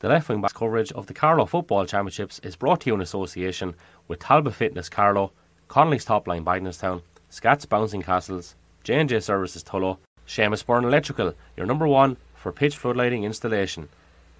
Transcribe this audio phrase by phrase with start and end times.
[0.00, 3.02] The left wing back coverage of the Carlow Football Championships is brought to you in
[3.02, 3.74] association
[4.08, 5.30] with Talbot Fitness Carlow,
[5.68, 11.86] Connolly's Top Line Bagenalstown, Scats Bouncing Castles, J&J Services Tullow, Seamus Byrne Electrical, your number
[11.86, 13.90] one for pitch floodlighting installation,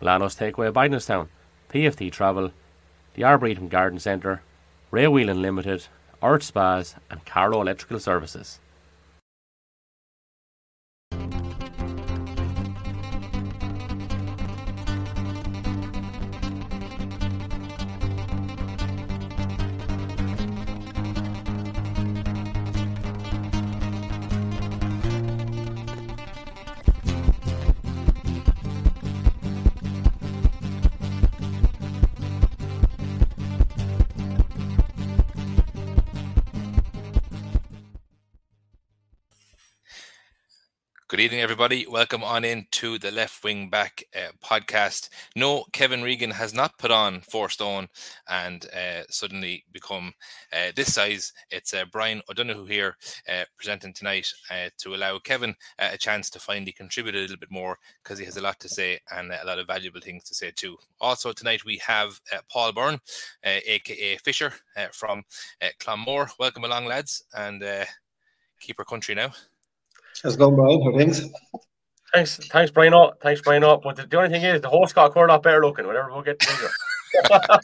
[0.00, 1.28] Lanos Takeaway Bagenalstown,
[1.68, 2.52] PFT Travel,
[3.12, 4.40] the Arboretum Garden Centre,
[4.90, 5.86] Ray Whelan Limited,
[6.22, 8.60] Art Spas and Carlow Electrical Services.
[41.30, 41.86] Evening, everybody.
[41.86, 45.10] Welcome on in to the Left Wing Back uh, podcast.
[45.36, 47.86] No, Kevin Regan has not put on four stone
[48.28, 50.12] and uh, suddenly become
[50.52, 51.32] uh, this size.
[51.52, 52.96] It's uh, Brian O'Donoghue here
[53.28, 57.52] uh, presenting tonight uh, to allow Kevin a chance to finally contribute a little bit
[57.52, 60.34] more because he has a lot to say and a lot of valuable things to
[60.34, 60.76] say too.
[61.00, 62.98] Also, tonight we have Paul Byrne,
[63.44, 64.52] aka Fisher
[64.90, 65.22] from
[65.78, 66.28] Clonmore.
[66.40, 67.62] Welcome along, lads, and
[68.58, 69.30] keep our country now.
[70.22, 70.82] How's it going, Brian?
[70.82, 71.28] How things?
[72.12, 72.92] Thanks, thanks, Brian.
[72.92, 73.64] Up, thanks, Brian.
[73.64, 73.82] Up.
[73.82, 75.86] But the, the, only thing is, the host got a lot better looking.
[75.86, 76.70] Whatever we'll get bigger.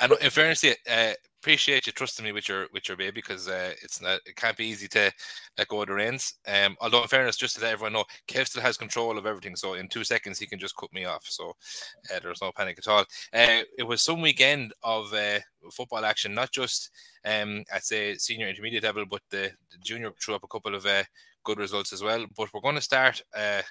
[0.00, 1.12] and in fairness, uh,
[1.46, 4.56] appreciate you trusting me with your with your baby because uh, it's not it can't
[4.56, 5.12] be easy to
[5.56, 6.34] let go of the reins.
[6.48, 9.54] Um, although in fairness, just to let everyone know, Kev still has control of everything,
[9.54, 11.24] so in two seconds he can just cut me off.
[11.24, 11.50] So
[12.12, 13.04] uh, there's no panic at all.
[13.32, 15.38] Uh, it was some weekend of uh,
[15.70, 16.90] football action, not just
[17.24, 20.84] um, at say senior intermediate level, but the, the junior threw up a couple of
[20.84, 21.04] uh,
[21.44, 22.26] good results as well.
[22.36, 23.62] But we're going to start uh,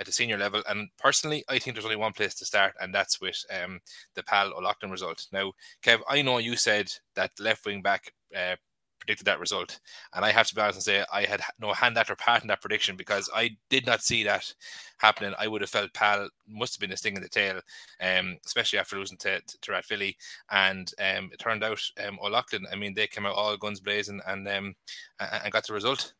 [0.00, 0.62] at the senior level.
[0.68, 3.80] And personally, I think there's only one place to start, and that's with um,
[4.14, 5.26] the PAL Old Leighlin result.
[5.30, 5.52] Now,
[5.84, 8.56] Kev, I know you said that left wing back uh,
[8.98, 9.78] predicted that result,
[10.14, 12.40] and I have to be honest and say I had no hand that or part
[12.42, 14.52] in that prediction because I did not see that
[14.98, 15.34] happening.
[15.38, 17.60] I would have felt PAL must have been a sting in the tail,
[18.00, 20.12] um, especially after losing to, to, to.
[20.50, 23.80] And um, it turned out um, Old Leighlin, I mean, they came out all guns
[23.80, 24.74] blazing and um,
[25.18, 26.14] and got the result.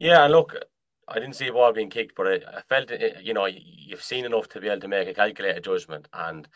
[0.00, 0.54] Yeah, look,
[1.08, 4.02] I didn't see a ball being kicked, but I, I felt it, you know you've
[4.02, 6.48] seen enough to be able to make a calculated judgment, and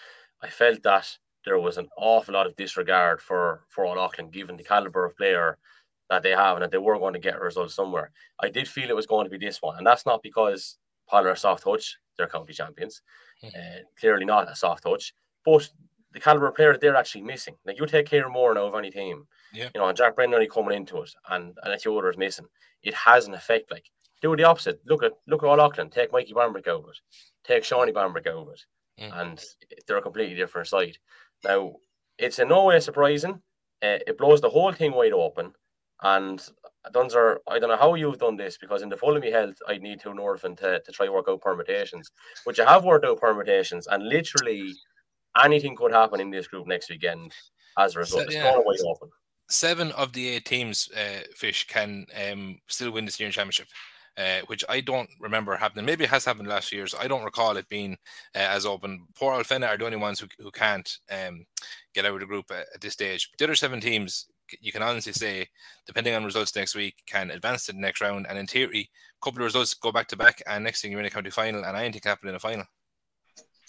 [0.43, 4.57] I felt that there was an awful lot of disregard for for Old Leighlin given
[4.57, 5.59] the caliber of player
[6.11, 8.11] that they have, and that they were going to get a result somewhere.
[8.41, 10.77] I did feel it was going to be this one, and that's not because
[11.09, 13.03] Poller are soft touch; they're county champions,
[13.45, 15.15] uh, clearly not a soft touch,
[15.45, 15.69] but
[16.13, 17.57] the caliber of player they're actually missing.
[17.65, 19.69] Like you take Kieran Moore now of any team, yeah.
[19.75, 22.47] you know, and Jack Brennan only coming into it, and and if Yoder is missing,
[22.83, 23.71] it has an effect.
[23.71, 23.91] Like
[24.23, 24.81] do the opposite.
[24.87, 25.91] Look at look at Old Leighlin.
[25.91, 26.99] Take Mikey Bambrick out of it.
[27.45, 28.65] Take Shawnee Bambrick out of it.
[29.01, 29.21] Mm.
[29.21, 29.45] And
[29.87, 30.97] they're a completely different side.
[31.45, 31.75] Now,
[32.19, 33.43] it's in no way surprising.
[33.83, 35.53] Uh, it blows the whole thing wide open.
[36.03, 36.41] And
[36.93, 39.57] Dunzer, I don't know how you've done this because in the full of me health,
[39.69, 42.11] I need to Northern to, to try work out permutations.
[42.45, 44.73] But you have worked out permutations, and literally
[45.43, 47.33] anything could happen in this group next weekend
[47.79, 48.27] as a result.
[48.27, 48.55] So, yeah.
[48.57, 49.11] It's wide open.
[49.49, 53.69] Seven of the eight teams, uh, Fish, can um, still win the senior championship
[54.17, 55.85] uh, which I don't remember happening.
[55.85, 56.95] Maybe it has happened last years.
[56.99, 57.93] I don't recall it being
[58.35, 59.07] uh, as open.
[59.15, 61.47] Poor Alfena are the only ones who, who can't um,
[61.95, 63.31] get out of the group at, at, this stage.
[63.31, 64.27] But the other seven teams,
[64.61, 65.49] you can honestly say,
[65.87, 68.27] depending on results next week, can advance to the next round.
[68.29, 71.01] And in theory, a couple of results go back to back, and next thing you're
[71.01, 72.65] in a county final, and anything can happen in a final.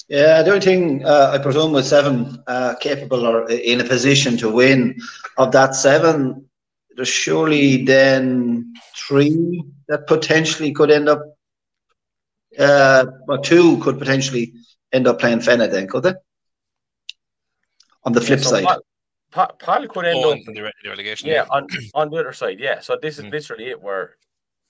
[0.10, 4.38] Yeah, the only thing uh, I presume with seven uh, capable or in a position
[4.38, 5.00] to win
[5.38, 6.46] of that seven,
[6.96, 11.22] there's surely then three that potentially could end up,
[12.58, 14.54] uh, or two could potentially
[14.92, 16.14] end up playing Fenagh then, could they?
[18.04, 18.78] On the flip yeah, so side.
[19.32, 21.30] Pal, Pal could end oh, up in the, relegation.
[21.30, 22.60] Yeah, on, on the other side.
[22.60, 22.80] Yeah.
[22.82, 23.32] So this is mm.
[23.32, 24.18] literally it where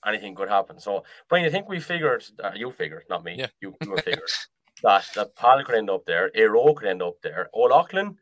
[0.06, 0.78] anything could happen.
[0.78, 3.48] So, Brian, I think we figured, uh, you figured, not me, yeah.
[3.60, 4.30] you, you were figured,
[4.82, 8.16] that, that Pal could end up there, Aero could end up there, Old Leighlin,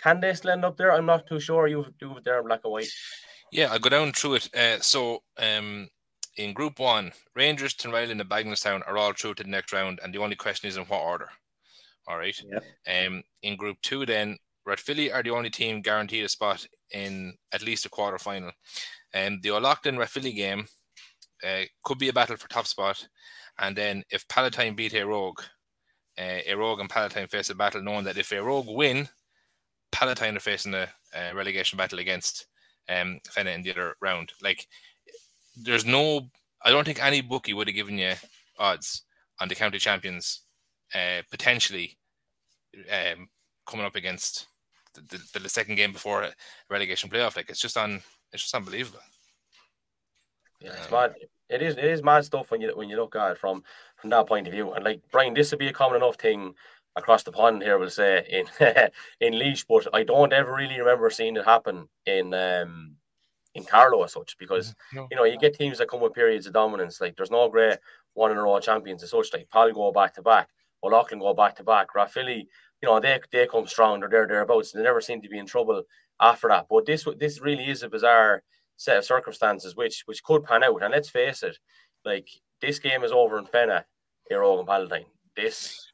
[0.00, 0.92] can they still end up there?
[0.92, 1.66] I'm not too sure.
[1.66, 2.88] You do it there in black and white.
[3.52, 4.54] Yeah, I'll go down through it.
[4.54, 5.88] Uh, so, um,
[6.36, 10.14] in Group One, Rangers, Tinryland, and Bagenalstown are all through to the next round, and
[10.14, 11.28] the only question is in what order.
[12.06, 12.40] All right.
[12.86, 13.06] Yep.
[13.06, 17.62] Um, in Group Two, then Rathvilly are the only team guaranteed a spot in at
[17.62, 18.52] least a quarter final.
[19.12, 20.66] And um, the Old Leighlin Rathvilly game
[21.44, 23.06] uh, could be a battle for top spot.
[23.58, 25.40] And then if Palatine beat a Rogue,
[26.18, 29.08] uh, Rogue and Palatine face a battle, knowing that if a Rogue win,
[29.90, 32.46] Palatine are facing a, a relegation battle against
[32.88, 34.32] um, Fenagh in the other round.
[34.42, 34.66] Like,
[35.56, 36.28] there's no,
[36.64, 38.14] I don't think any bookie would have given you
[38.58, 39.02] odds
[39.40, 40.42] on the county champions
[40.94, 41.98] uh, potentially
[42.90, 43.28] um,
[43.66, 44.46] coming up against
[44.94, 46.32] the, the, the, second game before a
[46.70, 47.36] relegation playoff.
[47.36, 48.00] Like it's just on,
[48.32, 49.00] it's just unbelievable.
[50.60, 51.14] Yeah, it's um, mad.
[51.48, 51.76] It is.
[51.76, 53.62] It is mad stuff when you when you look at it from
[53.96, 54.72] from that point of view.
[54.72, 56.54] And like Brian, this would be a common enough thing
[56.96, 57.78] across the pond here.
[57.78, 58.46] We'll say in
[59.20, 62.96] in Laois, but I don't ever really remember seeing it happen in um
[63.54, 65.06] in Carlow as such because no.
[65.10, 67.00] you know you get teams that come with periods of dominance.
[67.00, 67.78] Like there's no great
[68.14, 69.32] one in a row champions as such.
[69.32, 70.48] Like Pal go back to back,
[70.82, 72.46] Old Leighlin go back to back, Rathvilly,
[72.82, 74.00] you know they they come strong.
[74.00, 74.72] They're there thereabouts.
[74.72, 75.82] They never seem to be in trouble
[76.20, 76.66] after that.
[76.70, 78.42] But this this really is a bizarre
[78.76, 80.82] set of circumstances which which could pan out.
[80.82, 81.58] And let's face it,
[82.04, 82.28] like
[82.60, 83.84] this game is over in Fenagh,
[84.28, 85.06] here and Palatine.
[85.36, 85.87] This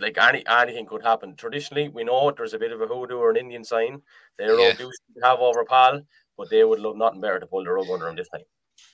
[0.00, 1.36] like any anything could happen.
[1.36, 4.00] Traditionally, we know there's a bit of a hoodoo or an Indian sign.
[4.38, 4.72] They yeah.
[4.72, 4.90] do
[5.22, 6.02] have over Pal,
[6.36, 8.44] but they would love nothing better to pull the rug under them this time.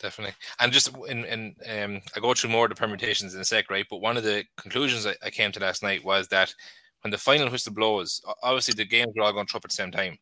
[0.01, 3.45] Definitely, and just in in um, I go through more of the permutations in a
[3.45, 3.87] sec, right?
[3.89, 6.55] But one of the conclusions I, I came to last night was that
[7.03, 9.77] when the final whistle blows, obviously the games are all going to drop at the
[9.77, 10.19] same time.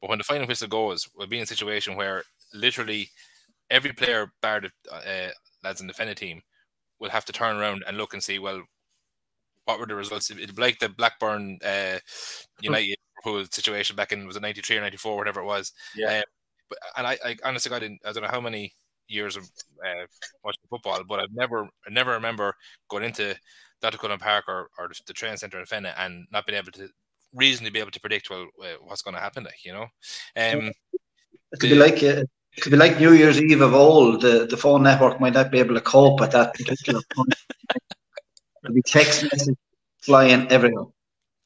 [0.00, 3.08] But when the final whistle goes, we'll be in a situation where literally
[3.70, 5.30] every player, bar the uh,
[5.62, 6.42] lads in the Fenagh team,
[6.98, 8.62] will have to turn around and look and see, well,
[9.64, 10.30] what were the results?
[10.30, 11.98] It'd be like the Blackburn uh,
[12.60, 12.96] United
[13.50, 15.72] situation back in was it 93 or 94, whatever it was.
[15.94, 16.18] Yeah.
[16.18, 16.22] Uh,
[16.68, 18.72] but, and I, I honestly, I, didn't, I don't know how many
[19.08, 19.44] years of
[19.84, 20.06] uh,
[20.44, 22.54] watching football, but I've never, I never remember
[22.88, 23.36] going into
[23.80, 23.98] Dr.
[23.98, 26.88] Cullen Park or, or the train centre in Fenagh and not being able to
[27.34, 28.46] reasonably be able to predict well
[28.82, 29.84] what's going to happen like you know
[30.36, 30.70] um
[31.50, 32.22] it could the, be like uh,
[32.54, 35.50] it could be like New Year's Eve of old the the phone network might not
[35.50, 37.34] be able to cope at that particular point
[38.62, 39.56] there'll be text message
[40.00, 40.84] flying everywhere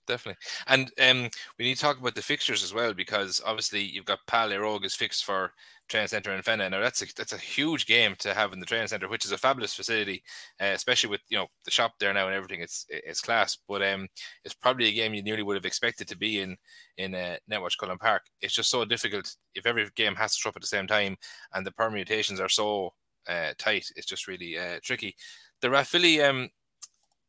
[0.06, 0.38] definitely.
[0.66, 4.26] And um, we need to talk about the fixtures as well because obviously you've got
[4.26, 5.52] Pal Óg is fixed for
[5.88, 6.70] training centre in Fenagh.
[6.70, 9.32] Now that's a that's a huge game to have in the training centre, which is
[9.32, 10.22] a fabulous facility,
[10.60, 12.60] uh, especially with you know the shop there now and everything.
[12.60, 14.08] It's it's class, but um,
[14.44, 16.56] it's probably a game you nearly would have expected to be in
[16.96, 18.22] in uh, Netwatch Cullen Park.
[18.40, 21.16] It's just so difficult if every game has to drop at the same time
[21.54, 22.92] and the permutations are so
[23.28, 23.86] uh, tight.
[23.96, 25.14] It's just really uh, tricky.
[25.62, 26.50] The Rathvilly um,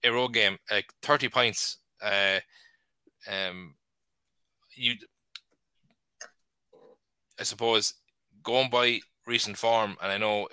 [0.03, 1.77] Éire Óg game, like thirty points.
[2.01, 2.39] Uh,
[3.29, 3.75] um,
[4.75, 4.95] you,
[7.39, 7.93] I suppose,
[8.43, 10.47] going by recent form, and I know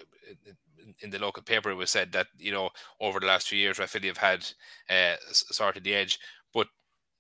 [1.00, 2.70] in the local paper it was said that you know
[3.00, 4.46] over the last few years Rathvilly have had
[4.91, 6.19] uh, sorted the edge,
[6.52, 6.67] but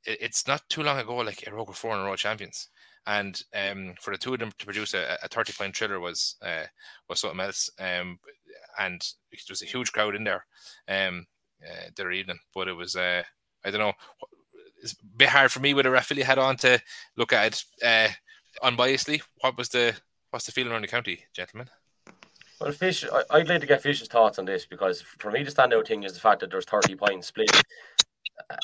[0.04, 2.68] it's not too long ago like were four in a row champions,
[3.06, 6.36] and um, for the two of them to produce a, a thirty point thriller was
[6.42, 6.64] uh,
[7.08, 8.18] was something else, um,
[8.78, 9.00] and
[9.30, 10.46] there was a huge crowd in there
[10.88, 11.26] um,
[11.68, 13.22] uh, their evening, but it was uh,
[13.64, 13.92] I don't know
[14.84, 16.80] it's a bit hard for me with a referee head on to
[17.16, 18.08] look at it uh,
[18.66, 19.22] unbiasedly.
[19.40, 19.94] What was the
[20.30, 21.68] what's the feeling around the county, gentlemen?
[22.60, 25.50] Well, Fish, I, would like to get Fish's thoughts on this because for me, the
[25.50, 27.50] standout thing is the fact that there's 30 points split.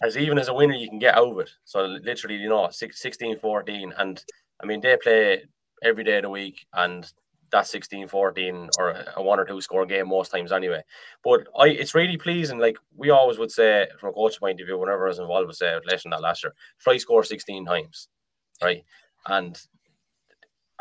[0.05, 1.50] As even as a winner, you can get over it.
[1.64, 3.94] So, literally, you know, 16 14.
[3.99, 4.25] And
[4.62, 5.44] I mean, they play
[5.82, 7.11] every day of the week, and
[7.52, 10.82] that 16 14 or a one or two score game most times anyway.
[11.23, 12.58] But I it's really pleasing.
[12.58, 15.47] Like we always would say from a coach point of view, whenever I was involved
[15.47, 18.08] with say less than that last year, try score 16 times.
[18.62, 18.85] Right.
[19.26, 19.61] And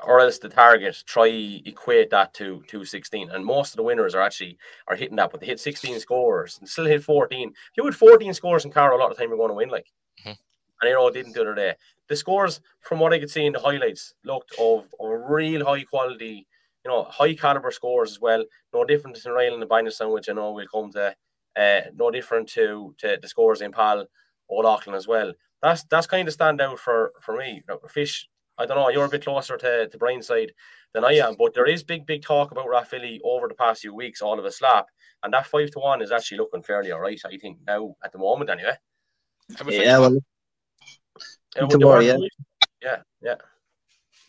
[0.04, 4.16] or else the target try equate that to to 16 and most of the winners
[4.16, 4.58] are actually
[4.88, 7.96] are hitting that but they hit 16 scores and still hit 14 if you had
[7.96, 9.88] 14 scores in Carlow a lot of time you're going to win like
[10.22, 10.30] mm-hmm.
[10.30, 11.74] and you know didn't the other day
[12.08, 15.66] the scores from what I could see in the highlights looked of, of a real
[15.66, 16.48] high quality
[16.86, 18.44] you know, high caliber scores as well.
[18.74, 21.16] No different to Ryle and the Binders which I know we'll come to.
[21.56, 24.08] Uh, no different to, to the scores in Pal or
[24.50, 25.34] Old Leighlin as well.
[25.62, 27.62] That's that's kind of stand out for for me.
[27.90, 28.90] Fish, I don't know.
[28.90, 30.54] You're a bit closer to to Brian's side
[30.94, 33.94] than I am, but there is big big talk about Rathvilly over the past few
[33.94, 34.22] weeks.
[34.22, 34.88] All of a slap,
[35.24, 37.20] and that five to one is actually looking fairly all right.
[37.26, 38.78] I think now at the moment, anyway.
[41.58, 42.18] Yeah, well, yeah,
[42.82, 43.36] yeah, yeah.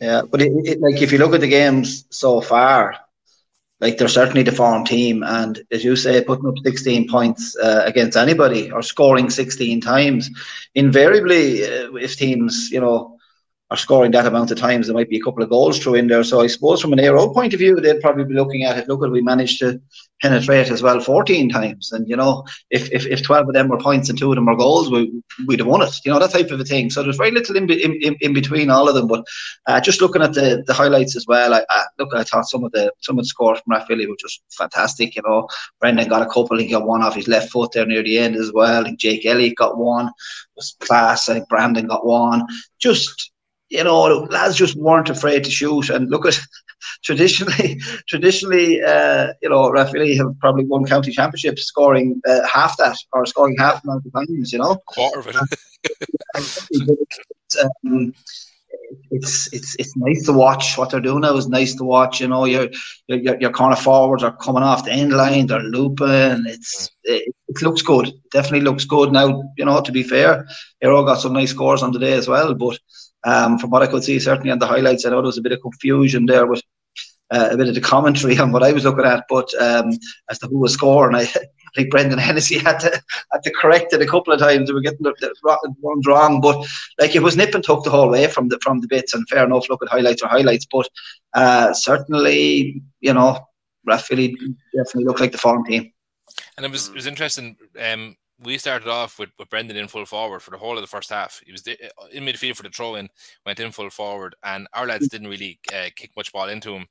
[0.01, 2.97] Yeah, but it, it, like if you look at the games so far,
[3.81, 7.83] like they're certainly the form team, and as you say, putting up 16 points uh,
[7.87, 10.31] against anybody or scoring 16 times,
[10.75, 13.19] invariably, uh, if teams, you know,
[13.71, 16.09] are scoring that amount of times, there might be a couple of goals through in
[16.09, 16.25] there.
[16.25, 18.89] So I suppose from an Óg point of view, they'd probably be looking at it.
[18.89, 19.81] Look, we managed to
[20.21, 21.93] penetrate as well 14 times.
[21.93, 24.47] And, you know, if, if, if 12 of them were points and two of them
[24.47, 25.95] were goals, we, we'd have won it.
[26.05, 26.91] You know, that type of a thing.
[26.91, 29.07] So there's very little in, in, in between all of them.
[29.07, 29.25] But
[29.67, 32.65] uh, just looking at the, the highlights as well, I, I, look, I thought some
[32.65, 35.15] of the some of the scores from Rathvilly were just fantastic.
[35.15, 35.49] You know,
[35.81, 36.59] Brendan got a couple.
[36.59, 38.83] He got one off his left foot there near the end as well.
[38.83, 40.09] Think Jake Elliott got one.
[40.09, 40.13] It
[40.57, 41.29] was class.
[41.29, 42.47] I think Brandon got one.
[42.81, 43.31] Just
[43.71, 45.89] you know, lads just weren't afraid to shoot.
[45.91, 46.39] And look at
[47.05, 52.97] traditionally, traditionally, uh, you know, Rathvilly have probably won county championships scoring uh, half that
[53.13, 54.53] or scoring half the amount of times.
[54.53, 55.37] You know, quarter of it.
[57.87, 58.13] um,
[59.11, 60.77] it's it's it's nice to watch.
[60.77, 62.21] What they're doing now is nice to watch.
[62.21, 62.69] You know, your
[63.07, 65.47] your your corner forwards are coming off the end line.
[65.47, 66.45] They're looping.
[66.47, 68.09] It's it, it looks good.
[68.09, 69.43] It definitely looks good now.
[69.57, 70.47] You know, to be fair,
[70.85, 72.55] all got some nice scores on the day as well.
[72.55, 72.79] But
[73.25, 75.43] um, from what I could see, certainly on the highlights, I know there was a
[75.43, 76.63] bit of confusion there with
[77.31, 79.91] uh, a bit of the commentary on what I was looking at, but um,
[80.31, 81.23] as to who was scoring, I,
[81.71, 84.69] I think Brendan Hennessy had to had to correct it a couple of times.
[84.69, 86.67] We were getting the, the ones wrong, but
[86.99, 89.15] like it was nip and tuck the whole way from the from the bits.
[89.15, 90.89] And fair enough, look at highlights or highlights, but
[91.35, 93.39] uh, certainly, you know,
[93.89, 94.35] Rathvilly
[94.75, 95.93] definitely looked like the form team.
[96.57, 97.57] And it was it was interesting.
[97.81, 100.89] Um, we started off with, with Brendan in full forward for the whole of the
[100.89, 101.43] first half.
[101.45, 103.09] He was in midfield for the throw in,
[103.45, 106.87] went in full forward, and our lads didn't really uh, kick much ball into him.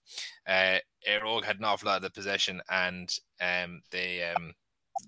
[0.47, 0.77] Uh,
[1.07, 4.53] Éire Óg had an awful lot of the possession, and um, they um,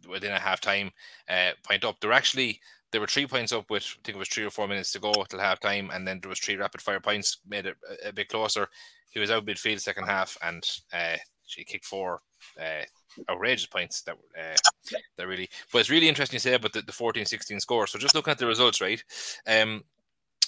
[0.09, 0.91] within a half time
[1.29, 1.99] uh, point up.
[1.99, 2.59] They're actually
[2.91, 4.99] there were three points up with I think it was three or four minutes to
[4.99, 8.09] go till half time, and then there was three rapid fire points made it a,
[8.09, 8.67] a bit closer.
[9.11, 12.21] He was out midfield second half, and uh, she kicked four
[12.59, 12.85] uh,
[13.29, 15.49] outrageous points that uh, that really.
[15.71, 17.87] But it's really interesting to say about the, the 14-16 score.
[17.87, 19.03] So just looking at the results, right?
[19.47, 19.83] Um,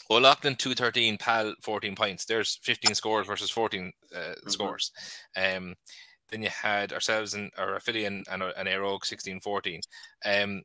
[0.10, 2.25] Old Leighlin 213, Pal 14 points.
[2.25, 4.50] There's 15 scores versus 14 uh, mm-hmm.
[4.50, 4.91] scores.
[5.36, 5.75] Um,
[6.29, 9.82] then you had ourselves and our affiliate and, and, and Óg 16 14.
[10.25, 10.62] Um,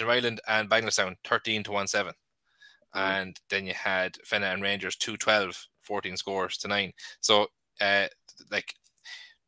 [0.00, 2.12] Island and Bangladesh 13 to 1 7.
[2.12, 2.98] Mm-hmm.
[2.98, 6.92] And then you had Fenagh and Rangers 212, 14 scores to 9.
[7.20, 7.46] So,
[7.80, 8.06] uh,
[8.50, 8.74] like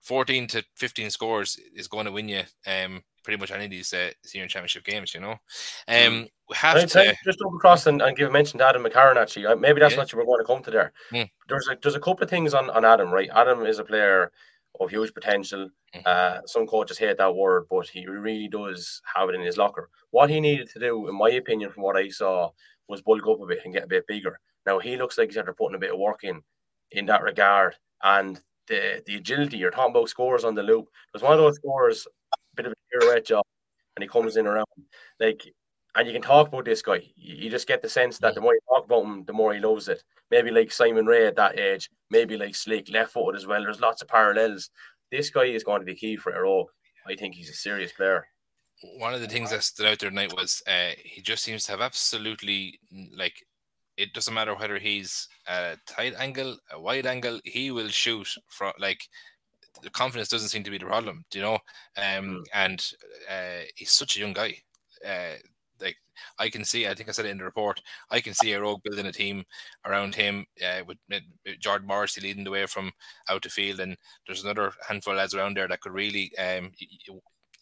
[0.03, 3.93] 14 to 15 scores is going to win you um, pretty much any of these
[3.95, 5.33] uh, senior championship games, you know.
[5.33, 5.39] Um,
[5.89, 6.29] mm.
[6.49, 9.17] we have to just over across and, and give a mention to Adam McCarron.
[9.17, 10.01] Actually, maybe that's yeah.
[10.01, 10.93] what you were going to come to there.
[11.13, 11.31] Mm.
[11.49, 13.31] There's a there's a couple of things on, on Adam, right?
[13.35, 14.33] Adam is a player
[14.81, 15.69] of huge potential.
[15.95, 16.07] Mm.
[16.07, 19.89] Uh, some coaches hate that word, but he really does have it in his locker.
[20.11, 22.51] What he needed to do, in my opinion, from what I saw,
[22.89, 24.41] was bulk up a bit and get a bit bigger.
[24.67, 26.43] Now he looks like he's after putting a bit of work in
[26.91, 28.41] in that regard, and
[28.73, 29.57] the the agility.
[29.57, 30.89] You're talking about scores on the loop.
[31.13, 33.45] There's one of those scores, a bit of a pirouette job,
[33.97, 34.67] and he comes in around
[35.21, 35.43] like.
[35.95, 37.03] And you can talk about this guy.
[37.17, 39.61] You just get the sense that the more you talk about him, the more he
[39.61, 40.03] loves it.
[40.31, 43.63] Maybe like Simon Ray at that age, maybe like Slick, left footed as well.
[43.63, 44.71] There's lots of parallels.
[45.11, 46.65] This guy is going to be key for Óg.
[47.07, 48.25] I think he's a serious player
[48.99, 51.73] one of the things that stood out there tonight was uh, he just seems to
[51.73, 52.81] have absolutely
[53.17, 53.35] like
[53.97, 58.73] it doesn't matter whether he's a tight angle, a wide angle, he will shoot from
[58.79, 59.09] like
[59.83, 61.59] the confidence doesn't seem to be the problem, do you know?
[61.97, 62.45] Um, mm.
[62.55, 62.85] and
[63.31, 64.57] uh, he's such a young guy.
[65.07, 65.37] Uh,
[65.81, 65.97] like
[66.39, 67.81] I can see, I think I said it in the report.
[68.11, 69.45] I can see a rogue building a team
[69.85, 71.23] around him uh, with, with
[71.59, 72.93] Jordan Morrissey leading the way from
[73.29, 73.97] out to field, and
[74.27, 76.71] there's another handful of lads around there that could really um,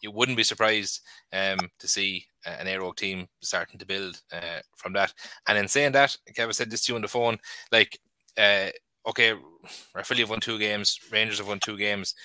[0.01, 1.01] you wouldn't be surprised
[1.33, 5.13] um, to see an Óg team starting to build uh, from that.
[5.47, 7.37] And in saying that, Kevin said this to you on the phone,
[7.71, 7.99] like,
[8.37, 8.69] uh,
[9.07, 9.33] okay,
[9.95, 12.15] Rathvilly have won two games, Rangers have won two games.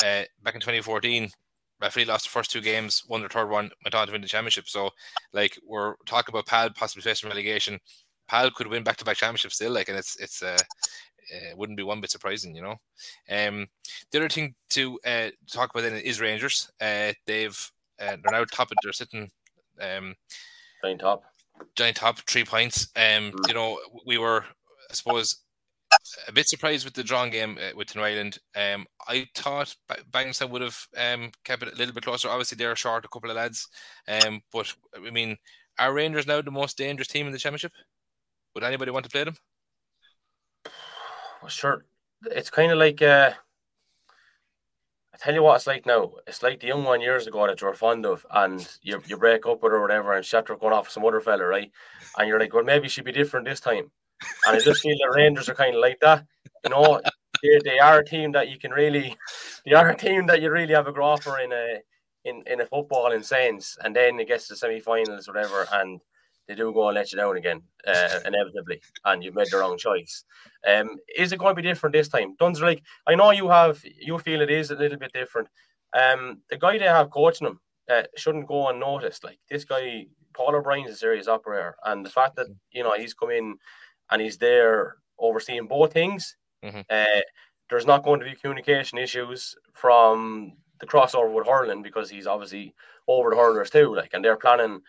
[0.00, 1.28] Uh, back in 2014,
[1.82, 4.28] Rathvilly lost the first two games, won the third one, went on to win the
[4.28, 4.68] championship.
[4.68, 4.90] So,
[5.32, 7.78] like, we're talking about Pal possibly facing relegation.
[8.28, 10.56] Pal could win back-to-back championships still, like, and it's it's uh,
[11.32, 12.76] uh, wouldn't be one bit surprising, you know.
[13.30, 13.68] Um,
[14.10, 16.70] the other thing to uh, talk about then is Rangers.
[16.80, 18.70] Uh, they've uh, they're now top.
[18.82, 19.30] They're sitting
[19.80, 20.14] um,
[20.82, 21.24] giant top,
[21.76, 22.88] giant top, three points.
[22.96, 23.48] Um, mm.
[23.48, 24.44] you know, we were,
[24.90, 25.44] I suppose,
[26.26, 28.38] a bit surprised with the drawn game uh, with Tinryland.
[28.56, 29.74] Um, I thought
[30.10, 32.28] Bangstown would have um, kept it a little bit closer.
[32.28, 33.68] Obviously, they're short a couple of lads.
[34.08, 35.36] Um, but I mean,
[35.78, 37.72] are Rangers now the most dangerous team in the championship?
[38.54, 39.36] Would anybody want to play them?
[41.44, 41.84] Well, sure.
[42.22, 43.32] It's kind of like uh,
[45.12, 46.12] I tell you what it's like now.
[46.26, 49.18] It's like the young one years ago that you were fond of, and you, you
[49.18, 51.70] break up with her or whatever, and Shatter going off with some other fella, right?
[52.16, 53.90] And you're like, well, maybe she'd be different this time.
[54.46, 56.24] And I just feel the Rangers are kind of like that.
[56.64, 57.02] You know,
[57.42, 59.14] they, they are a team that you can really,
[59.66, 61.80] they are a team that you really have a grapher in a
[62.24, 66.00] in in a footballing sense, and then it gets to the semi-finals, whatever, and
[66.46, 69.78] they do go and let you down again, uh, inevitably, and you've made the wrong
[69.78, 70.24] choice.
[70.66, 72.36] Um, is it going to be different this time?
[72.38, 75.48] Duns like I know you have, you feel it is a little bit different.
[75.92, 77.60] Um, the guy they have coaching them
[77.90, 79.24] uh, shouldn't go unnoticed.
[79.24, 83.14] Like this guy, Paul O'Brien's a serious operator, and the fact that you know he's
[83.14, 83.56] come in
[84.10, 86.36] and he's there overseeing both things.
[86.64, 86.80] Mm-hmm.
[86.90, 87.20] Uh,
[87.70, 92.74] there's not going to be communication issues from the crossover with hurling because he's obviously
[93.08, 93.94] over the hurlers too.
[93.94, 94.80] Like, and they're planning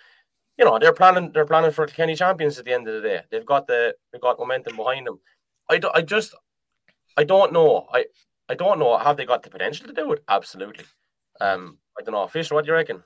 [0.57, 3.07] you know they're planning they're planning for the Kenny champions at the end of the
[3.07, 3.21] day.
[3.31, 5.19] They've got the they've got momentum behind them.
[5.69, 6.35] I, do, I just
[7.17, 7.87] I don't know.
[7.93, 8.05] I
[8.49, 8.97] I don't know.
[8.97, 10.23] Have they got the potential to do it?
[10.27, 10.85] Absolutely.
[11.41, 12.27] Um, I don't know.
[12.27, 13.03] Fisher, what do you reckon?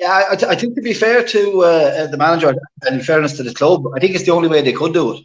[0.00, 3.44] Yeah, I, I think to be fair to uh, the manager and in fairness to
[3.44, 5.24] the club, I think it's the only way they could do it.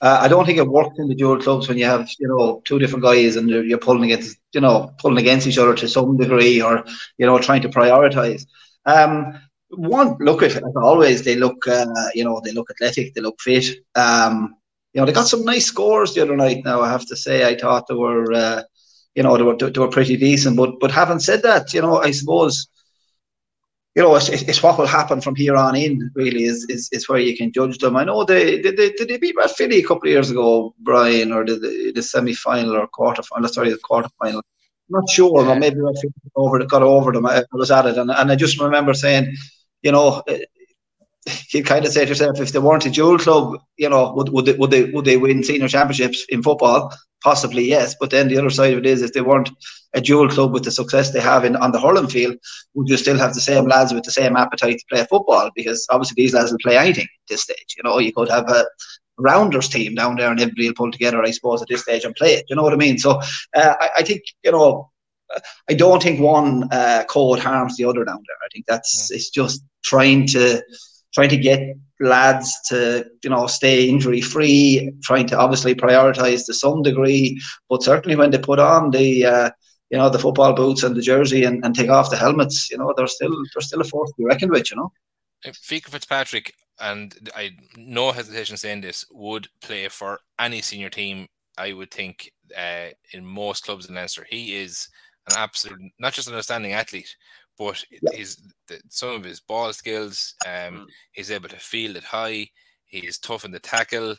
[0.00, 2.62] Uh, I don't think it works in the dual clubs when you have you know
[2.64, 6.16] two different guys and you're pulling against you know pulling against each other to some
[6.16, 6.84] degree or
[7.16, 8.46] you know trying to prioritize.
[8.86, 9.38] Um,
[9.70, 13.40] one look at as always they look uh, you know they look athletic they look
[13.40, 13.76] fit.
[13.94, 14.56] Um,
[14.92, 16.64] you know they got some nice scores the other night.
[16.64, 18.62] Now I have to say I thought they were uh,
[19.14, 20.56] you know they were they were pretty decent.
[20.56, 22.68] But but having said that, you know I suppose
[23.98, 26.08] you know, it's, it's what will happen from here on in.
[26.14, 27.96] Really, is is, is where you can judge them.
[27.96, 31.32] I know they did they, did they beat Rathvilly a couple of years ago, Brian,
[31.32, 33.48] or the, the semi final or quarter final?
[33.48, 34.42] Sorry, the quarter final.
[34.88, 37.26] Not sure, or maybe Rathvilly over got over them.
[37.26, 39.34] I, I was at it, and, and I just remember saying,
[39.82, 40.22] you know,
[41.52, 44.30] you kind of say to yourself, if they weren't a dual club, you know, would
[44.30, 46.92] would they, would they would they win senior championships in football?
[47.22, 49.50] Possibly yes, but then the other side of it is, if they weren't
[49.94, 52.36] a dual club with the success they have in on the hurling field,
[52.74, 55.50] would you still have the same lads with the same appetite to play football?
[55.54, 57.74] Because obviously these lads will play anything at this stage.
[57.76, 58.64] You know, you could have a
[59.18, 62.14] rounders team down there and everybody will pull together, I suppose, at this stage and
[62.14, 62.46] play it.
[62.48, 62.98] You know what I mean?
[62.98, 63.20] So
[63.56, 64.90] uh, I, I think you know
[65.68, 68.36] I don't think one uh, code harms the other down there.
[68.44, 70.62] I think that's it's just trying to
[71.14, 76.54] trying to get lads to you know stay injury free, trying to obviously prioritise to
[76.54, 79.50] some degree, but certainly when they put on the uh,
[79.90, 82.78] you know the football boots and the jersey and, and take off the helmets, you
[82.78, 84.92] know they're still they're still a force to be reckoned with, you know.
[85.52, 91.28] Fiacre Fitzpatrick, and I no hesitation saying this, would play for any senior team.
[91.56, 94.88] I would think uh, in most clubs in Leinster, he is
[95.30, 97.14] an absolute not just an outstanding athlete,
[97.56, 98.10] but yeah.
[98.12, 100.86] his the, some of his ball skills, um, mm.
[101.12, 102.48] he's able to field it high.
[102.86, 104.16] He's tough in the tackle,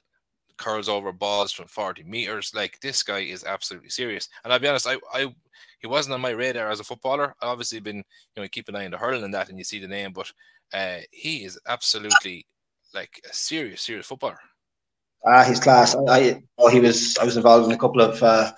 [0.58, 2.52] curls over balls from 40 meters.
[2.54, 4.30] Like this guy is absolutely serious.
[4.44, 5.34] And I'll be honest, I, I
[5.80, 7.36] he wasn't on my radar as a footballer.
[7.42, 8.04] I obviously been
[8.36, 10.14] you know keep an eye on the hurling and that, and you see the name,
[10.14, 10.32] but
[10.74, 12.46] uh, he is absolutely
[12.94, 14.40] like a serious, serious footballer.
[15.26, 15.96] Ah, he's class.
[15.96, 17.18] I, I oh, he was.
[17.18, 18.52] I was involved in a couple of uh,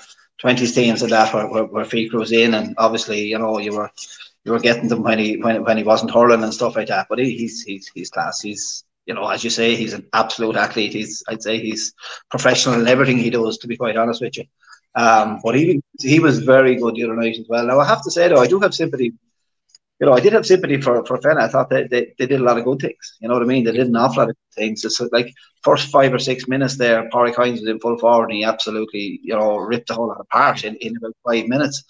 [0.43, 3.73] 20s teams and that where, where, where Fiacre was in, and obviously, you know, you
[3.73, 3.89] were
[4.43, 7.07] you were getting them when he when, when he wasn't hurling and stuff like that.
[7.09, 8.41] But he, he's he's he's class.
[8.41, 10.93] He's you know, as you say, he's an absolute athlete.
[10.93, 11.93] He's I'd say he's
[12.29, 13.57] professional in everything he does.
[13.59, 14.45] To be quite honest with you,
[14.95, 17.65] um, but he he was very good the other night as well.
[17.65, 19.13] Now I have to say though, I do have sympathy.
[20.01, 21.43] You know, I did have sympathy for for Fenagh.
[21.43, 23.17] I thought they, they, they did a lot of good things.
[23.21, 23.63] You know what I mean?
[23.63, 24.83] They did an awful lot of things.
[24.83, 25.31] It's like
[25.63, 29.19] first five or six minutes there, Parry Hynes was in full forward and he absolutely,
[29.23, 31.83] you know, ripped the whole lot apart in, in about five minutes.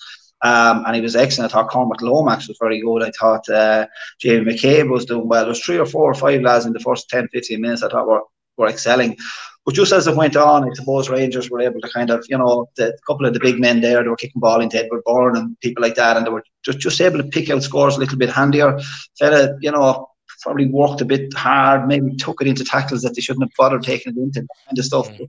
[0.43, 1.51] Um, and he was excellent.
[1.51, 3.03] I thought Cormac Lomax was very good.
[3.03, 3.87] I thought uh,
[4.19, 5.43] Jamie McCabe was doing well.
[5.43, 7.89] There was three or four or five lads in the first 10, 15 minutes I
[7.89, 8.23] thought were,
[8.57, 9.17] were excelling.
[9.65, 12.37] But just as it went on, I suppose Rangers were able to kind of, you
[12.37, 15.03] know, the, a couple of the big men there, they were kicking ball into Edward
[15.05, 17.95] Byrne and people like that, and they were just, just able to pick out scores
[17.95, 18.79] a little bit handier.
[19.19, 20.07] Fella, you know,
[20.41, 23.83] probably worked a bit hard, maybe took it into tackles that they shouldn't have bothered
[23.83, 25.09] taking it into, kind of stuff.
[25.09, 25.27] Mm.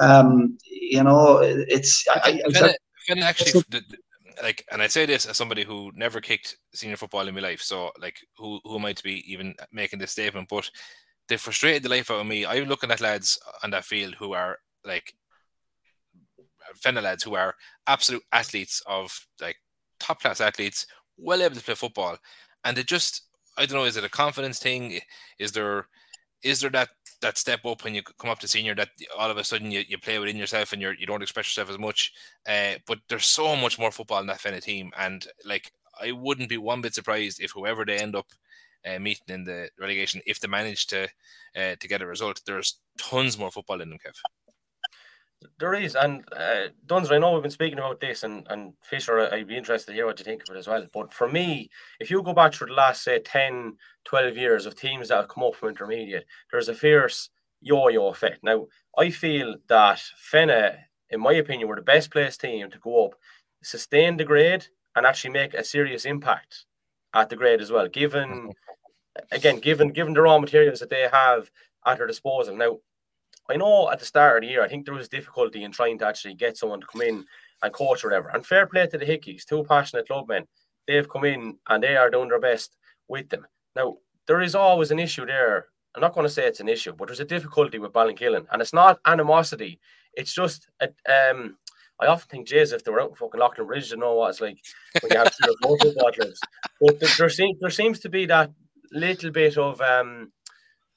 [0.00, 2.04] Um, you know, it's.
[2.08, 3.62] I, I, I, actually,
[4.42, 7.60] like, and I say this as somebody who never kicked senior football in my life,
[7.60, 10.48] so like, who who am I to be even making this statement?
[10.48, 10.70] But
[11.28, 12.44] they frustrated the life out of me.
[12.44, 15.14] I'm looking at lads on that field who are like
[16.82, 17.54] Fenagh lads who are
[17.86, 19.56] absolute athletes of like
[20.00, 22.16] top class athletes, well able to play football,
[22.64, 23.22] and they just
[23.56, 25.00] I don't know, is it a confidence thing?
[25.38, 25.86] Is there
[26.42, 26.90] is there that
[27.22, 29.82] that step up when you come up to senior that all of a sudden you,
[29.88, 32.12] you play within yourself and you're you don't express yourself as much.
[32.46, 36.48] Uh, but there's so much more football in that Fenagh team, and like I wouldn't
[36.48, 38.26] be one bit surprised if whoever they end up
[38.86, 41.04] uh, meeting in the relegation, if they manage to
[41.56, 44.14] uh, to get a result, there's tons more football in them, Kev.
[45.58, 49.20] There is, and uh, Duns, I know we've been speaking about this, and, and Fisher,
[49.20, 50.86] I'd be interested to hear what you think of it as well.
[50.92, 51.68] But for me,
[52.00, 55.28] if you go back through the last, say, 10, 12 years of teams that have
[55.28, 57.28] come up from intermediate, there's a fierce
[57.60, 58.42] yo yo effect.
[58.42, 58.66] Now,
[58.96, 60.78] I feel that Fenagh,
[61.10, 63.14] in my opinion, were the best placed team to go up,
[63.62, 64.66] sustain the grade,
[64.96, 66.64] and actually make a serious impact
[67.14, 68.52] at the grade as well, given.
[69.30, 71.50] Again, given given the raw materials that they have
[71.86, 72.56] at their disposal.
[72.56, 72.78] Now,
[73.48, 75.98] I know at the start of the year, I think there was difficulty in trying
[75.98, 77.24] to actually get someone to come in
[77.62, 78.28] and coach or whatever.
[78.28, 80.46] And fair play to the Hickeys, two passionate clubmen.
[80.86, 82.76] They've come in and they are doing their best
[83.08, 83.46] with them.
[83.76, 85.66] Now, there is always an issue there.
[85.94, 88.46] I'm not going to say it's an issue, but there's a difficulty with Ballinkillen.
[88.50, 89.78] And it's not animosity.
[90.14, 91.56] It's just, a, um,
[92.00, 94.30] I often think, Jays, if they were out in fucking Loughlin Bridge, you know what
[94.30, 94.58] it's like
[95.00, 96.10] when you have three or four football.
[96.80, 98.50] But there, there, seems, there seems to be that
[98.94, 100.32] little bit of um,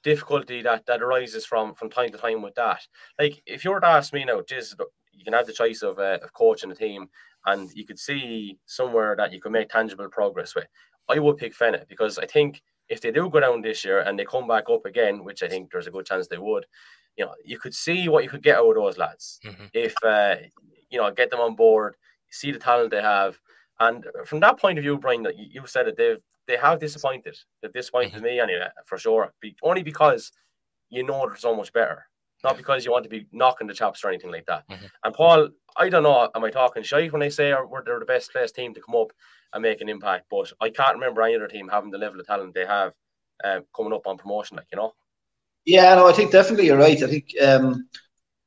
[0.02, 2.80] difficulty that that arises from from time to time with that.
[3.18, 4.76] Like if you were to ask me now, just
[5.12, 7.08] you can have the choice of uh, of coaching a team,
[7.46, 10.66] and you could see somewhere that you could make tangible progress with.
[11.08, 14.18] I would pick Fenagh because I think if they do go down this year and
[14.18, 16.66] they come back up again, which I think there's a good chance they would,
[17.16, 19.64] you know, you could see what you could get out of those lads mm-hmm.
[19.74, 20.36] if uh,
[20.90, 21.96] you know get them on board,
[22.30, 23.38] see the talent they have,
[23.80, 27.36] and from that point of view, Brian, that you said that they've they have disappointed.
[27.62, 28.24] They've disappointed mm-hmm.
[28.24, 29.32] me anyway, for sure.
[29.40, 30.32] Be, only because
[30.88, 32.06] you know they're so much better,
[32.42, 32.56] not yeah.
[32.56, 34.68] because you want to be knocking the chops or anything like that.
[34.68, 34.86] Mm-hmm.
[35.04, 38.06] And Paul, I don't know, am I talking shy when I say we're they're the
[38.06, 39.12] best placed team to come up
[39.52, 40.26] and make an impact?
[40.30, 42.94] But I can't remember any other team having the level of talent they have
[43.44, 44.94] um, coming up on promotion, like you know.
[45.66, 47.00] Yeah, no, I think definitely you're right.
[47.02, 47.88] I think um,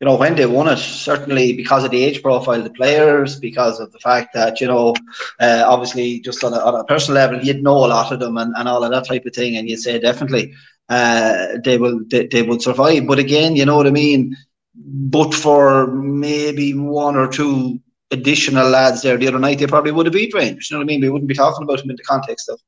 [0.01, 3.39] you know when they won it, certainly because of the age profile of the players,
[3.39, 4.95] because of the fact that you know,
[5.39, 8.35] uh, obviously just on a, on a, personal level, you'd know a lot of them
[8.37, 10.53] and, and all of that type of thing, and you'd say definitely
[10.89, 13.05] uh, they will they, they will survive.
[13.05, 14.35] But again, you know what I mean.
[14.73, 20.07] But for maybe one or two additional lads there the other night, they probably would
[20.07, 20.71] have beat Rangers.
[20.71, 21.01] You know what I mean?
[21.01, 22.59] We wouldn't be talking about them in the context of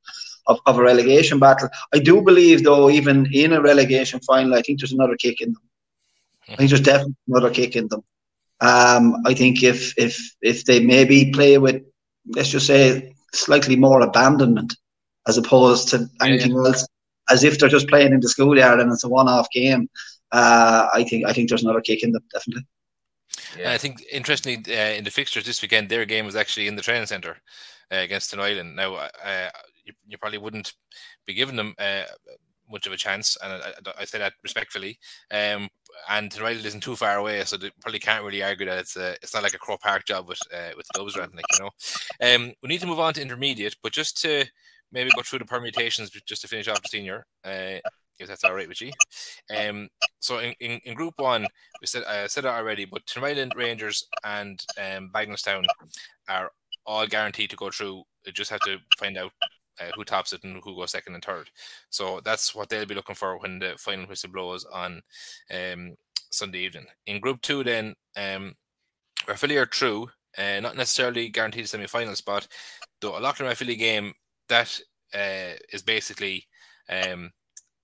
[0.46, 1.68] of, of a relegation battle.
[1.92, 5.52] I do believe, though, even in a relegation final, I think there's another kick in
[5.52, 5.62] them.
[6.48, 8.02] I think there's definitely another kick in them.
[8.60, 11.82] Um, I think if if if they maybe play with,
[12.26, 14.76] let's just say, slightly more abandonment
[15.26, 16.68] as opposed to anything yeah, yeah.
[16.68, 16.88] else,
[17.30, 19.88] as if they're just playing in the schoolyard and it's a one-off game.
[20.32, 22.66] Uh, I think I think there's another kick in them definitely.
[23.58, 23.72] Yeah.
[23.72, 26.82] I think interestingly uh, in the fixtures this weekend, their game was actually in the
[26.82, 27.36] training centre
[27.92, 28.76] uh, against an island.
[28.76, 29.50] Now, uh,
[29.84, 30.72] you, you probably wouldn't
[31.26, 32.02] be giving them uh,
[32.70, 34.98] much of a chance, and I, I say that respectfully.
[35.30, 35.68] Um,
[36.08, 39.12] and United isn't too far away, so they probably can't really argue that it's a,
[39.22, 41.64] it's not like a Croke Park job with uh, with gloves or anything, like, you
[41.64, 42.34] know.
[42.34, 44.44] Um, we need to move on to intermediate, but just to
[44.92, 47.26] maybe go through the permutations, just to finish off the senior.
[47.44, 47.78] Uh,
[48.18, 48.92] if that's all right with you.
[49.56, 49.88] Um,
[50.20, 51.46] so in, in, in, Group One,
[51.80, 55.64] we said I said it already, but Tinryland Rangers and um, Bagenalstown
[56.28, 56.50] are
[56.86, 58.04] all guaranteed to go through.
[58.32, 59.32] Just have to find out
[59.80, 61.50] uh, who tops it and who goes second and third.
[61.90, 65.02] So that's what they'll be looking for when the final whistle blows on
[65.52, 65.96] um,
[66.30, 66.86] Sunday evening.
[67.06, 68.54] In Group Two, then um,
[69.56, 72.48] are true, uh, not necessarily guaranteed a semi-final spot.
[73.00, 74.12] Though a Loughlin Rathvilly game
[74.48, 74.78] that
[75.14, 76.46] uh, is basically
[76.88, 77.30] um,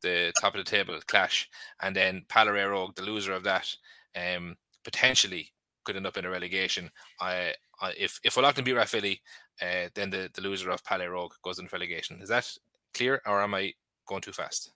[0.02, 1.48] the top of the table clash,
[1.82, 3.68] and then Pallaré the loser of that,
[4.16, 5.52] um, potentially
[5.84, 6.90] could end up in a relegation.
[7.20, 9.20] I, I if if Old Leighlin beat Rathvilly,
[9.62, 12.20] uh, then the, the loser of Palais Rogue goes into relegation.
[12.22, 12.50] Is that
[12.94, 13.74] clear, or am I
[14.06, 14.72] going too fast?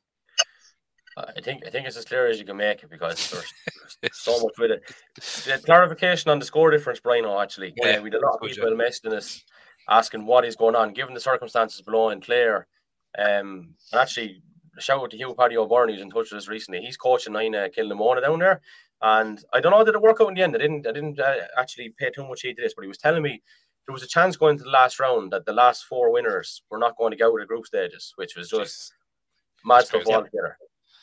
[1.17, 3.31] I think I think it's as clear as you can make it because
[4.01, 4.83] there's, so much with it.
[5.15, 8.49] The clarification on the score difference, Brian, actually, yeah, uh, we had a lot of
[8.49, 9.45] people messaging us
[9.89, 12.67] asking what is going on, given the circumstances below in Clare.
[13.17, 14.43] Um, and actually,
[14.81, 16.81] shout out to Hugh Paddy O'Byrne, who's in touch with us recently.
[16.81, 18.61] He's coaching nine uh, Kilnamona down there,
[19.01, 20.57] and I don't know did it work out in the end.
[20.57, 22.99] I didn't I didn't uh, actually pay too much heed to this, but he was
[22.99, 23.41] telling me
[23.87, 26.79] there was a chance going to the last round that the last four winners were
[26.79, 28.93] not going to go to the group stages, which was just
[29.65, 30.57] mad stuff altogether.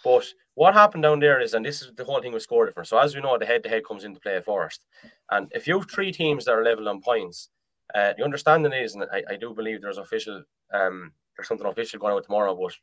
[0.03, 2.89] But what happened down there is, and this is the whole thing with score difference.
[2.89, 4.85] So as we know, the head-to-head comes into play first,
[5.29, 7.49] and if you have three teams that are level on points,
[7.93, 11.99] uh, the understanding is, and I, I do believe there's official, um, there's something official
[11.99, 12.73] going out tomorrow, but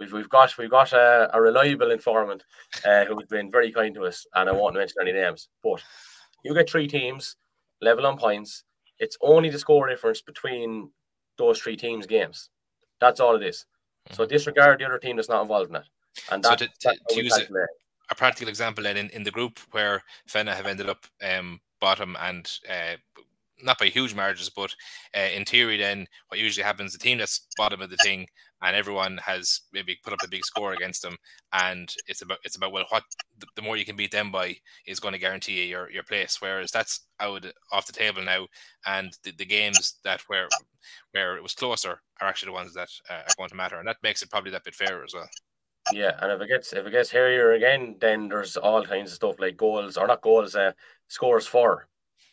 [0.00, 2.42] we've we've got we've got a, a reliable informant
[2.84, 5.82] uh, who's been very kind to us, and I won't mention any names, but
[6.44, 7.36] you get three teams
[7.80, 8.64] level on points
[8.98, 10.90] it's only the score difference between
[11.36, 12.50] those three teams' games.
[13.00, 13.66] That's all it is.
[14.12, 14.32] So mm-hmm.
[14.32, 15.84] disregard the other team that's not involved in it.
[16.30, 17.46] And so to, to, to use a,
[18.10, 22.16] a, practical example, then in, in the group where Fenagh have ended up um, bottom
[22.20, 22.96] and uh,
[23.62, 24.74] not by huge margins, but
[25.16, 28.26] uh, in theory, then what usually happens, the team that's bottom of the thing,
[28.62, 31.16] and everyone has maybe put up a big score against them,
[31.52, 33.04] and it's about it's about well, what
[33.38, 36.02] the, the more you can beat them by is going to guarantee you your, your
[36.02, 36.38] place.
[36.40, 38.46] Whereas that's out off the table now,
[38.86, 40.48] and the, the games that where
[41.12, 43.86] where it was closer are actually the ones that uh, are going to matter, and
[43.86, 45.28] that makes it probably that bit fairer as well.
[45.92, 49.16] Yeah, and if it gets if it gets hairier again, then there's all kinds of
[49.16, 50.72] stuff like goals or not goals, uh,
[51.08, 51.88] scores for.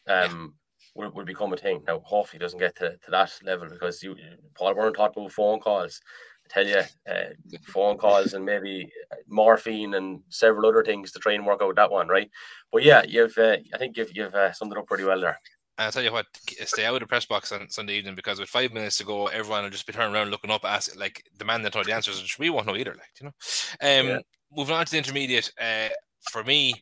[0.07, 0.55] Um,
[0.95, 1.83] will, will become a thing.
[1.87, 4.15] Now, hopefully, doesn't get to, to that level because you,
[4.55, 6.01] Paul Byrne talked about phone calls.
[6.45, 8.91] I tell you, uh, phone calls and maybe
[9.27, 12.29] morphine and several other things to try and work out that one, right?
[12.71, 15.39] But yeah, you've uh, I think you've you've uh, summed it up pretty well there.
[15.77, 16.27] I'll tell you what,
[16.65, 19.27] stay out of the press box on Sunday evening because with five minutes to go,
[19.27, 21.93] everyone will just be turning around looking up, asking like the man that know the
[21.93, 22.91] answers, which we won't know either.
[22.91, 23.33] Like you know,
[23.81, 24.19] um, yeah.
[24.55, 25.51] moving on to the intermediate.
[25.59, 25.89] Uh,
[26.31, 26.73] for me,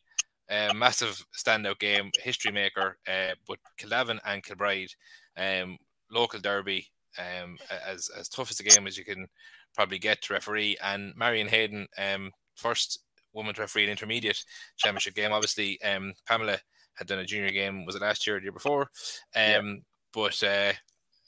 [0.49, 2.97] uh, massive standout game, history maker.
[3.07, 4.93] Uh, but Kildavin and Kilbride,
[5.37, 5.77] um,
[6.11, 6.87] local derby.
[7.17, 7.57] um,
[7.87, 9.27] as as tough as a game as you can
[9.75, 10.77] probably get to referee.
[10.83, 12.99] And Marion Hayden, um, first
[13.33, 14.43] woman to referee an intermediate
[14.77, 15.31] championship game.
[15.31, 16.59] Obviously, um, Pamela
[16.95, 17.85] had done a junior game.
[17.85, 18.83] Was it last year or the year before?
[18.83, 18.89] Um,
[19.35, 19.73] yeah.
[20.13, 20.73] but uh,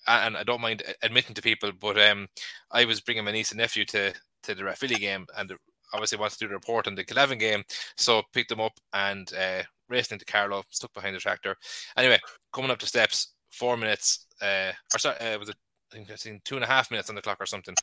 [0.08, 2.28] and I don't mind admitting to people, but um,
[2.72, 5.54] I was bringing my niece and nephew to to the Rathvilly game, and
[5.94, 7.64] obviously wants to do the report on the Killeven game,
[7.98, 11.56] so picked them up and uh, raced into Carlow, stuck behind the tractor.
[11.98, 12.20] Anyway,
[12.54, 15.56] coming up the steps, four minutes, uh, or sorry, uh, was it?
[15.92, 17.76] I think I seen two and a half minutes on the clock or something,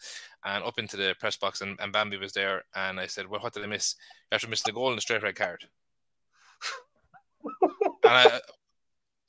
[0.44, 3.40] and up into the press box, and, and Bambi was there, and I said, "Well,
[3.40, 3.96] what did I miss?
[4.30, 5.66] You After missing the goal and the straight red card."
[7.44, 8.40] and I,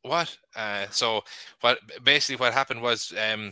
[0.04, 0.38] what?
[0.56, 1.22] Uh, so
[1.60, 1.80] what?
[2.04, 3.52] Basically, what happened was um,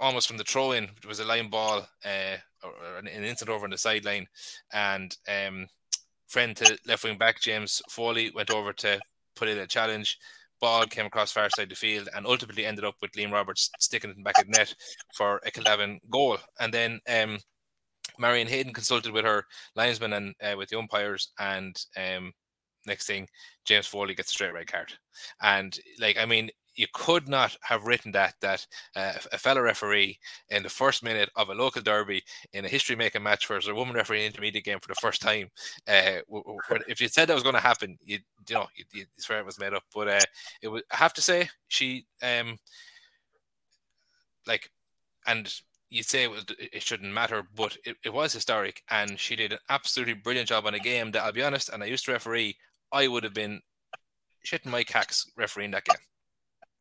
[0.00, 3.64] almost from the throw in, it was a line ball, uh, or an, instant over
[3.64, 4.26] on the sideline,
[4.72, 5.66] and um,
[6.28, 9.00] friend to left wing back James Foley went over to
[9.36, 10.18] put in a challenge.
[10.60, 14.10] Ball came across far side the field and ultimately ended up with Liam Roberts sticking
[14.10, 14.74] it back at net
[15.12, 16.38] for a Killeven goal.
[16.58, 17.38] And then um,
[18.18, 19.44] Marion Hayden consulted with her
[19.76, 22.32] linesman and uh, with the umpires, and um,
[22.86, 23.28] next thing,
[23.64, 24.92] James Foley gets a straight red card.
[25.42, 30.18] And like, I mean, you could not have written that that uh, a fellow referee
[30.50, 33.74] in the first minute of a local derby in a history making match there's a
[33.74, 35.50] woman referee in intermediate game for the first time.
[35.86, 36.18] Uh,
[36.88, 39.46] if you said that was going to happen, you you know you, you swear it
[39.46, 39.84] was made up.
[39.94, 40.20] But uh,
[40.62, 42.58] it was I have to say she um
[44.46, 44.70] like
[45.26, 45.52] and
[45.90, 49.52] you'd say it, was, it shouldn't matter, but it, it was historic, and she did
[49.52, 52.12] an absolutely brilliant job on a game that I'll be honest, and I used to
[52.12, 52.56] referee,
[52.90, 53.60] I would have been
[54.44, 55.96] shitting my cacks refereeing that game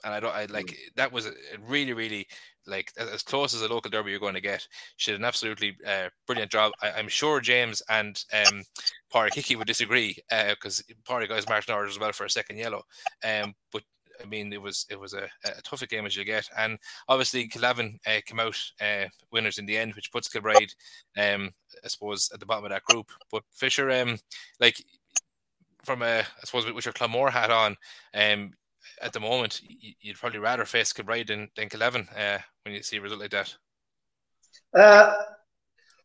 [0.04, 0.36] and I don't.
[0.36, 0.78] I like mm.
[0.96, 1.32] that was a
[1.68, 2.28] really, really
[2.66, 4.68] like as close as a local derby you're going to get.
[4.98, 6.72] She did an absolutely uh, brilliant job.
[6.82, 8.64] I, am sure James and um,
[9.34, 12.84] Hickey would disagree because uh, Pádraig guys marching orders as well for a second yellow.
[13.24, 13.84] Um, but
[14.22, 17.48] I mean, it was it was a, a tougher game as you get, and obviously
[17.48, 20.74] Killeven uh, came out uh, winners in the end, which puts Kilbride,
[21.18, 21.50] um,
[21.84, 23.12] I suppose, at the bottom of that group.
[23.32, 24.18] But Fisher, um,
[24.60, 24.84] like
[25.84, 27.76] from a I suppose with your Clonmore hat on,
[28.14, 28.52] um,
[29.02, 29.62] at the moment,
[30.02, 33.32] you'd probably rather face Kilbride than, than Killeven uh, when you see a result like
[33.32, 33.56] that.
[34.78, 35.14] Uh,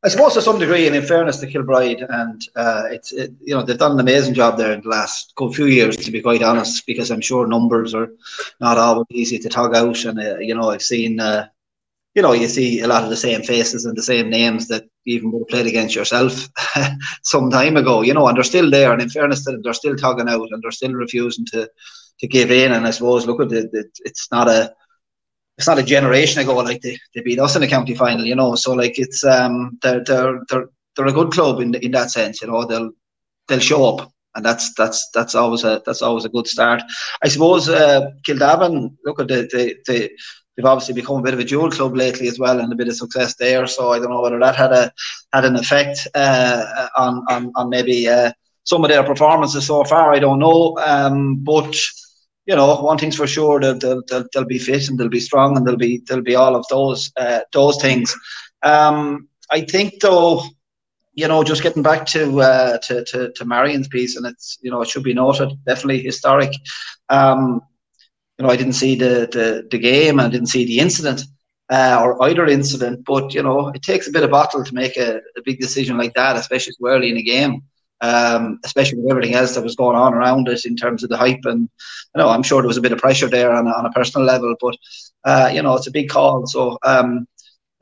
[0.04, 3.54] I suppose to some degree, and in fairness to Kilbride, and uh, it's it, you
[3.54, 6.42] know they've done an amazing job there in the last few years, to be quite
[6.42, 8.10] honest, because I'm sure numbers are
[8.60, 11.48] not always easy to tug out, and uh, you know I've seen uh,
[12.18, 14.88] you know, you see a lot of the same faces and the same names that
[15.06, 16.48] even would have played against yourself
[17.22, 18.92] some time ago, you know, and they're still there.
[18.92, 21.70] And in fairness to them, they're still tugging out and they're still refusing to
[22.20, 22.72] to give in.
[22.72, 23.70] And I suppose, look at it,
[24.04, 24.74] it's not a
[25.58, 28.36] it's not a generation ago like they, they beat us in the county final, you
[28.36, 28.54] know.
[28.54, 32.40] So like it's um they're they're they're, they're a good club in in that sense,
[32.40, 32.64] you know.
[32.64, 32.90] They'll
[33.48, 36.82] they'll show up, and that's that's that's always a that's always a good start.
[37.22, 40.10] I suppose uh, look at the the, the
[40.56, 42.88] they've obviously become a bit of a dual club lately as well, and a bit
[42.88, 43.66] of success there.
[43.66, 44.92] So I don't know whether that had a
[45.32, 50.12] had an effect uh, on, on on maybe uh, some of their performances so far.
[50.12, 51.74] I don't know, um, but
[52.48, 55.20] you know, one thing's for sure they'll, they'll, they'll, they'll be fit and they'll be
[55.20, 58.16] strong and they'll be they'll be all of those uh, those things.
[58.62, 60.42] Um, I think though,
[61.12, 64.70] you know, just getting back to, uh, to to to Marion's piece, and it's you
[64.70, 66.52] know it should be noted, definitely historic.
[67.10, 67.60] Um,
[68.38, 71.22] you know, I didn't see the the, the game, I didn't see the incident.
[71.70, 74.96] Uh, or either incident, but you know, it takes a bit of battle to make
[74.96, 77.60] a, a big decision like that, especially early in a game.
[78.00, 81.16] Um, especially with everything else that was going on around it in terms of the
[81.16, 81.44] hype.
[81.44, 83.90] And you know, I'm sure there was a bit of pressure there on, on a
[83.90, 84.76] personal level, but
[85.24, 86.46] uh, you know, it's a big call.
[86.46, 87.26] So, um,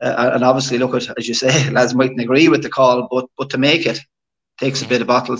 [0.01, 3.27] uh, and obviously, look at as you say, lads mightn't agree with the call, but
[3.37, 3.99] but to make it
[4.59, 5.37] takes a bit of battle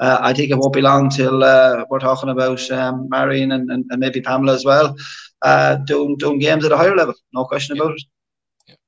[0.00, 3.70] uh, I think it won't be long till uh, we're talking about um, Marion and,
[3.70, 4.96] and, and, maybe Pamela as well,
[5.42, 7.14] uh, doing doing games at a higher level.
[7.32, 8.78] No question about it.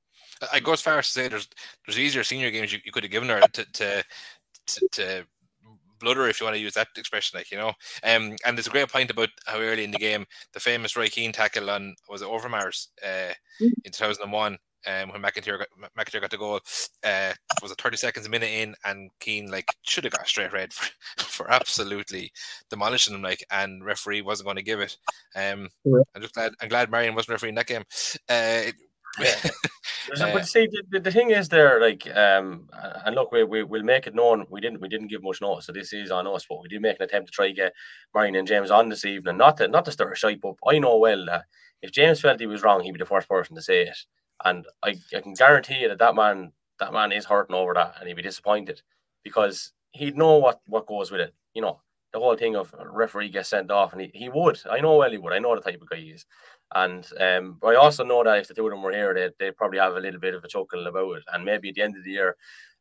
[0.51, 1.47] I go as far as to say there's
[1.85, 4.03] there's easier senior games you, you could have given her to to,
[4.67, 5.25] to, to
[5.99, 7.73] bludder if you want to use that expression, like you know.
[8.03, 11.07] Um, and there's a great point about how early in the game the famous Roy
[11.07, 13.71] Keane tackle on was it Overmars uh, mm.
[13.83, 16.59] in 2001 um, when McIntyre got, McIntyre got the goal,
[17.03, 20.53] uh, was it 30 seconds a minute in, and Keane like should have got straight
[20.53, 22.31] red for, for absolutely
[22.69, 24.95] demolishing him, like, and referee wasn't going to give it.
[25.35, 25.99] Um, yeah.
[26.15, 27.83] I'm just glad I'm glad Marion wasn't refereeing that game.
[28.29, 28.71] Uh,
[29.19, 30.33] yeah.
[30.33, 32.69] but see, the, the, thing is there, like, um,
[33.05, 34.45] and look, we, we will make it known.
[34.49, 36.45] We didn't we didn't give much notice, so this is on us.
[36.47, 37.73] But we did make an attempt to try to get
[38.13, 39.37] Marion and James on this evening.
[39.37, 41.45] Not to not to stir a shite, but I know well that
[41.81, 43.97] if James felt he was wrong, he'd be the first person to say it.
[44.43, 47.95] And I, I can guarantee you that that man that man is hurting over that,
[47.99, 48.81] and he'd be disappointed
[49.23, 51.33] because he'd know what what goes with it.
[51.53, 51.81] You know,
[52.15, 54.57] the whole thing of referee gets sent off, and he, he would.
[54.71, 55.33] I know well he would.
[55.33, 56.25] I know the type of guy he is.
[56.73, 59.29] And um, but I also know that if the two of them were here, they
[59.37, 61.81] they probably have a little bit of a chuckle about it, and maybe at the
[61.81, 62.37] end of the year,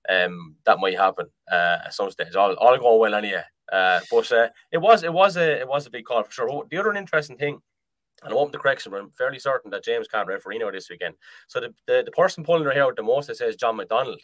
[0.09, 2.37] um, that might happen uh, at some stage.
[2.37, 3.43] All, all going well anyway.
[3.73, 6.65] Uh, but uh, it was it was a it was a big call for sure.
[6.71, 7.59] The other interesting thing,
[8.23, 10.89] and I want the correction, but I'm fairly certain that James can't referee now this
[10.91, 11.17] weekend.
[11.49, 14.21] So the, the, the person pulling their hair out the most, it says John McDonald,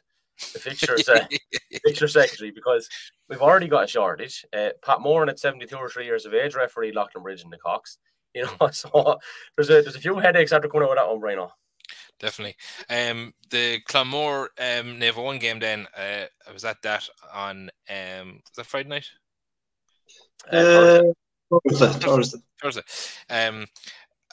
[0.53, 1.26] the fixtures uh,
[1.85, 2.88] fixture secretary, because
[3.29, 4.44] we've already got a shortage.
[4.53, 7.98] Uh, Pat Moran at 72 or three years of age, referee Bridge in the Cocks.
[8.33, 9.18] You know, so
[9.57, 11.48] there's a there's a few headaches after coming out with that one, Brian
[12.20, 12.55] definitely.
[12.88, 15.59] Um, the Clonmore um Naomh Eoin game.
[15.59, 19.07] Then uh, I was at that on um was that Friday night?
[20.50, 21.03] Uh,
[21.68, 21.98] Thursday.
[21.98, 22.38] Thursday.
[22.62, 22.83] Thursday.
[23.29, 23.66] Um,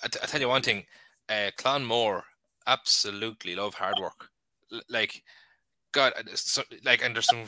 [0.03, 0.85] I, t- I tell you one thing.
[1.27, 2.21] Uh, Clonmore
[2.67, 4.29] absolutely love hard work.
[4.71, 5.23] L- like,
[5.91, 7.45] God, uh, so, like, and there's some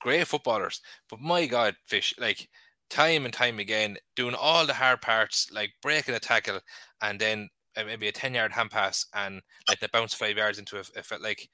[0.00, 2.48] great footballers, but my God, fish like
[2.88, 6.60] time and time again doing all the hard parts, like breaking a tackle,
[7.02, 10.58] and then uh, maybe a 10 yard hand pass and like they bounce five yards
[10.58, 11.48] into a, a like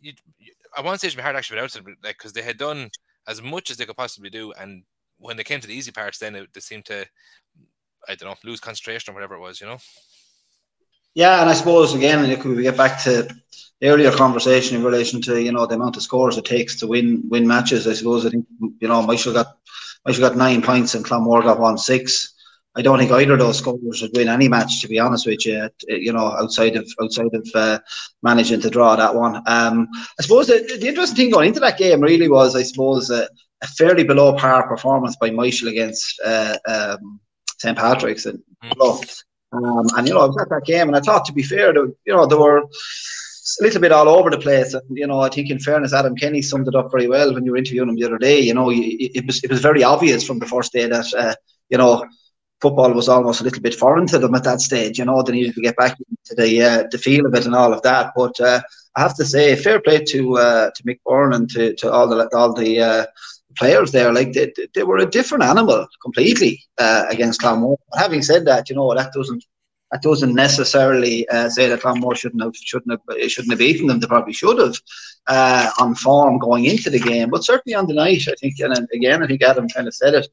[0.00, 2.90] you, you, I want to say it's hard actually it, like because they had done
[3.28, 4.84] as much as they could possibly do, and
[5.18, 7.06] when they came to the easy parts, then it, they seemed to
[8.08, 9.78] I don't know lose concentration or whatever it was, you know.
[11.14, 13.28] Yeah, and I suppose again, if we get back to
[13.80, 16.86] the earlier conversation in relation to you know the amount of scores it takes to
[16.86, 18.46] win win matches, I suppose I think
[18.80, 19.58] you know Myshall got
[20.06, 22.32] Myshall got nine points and Clonmore got one six.
[22.76, 25.46] I don't think either of those scorers would win any match, to be honest with
[25.46, 25.70] you.
[25.86, 27.78] You know, outside of outside of uh,
[28.24, 29.36] managing to draw that one.
[29.46, 33.12] Um, I suppose the, the interesting thing going into that game really was, I suppose,
[33.12, 33.28] uh,
[33.62, 37.20] a fairly below par performance by Myshall against uh, um,
[37.58, 39.06] St Patrick's and mm.
[39.54, 41.74] Um, and you know, I was at that game, and I thought, to be fair,
[41.74, 44.74] you know, there were a little bit all over the place.
[44.74, 47.44] And, you know, I think in fairness, Adam Kenny summed it up very well when
[47.44, 48.40] you were interviewing him the other day.
[48.40, 51.34] You know, it was it was very obvious from the first day that uh,
[51.68, 52.06] you know
[52.60, 54.98] football was almost a little bit foreign to them at that stage.
[54.98, 57.54] You know, they needed to get back into the uh, the feel of it and
[57.54, 58.12] all of that.
[58.16, 58.60] But uh,
[58.96, 62.08] I have to say, fair play to uh, to Mick Byrne and to, to all
[62.08, 63.06] the all the uh,
[63.56, 64.12] players there.
[64.12, 67.78] Like they, they were a different animal completely uh, against Clonmore.
[67.96, 69.44] Having said that, you know that doesn't
[69.90, 74.00] that doesn't necessarily uh, say that Clonmore shouldn't have shouldn't have shouldn't have beaten them.
[74.00, 74.76] They probably should have
[75.26, 78.58] uh, on form going into the game, but certainly on the night, I think.
[78.60, 80.28] And again, I think Adam kind of said it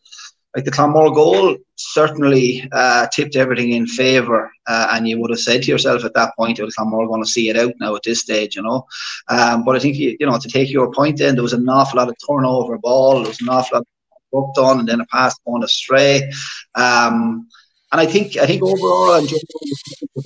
[0.56, 5.40] like the Clonmore goal certainly uh, tipped everything in favour, uh, and you would have
[5.40, 8.04] said to yourself at that point, "Well, Clonmore going to see it out now at
[8.04, 8.86] this stage," you know.
[9.30, 11.68] Um, but I think you, you know to take your point, then there was an
[11.70, 13.88] awful lot of turnover ball, there was an awful lot of
[14.32, 16.30] work done, and then a pass going astray.
[16.76, 17.48] Um,
[17.91, 20.21] and I think I think overall, and I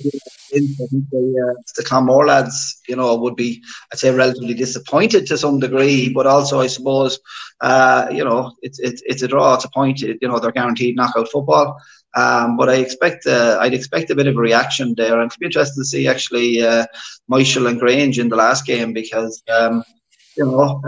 [0.86, 5.58] think the, uh, Clonmore lads, you know, would be, I'd say, relatively disappointed to some
[5.58, 6.12] degree.
[6.12, 7.18] But also, I suppose,
[7.60, 9.54] uh, you know, it's it's it's a draw.
[9.54, 10.00] It's a point.
[10.00, 11.80] You know, they're guaranteed knockout football.
[12.14, 15.38] Um, but I expect uh, I'd expect a bit of a reaction there, and it'll
[15.38, 16.86] be interesting to see actually uh,
[17.30, 19.84] Myshall and Grange in the last game because um,
[20.36, 20.80] you know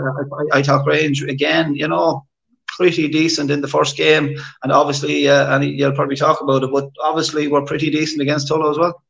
[0.53, 1.75] I, I, talk Grange again.
[1.75, 2.25] You know,
[2.79, 6.71] pretty decent in the first game, and obviously, uh, and you'll probably talk about it,
[6.71, 9.03] but obviously we're pretty decent against Tullow as well.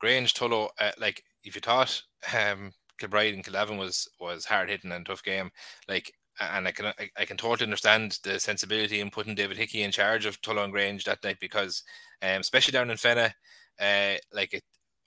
[0.00, 2.02] Grange Tullow, uh, like if you thought
[2.36, 5.50] um, Kilbride and Kildavin was was hard hitting and tough game,
[5.88, 9.82] like and I can I, I, can totally understand the sensibility in putting David Hickey
[9.82, 11.84] in charge of Tullow and Grange that night because,
[12.20, 13.32] um, especially down in Fenagh,
[13.80, 14.64] uh, like it,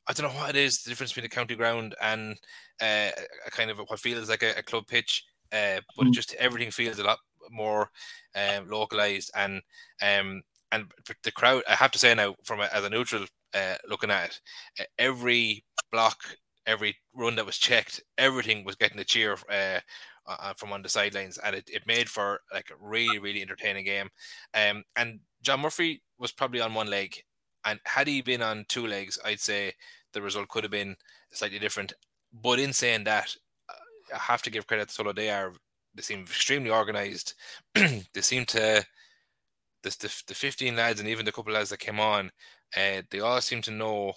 [0.08, 2.38] I don't know what it is the difference between a county ground and
[2.82, 3.10] uh,
[3.46, 6.12] a kind of what feels like a, a club pitch, uh, but mm.
[6.12, 7.20] just everything feels a lot
[7.52, 7.90] more
[8.36, 9.62] um, localized and
[10.02, 10.92] um, and
[11.24, 11.64] the crowd.
[11.70, 14.40] I have to say now, from a, as a neutral uh, looking at
[14.78, 16.18] it, every block,
[16.66, 19.80] every run that was checked, everything was getting a cheer uh,
[20.28, 23.86] uh, from on the sidelines, and it, it made for like a really really entertaining
[23.86, 24.10] game.
[24.54, 27.16] Um, and John Murphy was probably on one leg,
[27.66, 29.74] and had he been on two legs, I'd say
[30.14, 30.96] the result could have been
[31.32, 31.94] slightly different.
[32.34, 33.36] But in saying that,
[34.14, 35.16] I have to give credit to Tullow.
[35.16, 35.54] They are
[35.96, 37.34] they seem extremely organized.
[37.74, 38.86] they seem to
[39.84, 42.32] the, the, the 15 lads and even the couple lads that came on
[42.76, 44.14] uh, they all seem to know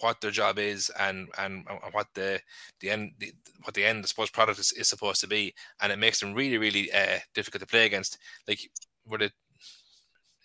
[0.00, 2.40] what their job is and and, and what the
[2.80, 5.92] the end the, what the end I suppose product is, is supposed to be, and
[5.92, 8.18] it makes them really really uh, difficult to play against.
[8.48, 8.60] Like
[9.06, 9.32] were the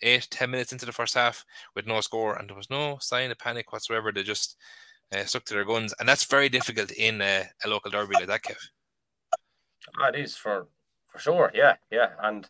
[0.02, 1.44] eight ten minutes into the first half
[1.74, 4.12] with no score, and there was no sign of panic whatsoever.
[4.12, 4.56] They just
[5.12, 8.42] uh, stuck to their guns, and that's very difficult in a local derby like that,
[8.42, 8.56] Kev.
[10.00, 10.68] That is for
[11.08, 12.48] for sure, yeah, yeah, and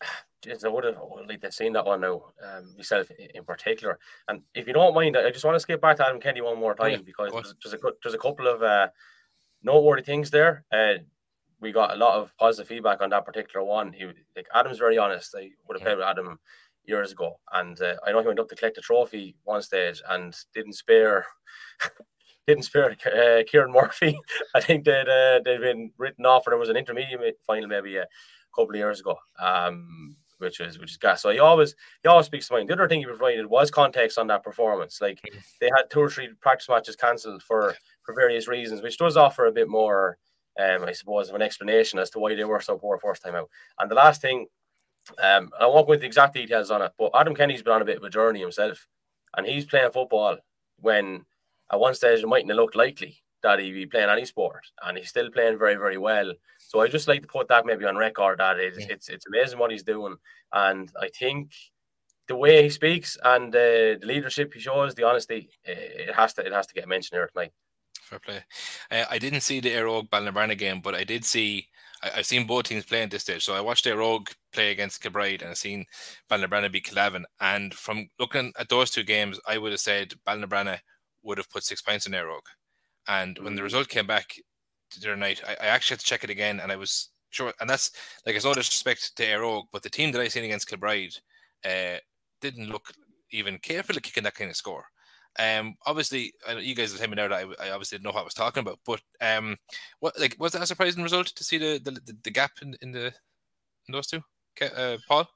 [0.64, 0.96] I would have
[1.28, 3.98] like to seen that one now, um, myself in particular.
[4.28, 6.58] And if you don't mind, I just want to skip back to Adam Kenny one
[6.58, 8.88] more time because there's, there's, a there's a couple of uh,
[9.62, 10.64] noteworthy things there.
[10.72, 10.94] Uh,
[11.60, 13.92] we got a lot of positive feedback on that particular one.
[13.92, 15.34] He like Adam's very honest.
[15.36, 16.38] I would have played with Adam
[16.84, 20.00] years ago, and uh, I know he went up to collect a trophy one stage
[20.08, 21.26] and didn't spare.
[22.50, 24.18] didn't spare uh, Kieran Murphy.
[24.54, 27.96] I think they'd uh, they'd been written off, and there was an intermediate final maybe
[27.96, 28.06] a
[28.54, 29.16] couple of years ago.
[29.38, 31.22] Um, which is which is gas.
[31.22, 32.68] So he always he always speaks to mind.
[32.68, 35.00] The other thing he provided was context on that performance.
[35.00, 35.20] Like
[35.60, 39.46] they had two or three practice matches cancelled for for various reasons, which does offer
[39.46, 40.16] a bit more,
[40.58, 43.34] um, I suppose, of an explanation as to why they were so poor first time
[43.34, 43.50] out.
[43.78, 44.46] And the last thing,
[45.22, 47.82] um, I won't go into the exact details on it, but Adam Kenny's been on
[47.82, 48.88] a bit of a journey himself,
[49.36, 50.38] and he's playing football
[50.78, 51.26] when
[51.72, 54.98] at one stage it mightn't have looked likely that he'd be playing any sport, and
[54.98, 56.32] he's still playing very, very well.
[56.58, 58.86] So I just like to put that maybe on record that it's yeah.
[58.90, 60.16] it's, it's amazing what he's doing,
[60.52, 61.52] and I think
[62.28, 66.46] the way he speaks and uh, the leadership he shows, the honesty, it has to
[66.46, 67.52] it has to get mentioned here tonight.
[68.02, 68.44] Fair play.
[68.90, 71.66] Uh, I didn't see the Éire Óg Ballinabrana game, but I did see.
[72.02, 73.44] I, have seen both teams play at this stage.
[73.44, 75.84] So I watched Éire play against Kilbride and I've seen
[76.30, 77.24] Ballinabrana beat Kildavin.
[77.40, 80.78] And from looking at those two games, I would have said Ballinabrana
[81.22, 82.40] would have put six points in Óg.
[83.08, 83.64] And when the mm.
[83.64, 84.34] result came back
[84.98, 87.52] the other night, I, I, actually had to check it again, and I was sure.
[87.60, 87.92] And that's
[88.26, 91.16] like it's no disrespect to Éire Óg, but the team that I seen against Kilbride
[91.64, 91.98] uh,
[92.40, 92.92] didn't look
[93.30, 94.84] even capable of kicking that kind of score.
[95.38, 98.04] Um, obviously, I know you guys are telling me now that I, I, obviously didn't
[98.04, 99.56] know what I was talking about, but um,
[100.00, 102.90] what like was that a surprising result to see the the, the gap in, in
[102.90, 104.22] the in those two?
[104.60, 105.28] Uh, Paul.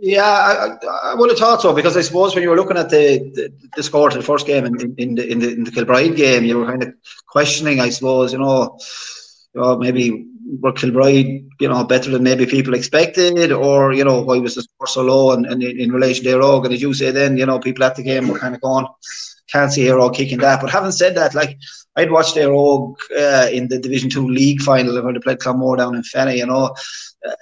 [0.00, 2.90] Yeah, I, I, would have thought so because I suppose when you were looking at
[2.90, 5.70] the the, the score to the first game in, in, the in the in the
[5.70, 6.92] Kilbride game, you were kind of
[7.28, 8.78] questioning, I suppose, you know,
[9.54, 10.26] you know maybe
[10.60, 14.62] were Kilbride, you know, better than maybe people expected, or you know, why was the
[14.62, 15.32] score so low?
[15.32, 17.84] And, and in, in relation to Óg, and as you say, then you know, people
[17.84, 18.86] at the game were kind of going,
[19.52, 20.60] can't see Óg kicking that.
[20.60, 21.58] But having said that, like
[21.94, 25.94] I'd watched Óg uh, in the Division Two league final when they played Clonmore down
[25.94, 26.74] in Fenagh, you know.
[27.26, 27.34] Uh,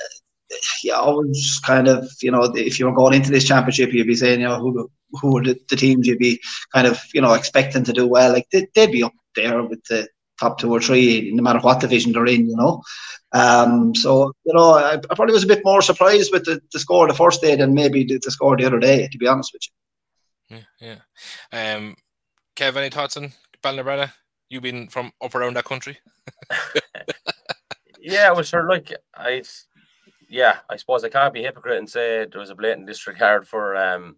[0.83, 4.15] yeah, always kind of, you know, if you were going into this championship, you'd be
[4.15, 4.91] saying, you know, who
[5.21, 6.41] who are the, the teams you'd be
[6.73, 8.33] kind of, you know, expecting to do well.
[8.33, 10.09] Like they, would be up there with the
[10.41, 12.83] top two or three, no matter what division they're in, you know.
[13.33, 16.79] Um, so, you know, I, I, probably was a bit more surprised with the, the
[16.79, 19.53] score the first day than maybe the, the score the other day, to be honest
[19.53, 19.63] with
[20.51, 20.59] you.
[20.81, 20.99] Yeah,
[21.53, 21.75] yeah.
[21.75, 21.97] Um,
[22.57, 23.33] Kev, any thoughts on
[23.63, 24.13] Ballinabrana?
[24.49, 25.99] You've been from up around that country.
[28.01, 28.69] yeah, well, sure.
[28.69, 29.43] Like I,
[30.29, 33.77] yeah, I suppose I can't be hypocrite and say there was a blatant disregard for
[33.77, 34.17] um,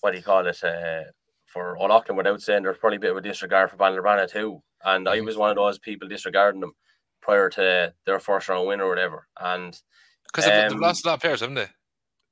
[0.00, 1.02] what do you call it, uh,
[1.46, 4.62] for Old Leighlin without saying there's probably a bit of a disregard for Ballinabrana too.
[4.84, 5.26] And I mm-hmm.
[5.26, 6.72] was one of those people disregarding them
[7.20, 9.26] prior to their first round win or whatever.
[9.38, 9.78] And
[10.26, 11.68] because um, they've, lost a lot of players, haven't they?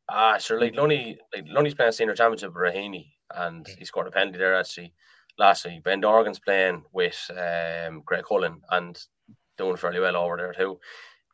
[0.08, 0.60] Ah, sure.
[0.60, 3.78] Like Lunny, like Lunny's playing senior championship with Raheny, and mm-hmm.
[3.78, 4.94] he scored a penalty there actually
[5.38, 5.82] last week.
[5.82, 8.98] Ben Dorgan's playing with um, Greg Cullen and
[9.58, 10.78] doing fairly well over there too.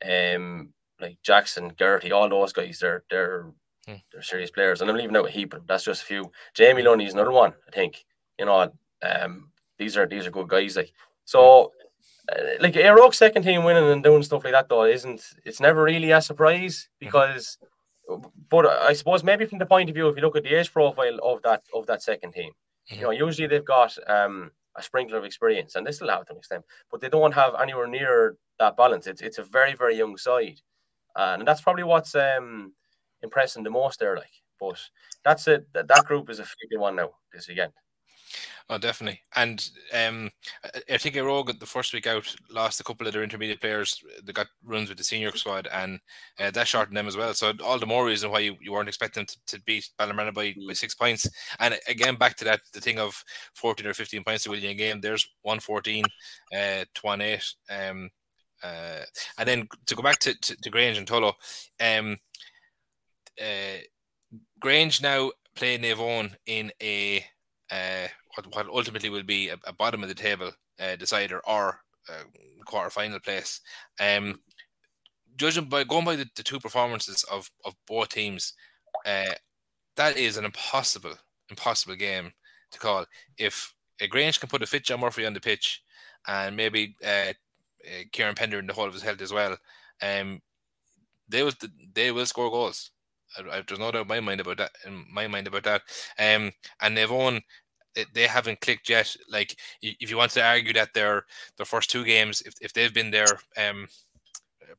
[0.04, 0.72] Um,
[1.04, 3.46] like Jackson, Gertie, all those guys, they're they're
[3.86, 3.94] hmm.
[4.12, 4.80] they're serious players.
[4.80, 6.30] And I'm leaving out a heap, that's just a few.
[6.54, 8.04] Jamie Lunny is another one, I think.
[8.38, 10.76] You know, um, these are these are good guys.
[10.76, 10.92] Like
[11.24, 11.72] so,
[12.30, 15.22] uh, like Óg's second team winning and doing stuff like that though isn't.
[15.44, 17.06] It's never really a surprise hmm.
[17.06, 17.58] because.
[18.50, 20.70] But I suppose maybe from the point of view, if you look at the age
[20.70, 22.96] profile of that of that second team, mm-hmm.
[22.96, 26.32] you know, usually they've got um, a sprinkler of experience, and they still have to
[26.32, 29.06] an extent, but they don't have anywhere near that balance.
[29.06, 30.60] It's it's a very very young side,
[31.16, 32.72] and that's probably what's um,
[33.22, 34.16] impressing the most there.
[34.16, 34.80] Like, but
[35.24, 35.66] that's it.
[35.72, 37.72] That, that group is a figure one now this weekend.
[38.70, 39.20] Oh, definitely.
[39.36, 40.30] And um,
[40.90, 44.02] I think Óg the first week out lost a couple of their intermediate players.
[44.24, 46.00] They got runs with the senior squad, and
[46.40, 47.34] uh, that shortened them as well.
[47.34, 50.54] So all the more reason why you, you weren't expecting to, to beat Ballinabrana by,
[50.66, 51.28] by six points.
[51.60, 53.22] And again, back to that the thing of
[53.54, 55.00] 14 or 15 points to win a game.
[55.02, 56.04] There's 114
[56.54, 57.54] uh, to 1 8.
[57.68, 58.10] Um,
[58.64, 59.04] uh,
[59.38, 61.34] and then to go back to, to, to Grange and Tullow,
[61.80, 62.16] um,
[63.40, 63.78] uh,
[64.58, 67.24] Grange now play Eoin in a
[67.70, 70.50] uh, what, what ultimately will be a, a bottom of the table
[70.80, 72.24] uh, decider or uh,
[72.66, 73.60] quarter final place.
[74.00, 74.40] Um,
[75.36, 78.54] judging by going by the, the, two performances of, of both teams,
[79.06, 79.34] uh,
[79.96, 81.14] that is an impossible,
[81.50, 82.32] impossible game
[82.70, 83.04] to call.
[83.38, 85.82] If a Grange can put a fit John Murphy on the pitch
[86.26, 87.32] and maybe uh,
[87.86, 89.56] uh, Kieran Pender in the whole of his health as well.
[90.02, 90.40] Um,
[91.28, 91.52] they will
[91.94, 92.90] they will score goals.
[93.36, 94.72] I, I, there's no doubt in my mind about that.
[94.86, 95.82] In my mind about that.
[96.18, 97.40] Um, and they've won.
[98.12, 99.14] They haven't clicked yet.
[99.30, 101.24] Like if you want to argue that their
[101.56, 103.86] their first two games, if, if they've been their um,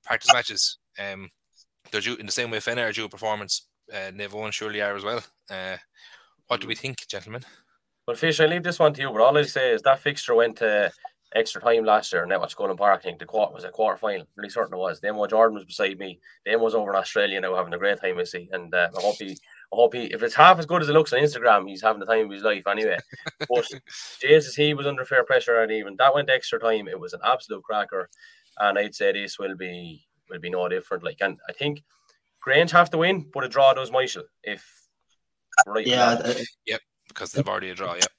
[0.03, 1.29] practice matches, um,
[1.91, 3.67] they're due in the same way Fenagh are due a performance.
[3.91, 5.23] Uh, Naomh surely are as well.
[5.49, 5.77] Uh,
[6.47, 7.43] what do we think, gentlemen?
[8.07, 10.35] Well, Fish, I leave this one to you, but all I say is that fixture
[10.35, 10.91] went to
[11.35, 13.01] extra time last year, and that was Cullen Park.
[13.01, 14.25] I think the quarter was a quarter final.
[14.35, 15.01] Really certain it was.
[15.01, 16.19] Then what Jordan was beside me.
[16.45, 18.17] Then was over in Australia now having a great time.
[18.17, 20.81] I see, and uh, I hope he, I hope he, if it's half as good
[20.81, 22.97] as it looks on Instagram, he's having the time of his life anyway.
[23.49, 23.67] But
[24.21, 26.87] Jesus, he was under fair pressure, and even that went extra time.
[26.87, 28.09] It was an absolute cracker,
[28.59, 31.03] and I'd say this will be will be no different.
[31.03, 31.83] Like, and I think
[32.39, 34.23] Grange have to win, but a draw does Myshall.
[34.43, 34.65] If
[35.67, 36.33] right, yeah, uh,
[36.65, 37.95] yep, because they've already a draw.
[37.95, 38.11] Yep.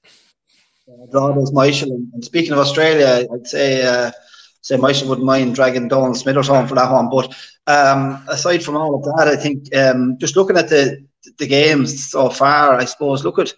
[1.10, 1.90] Draw does Myshall.
[2.12, 4.12] And speaking of Australia, I'd say uh,
[4.60, 7.08] say Myshall wouldn't mind dragging Donal Smithers home for that one.
[7.10, 7.34] But
[7.66, 11.04] um, aside from all of that, I think um, just looking at the
[11.38, 13.52] the games so far, I suppose look at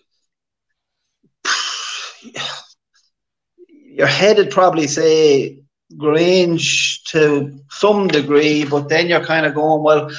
[3.99, 5.59] your head would probably say
[5.97, 10.11] Grange to some degree, but then you're kind of going, well,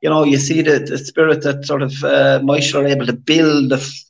[0.00, 3.12] you know, you see the, the spirit that sort of uh, Myshall are able to
[3.12, 4.02] build the,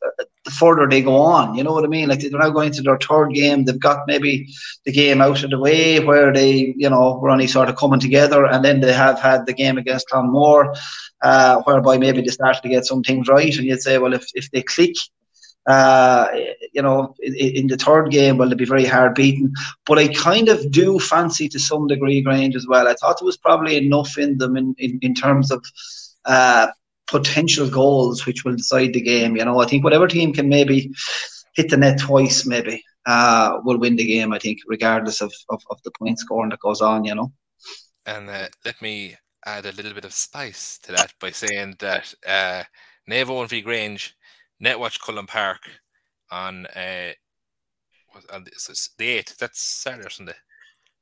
[0.46, 1.54] the further they go on.
[1.54, 2.08] You know what I mean?
[2.08, 3.64] Like they're now going to their third game.
[3.64, 4.48] They've got maybe
[4.84, 8.00] the game out of the way where they, you know, were only sort of coming
[8.00, 10.74] together, and then they have had the game against Clonmore,
[11.22, 13.54] uh, whereby maybe they started to get some things right.
[13.54, 14.94] And you'd say, well, if, if they click
[15.66, 16.28] uh,
[16.72, 19.52] you know, in, in, the third game, well, they'll be very hard beaten.
[19.84, 22.86] But I kind of do fancy to some degree Grange as well.
[22.86, 25.64] I thought there was probably enough in them in, in, in terms of
[26.24, 26.68] uh,
[27.06, 29.36] potential goals which will decide the game.
[29.36, 30.92] You know, I think whatever team can maybe
[31.54, 35.62] hit the net twice, maybe, uh, will win the game, I think, regardless of, of,
[35.70, 37.32] of the point scoring that goes on, you know.
[38.04, 42.14] And uh, let me add a little bit of spice to that by saying that
[42.26, 42.64] uh,
[43.08, 44.14] Naomh and v Grange
[44.62, 45.60] Netwatch Cullen Park
[46.30, 47.12] on uh,
[48.32, 49.36] on the eighth.
[49.38, 50.34] That's Saturday or Sunday.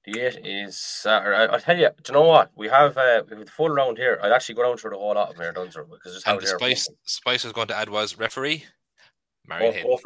[0.07, 1.37] The eight is Saturday.
[1.37, 1.89] I, will tell you.
[2.03, 2.97] Do you know what we have?
[2.97, 4.21] Uh, we have the full round here.
[4.23, 6.89] I'd actually go down through the whole lot of here, Dunzer, because and the spice
[7.05, 8.65] spice was going to add was referee
[9.47, 9.99] Marion Hayden.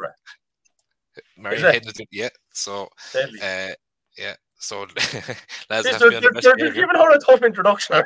[1.37, 2.29] Marion Hayden, yeah.
[2.51, 3.69] So, uh,
[4.17, 4.35] yeah.
[4.57, 4.81] So,
[5.69, 8.01] lads, they're, they're, they're giving her a tough introduction.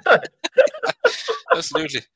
[1.52, 2.02] Absolutely.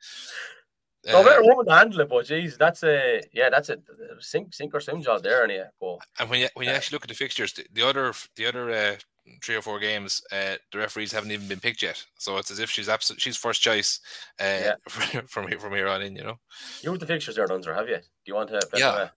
[1.06, 3.78] No better woman to handle it, but geez, that's a yeah, that's a
[4.20, 5.68] sink sink or swim job there, and yeah.
[5.80, 8.46] But and when you when you actually look at the fixtures, the, the other the
[8.46, 8.96] other uh,
[9.44, 12.04] three or four games, uh, the referees haven't even been picked yet.
[12.18, 14.00] So it's as if she's absolute she's first choice
[14.40, 14.74] uh, yeah.
[15.28, 16.16] from from here on in.
[16.16, 16.40] You know.
[16.82, 17.98] You with the fixtures there, Dunzer, have you?
[17.98, 18.62] Do you want to?
[18.76, 19.10] Yeah.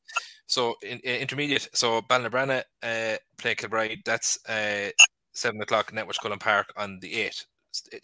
[0.46, 4.02] So in, in, intermediate, so Ballinabrana uh, play Kilbride.
[4.04, 4.90] That's uh,
[5.32, 5.92] seven o'clock.
[5.92, 7.46] Netwatch Cullen Park on the eighth.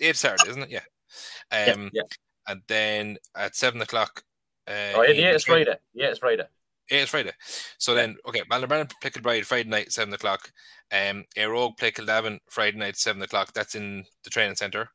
[0.00, 0.70] Eighth Saturday, isn't it?
[0.70, 1.72] Yeah.
[1.72, 2.02] Um, yeah, yeah
[2.46, 4.22] and then at seven o'clock.
[4.68, 5.76] Uh, oh, yeah, it's Friday.
[5.94, 6.44] Yeah, it's Friday.
[6.90, 7.32] Yeah, it's Friday.
[7.78, 10.52] So then, okay, Ballinabrana play Kilbride Friday night, seven o'clock.
[10.92, 13.52] Um, Éire Óg play Kildavin Friday night, seven o'clock.
[13.52, 14.88] That's in the training centre.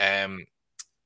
[0.00, 0.46] Um,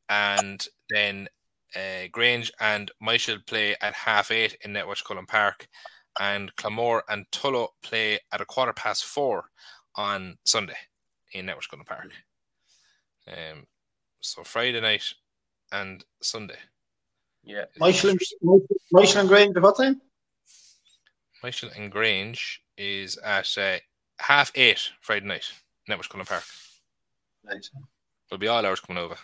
[0.08, 1.28] and then
[1.74, 5.66] uh, Grange and Myshall play at half eight in Netwatch Cullen Park,
[6.20, 9.44] and Clonmore and Tullow play at a quarter past four
[9.96, 10.76] on Sunday
[11.32, 12.10] in Netwatch Cullen Park.
[13.26, 13.64] Um,
[14.20, 15.04] so Friday night
[15.72, 16.58] and Sunday.
[17.42, 17.64] Yeah.
[17.80, 18.20] Myshall and,
[18.94, 20.00] Myshall and Grange at what time?
[21.42, 23.76] Myshall and Grange is at uh,
[24.18, 25.50] half eight Friday night.
[25.90, 26.44] Netwatch Cullen Park.
[27.44, 27.70] Nice.
[28.28, 29.16] There'll be all hours coming over.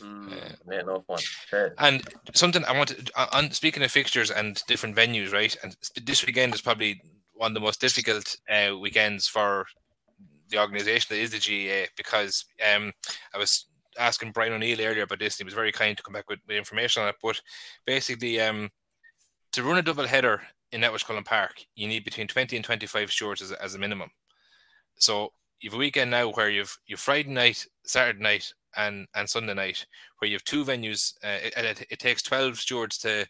[0.00, 1.70] Mm, uh, no fun.
[1.78, 2.02] And
[2.34, 5.54] something I wanted on speaking of fixtures and different venues, right?
[5.62, 7.00] And this weekend is probably
[7.34, 9.66] one of the most difficult uh, weekends for
[10.48, 12.44] the organisation that is the GAA because
[12.74, 12.92] um,
[13.34, 13.66] I was
[13.98, 15.34] asking Brian O'Neill earlier about this.
[15.34, 17.16] and he was very kind to come back with, with information on it.
[17.22, 17.40] But
[17.86, 18.70] basically, um,
[19.54, 20.42] to run a double header
[20.72, 24.10] in Netwatch Cullen Park, you need between 20 and 25 stewards as, as a minimum.
[24.96, 29.28] So you have a weekend now where you've you Friday night, Saturday night, and and
[29.28, 29.86] Sunday night,
[30.18, 31.14] where you have two venues.
[31.24, 33.26] Uh, it, it, it, takes 12 stewards to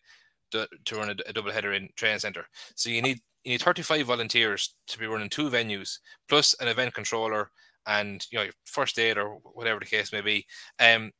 [0.50, 2.46] to, run a, a double header in training center.
[2.74, 5.98] So you need you need 35 volunteers to be running two venues
[6.28, 7.50] plus an event controller
[7.86, 10.46] and you know first aid or whatever the case may be
[10.80, 11.12] um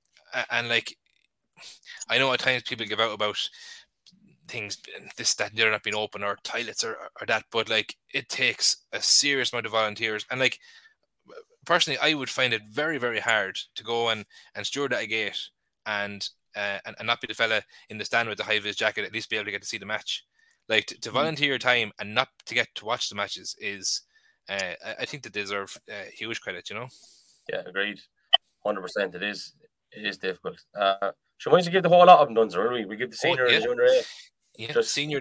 [0.51, 0.97] and like
[2.09, 3.37] i know at times people give out about
[4.49, 4.79] things
[5.17, 8.85] this that they're not being open or toilets or, or that but like it takes
[8.93, 10.59] a serious amount of volunteers and like
[11.65, 15.07] personally i would find it very very hard to go and and steward at a
[15.07, 15.49] gate
[15.87, 18.77] and uh, and, and not be the fella in the stand with the high vis
[18.77, 20.25] jacket at least be able to get to see the match
[20.69, 21.15] like to, to mm.
[21.15, 24.03] volunteer your time and not to get to watch the matches is
[24.49, 26.69] uh, I think they deserve uh, huge credit.
[26.71, 26.89] You know.
[27.49, 28.01] Yeah, agreed.
[28.65, 29.15] Hundred percent.
[29.15, 29.53] It is.
[29.93, 30.61] It is difficult.
[30.79, 32.85] Uh, so don't you give the whole lot of them done, we?
[32.85, 33.55] We give the oh, senior oh, yeah.
[33.57, 34.03] and the junior A.
[34.57, 34.93] Yeah, Just...
[34.93, 35.21] senior.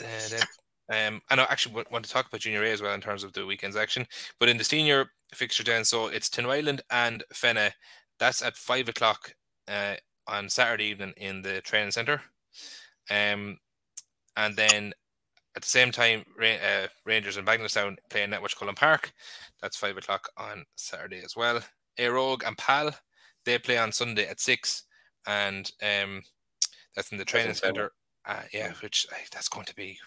[0.00, 0.42] Uh, then,
[0.90, 3.32] um, and I actually want to talk about junior A as well in terms of
[3.32, 4.06] the weekend's action.
[4.38, 7.72] But in the senior fixture, then, so it's Tinryland and Fenagh.
[8.18, 9.34] That's at five o'clock
[9.68, 9.94] uh,
[10.26, 12.22] on Saturday evening in the training centre.
[13.10, 13.58] Um,
[14.36, 14.92] and then
[15.54, 19.12] at the same time, uh, Rangers and Bagenalstown playing Netwatch Cullen Park.
[19.60, 21.60] That's five o'clock on Saturday as well.
[21.98, 22.92] Óg and Pal,
[23.44, 24.84] they play on Sunday at six,
[25.26, 26.22] and um,
[26.96, 27.92] that's in the training centre.
[28.26, 29.98] Uh, yeah, which uh, that's going to be.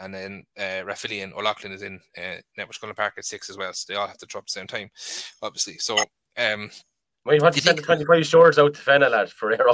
[0.00, 3.56] And then uh, and Old Leighlin is in uh, Netwatch Cullen Park at six as
[3.56, 4.90] well, so they all have to drop at the same time,
[5.42, 5.78] obviously.
[5.78, 5.96] So,
[6.36, 6.70] um,
[7.24, 9.64] well, you want to send the 25 shorts out to Fenagh, lad, for Éire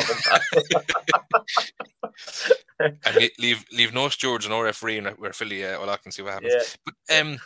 [2.80, 6.22] and leave leave no stewards and no referee and we're Philly uh, Old Leighlin see
[6.22, 6.54] what happens.
[6.54, 6.62] Yeah.
[6.84, 7.38] But um,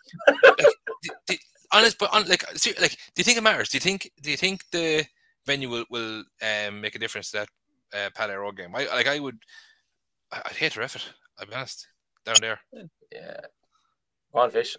[1.72, 2.45] honest, but on, like,
[2.80, 3.68] like, do you think it matters?
[3.68, 5.05] Do you think do you think the
[5.47, 7.49] venue will will um, make a difference to that
[7.99, 8.74] uh, Pal Road game?
[8.74, 9.39] I like I would.
[10.35, 11.09] I, would hate to ref it.
[11.39, 11.87] I'll be honest.
[12.24, 12.59] Down there.
[13.12, 13.41] Yeah.
[14.30, 14.76] One fish.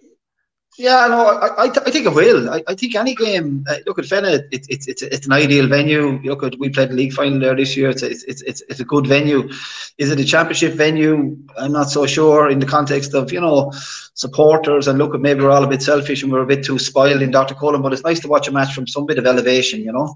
[0.78, 2.50] Yeah, no, I, I, I think it will.
[2.50, 3.64] I, I think any game.
[3.70, 4.44] Uh, look at Fenagh.
[4.52, 6.20] It's it's it's it's an ideal venue.
[6.24, 7.90] Look at we played the league final there this year.
[7.92, 9.50] It's it's it's it's, it's a good venue.
[9.98, 11.38] Is it a championship venue?
[11.58, 13.72] I'm not so sure in the context of you know
[14.16, 16.78] supporters and look at maybe we're all a bit selfish and we're a bit too
[16.78, 17.56] spoiled in Dr.
[17.56, 17.82] Cullen.
[17.82, 19.80] But it's nice to watch a match from some bit of elevation.
[19.80, 20.16] You know,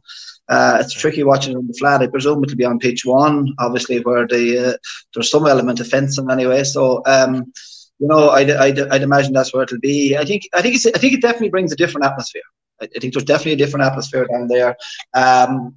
[0.50, 2.02] uh, it's tricky watching it on the flat.
[2.02, 4.78] I presume it'll be on pitch one, obviously, where the uh,
[5.14, 6.66] there's some element of fencing anyway.
[6.66, 7.02] So.
[7.06, 7.54] um
[8.00, 10.18] you know, I'd, I'd, I'd imagine that's where it'll be.
[10.18, 12.42] I think, I think it's, I think it definitely brings a different atmosphere.
[12.82, 14.78] I, I think there's definitely a different atmosphere down there.
[15.14, 15.76] Um,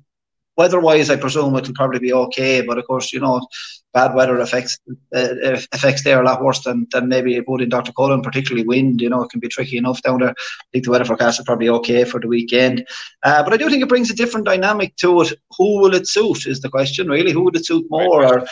[0.57, 3.47] weather-wise, I presume it'll probably be okay, but of course, you know,
[3.93, 4.79] bad weather affects
[5.15, 7.93] uh, affects there a lot worse than, than maybe it would in Dr.
[7.93, 9.01] Cullen, particularly wind.
[9.01, 10.31] You know, it can be tricky enough down there.
[10.31, 12.87] I think the weather forecast is probably okay for the weekend,
[13.23, 15.33] uh, but I do think it brings a different dynamic to it.
[15.59, 16.47] Who will it suit?
[16.47, 17.33] Is the question really?
[17.33, 18.25] Who would it suit more?
[18.25, 18.47] Or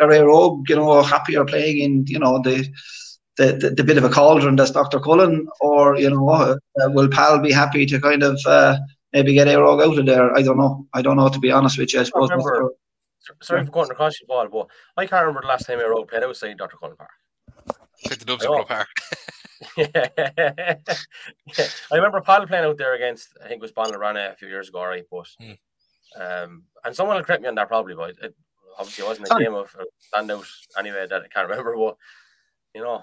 [0.00, 2.68] are Éire Óg, you know, happier playing in, you know, the,
[3.36, 5.00] the, the, the, bit of a cauldron that's Dr.
[5.00, 6.56] Cullen, or, you know, uh,
[6.88, 8.76] will Pal be happy to kind of uh,
[9.12, 10.36] maybe get Éire Óg out of there?
[10.36, 10.86] I don't know.
[10.92, 12.00] I don't know, to be honest with you.
[12.00, 12.30] I suppose.
[12.30, 12.70] I remember,
[13.42, 16.08] sorry for going across you, Paul, but I can't remember the last time Éire Óg
[16.08, 16.76] played outside Dr.
[16.76, 17.10] Cullen Park.
[17.98, 18.88] Hit the Dubs at Park.
[19.76, 20.76] yeah.
[21.90, 24.68] I remember Pal playing out there against, I think it was Ballinabrana a few years
[24.68, 25.04] ago, right?
[25.10, 25.52] But hmm.
[26.18, 28.34] Um, and someone will correct me on that probably, but it
[28.78, 29.74] obviously it wasn't a game of
[30.14, 30.46] standout
[30.78, 31.76] anyway that I can't remember.
[31.76, 31.96] what
[32.74, 33.02] you know,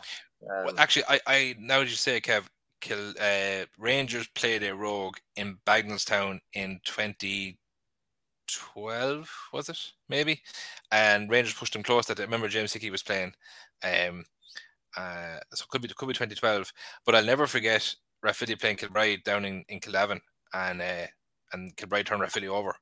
[0.49, 2.43] um, well, actually, I, I now that you say, Kev,
[2.81, 9.79] Kill, uh, Rangers played Éire Óg in Bagenalstown in 2012, was it?
[10.09, 10.41] Maybe,
[10.91, 12.07] and Rangers pushed them close.
[12.07, 13.33] That I remember James Hickey was playing.
[13.83, 14.25] Um,
[14.95, 16.71] uh, so it could be could be 2012,
[17.05, 20.19] but I'll never forget Rathvilly playing Kilbride down in in Kildavin,
[20.53, 21.07] and uh,
[21.53, 22.75] and Kilbride turned Rathvilly over.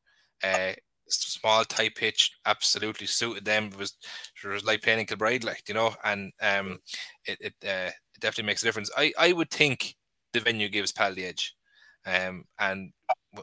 [0.43, 0.73] Uh,
[1.13, 3.65] small tight pitch absolutely suited them.
[3.65, 3.95] It was
[4.43, 6.79] it was like playing in Kilbride, like you know, and um,
[7.25, 8.89] it it, uh, it definitely makes a difference.
[8.97, 9.95] I I would think
[10.33, 11.55] the venue gives Pal the edge,
[12.05, 12.91] um, and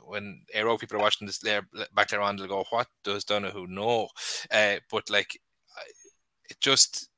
[0.05, 3.67] when Aero people are watching this there back there on, they'll go, "What does Donoghue
[3.69, 4.09] know?"
[4.51, 5.39] Uh, but like,
[6.51, 7.09] it just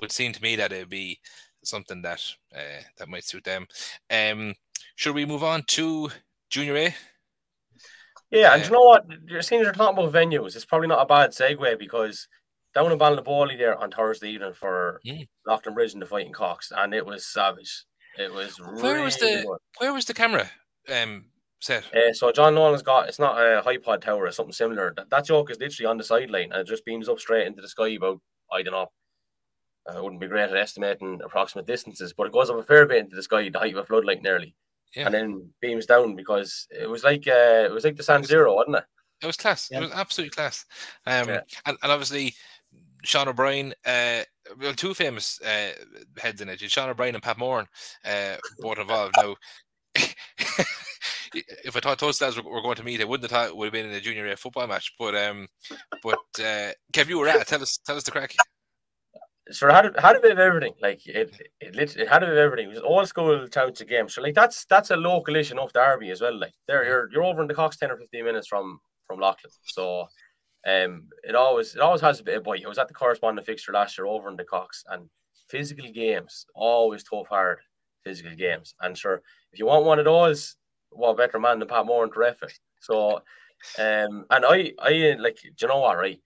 [0.00, 1.20] would seem to me that it'd be
[1.64, 2.22] something that
[2.54, 3.66] uh, that might suit them.
[4.10, 4.54] Um,
[4.96, 6.10] should we move on to
[6.50, 6.94] Junior A?
[8.32, 9.04] Yeah, and you know what?
[9.28, 10.56] You're seeing you're talking about venues.
[10.56, 12.26] It's probably not a bad segue because
[12.74, 15.28] down in Ballinaboley there on Thursday evening for mm.
[15.74, 17.84] Bridge and the Fighting Cocks, and it was savage.
[18.18, 19.58] It was where really was the good.
[19.78, 20.50] where was the camera
[20.90, 21.26] um
[21.60, 21.84] set?
[21.94, 24.94] Uh, so John Nolan's got it's not a HiPod tower or something similar.
[24.96, 27.60] That, that joke is literally on the sideline and it just beams up straight into
[27.60, 28.20] the sky about
[28.50, 28.86] I don't know.
[29.90, 32.98] I wouldn't be great at estimating approximate distances, but it goes up a fair bit
[32.98, 34.54] into the sky, the height of a floodlight nearly
[34.94, 35.06] yeah.
[35.06, 38.54] and then beams down because it was like uh, it was like the San Zero,
[38.54, 38.84] wasn't it?
[39.22, 39.68] It was class.
[39.70, 39.78] Yeah.
[39.78, 40.64] It was absolutely class.
[41.06, 41.40] Um, yeah.
[41.66, 42.34] and, and obviously
[43.04, 44.22] Sean O'Brien, uh,
[44.60, 45.72] well, two famous uh,
[46.18, 46.60] heads in it.
[46.60, 47.66] Sean O'Brien and Pat Moran,
[48.04, 49.14] uh, both involved.
[49.16, 49.36] Now,
[51.34, 53.56] if I thought those lads were, were, going to meet, I wouldn't have thought it
[53.56, 54.92] would have been in a junior A football match.
[54.98, 55.48] But um,
[56.02, 57.46] but uh, Kev, you were at.
[57.46, 58.34] Tell us, tell us the crack
[59.50, 60.74] so it had, it had a bit of everything.
[60.80, 62.66] Like it, it, it had a bit of everything.
[62.66, 64.08] It was all school to game.
[64.08, 66.38] So like that's that's a local issue off Derby as well.
[66.38, 69.50] Like there, you're you're over in the Cocks ten or fifteen minutes from from Leighlin.
[69.64, 70.06] So
[70.66, 72.64] um, it always it always has a bit of bite.
[72.64, 75.08] I was at the corresponding fixture last year over in the Cocks, and
[75.48, 77.58] physical games always tough, hard
[78.04, 78.74] physical games.
[78.80, 79.22] And sure,
[79.52, 80.56] if you want one of those,
[80.90, 82.52] what better man than Pat Moran to ref it?
[82.80, 83.16] So,
[83.78, 86.20] um, and I I like, do you know what, right?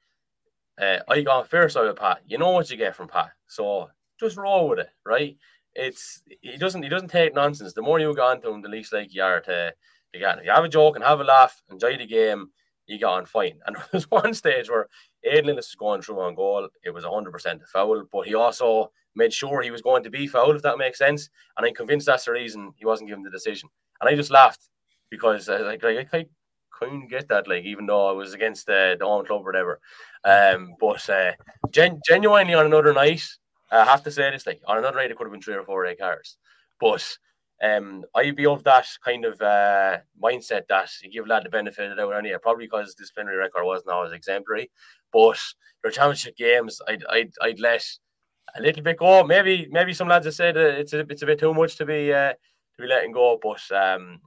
[0.81, 2.19] Uh, I got side with Pat.
[2.27, 3.89] You know what you get from Pat, so
[4.21, 5.37] just roll with it, right?
[5.75, 7.73] It's he doesn't he doesn't take nonsense.
[7.73, 9.75] The more you go on to him, the least like you are to
[10.13, 12.51] you get you have a joke and have a laugh, enjoy the game.
[12.87, 13.59] You get on fine.
[13.67, 14.89] And there was one stage where
[15.25, 16.69] Aidan Lillis was going through on goal.
[16.85, 20.27] It was 100% a foul, but he also made sure he was going to be
[20.27, 21.29] foul, if that makes sense.
[21.57, 23.69] And I'm convinced that's the reason he wasn't given the decision.
[24.01, 24.69] And I just laughed
[25.11, 26.27] because I uh, like, I, I
[26.71, 29.81] couldn't get that, like even though I was against the, the home club or whatever.
[30.27, 31.33] Um, but uh,
[31.71, 33.23] gen- genuinely on another night,
[33.71, 35.65] I have to say this, like on another night, it could have been three or
[35.65, 36.37] four red cards.
[36.81, 37.17] But
[37.63, 41.91] um, I'd be of that kind of uh, mindset that you give lad the benefit
[41.91, 44.71] of the doubt anyway, probably because disciplinary record wasn't always exemplary.
[45.13, 45.39] But
[45.83, 47.85] your championship games, I'd, I'd, I'd let
[48.57, 49.23] a little bit go.
[49.25, 52.13] Maybe maybe some lads have said it's a, it's a bit too much to be
[52.13, 53.39] uh, to be letting go.
[53.41, 54.21] But um,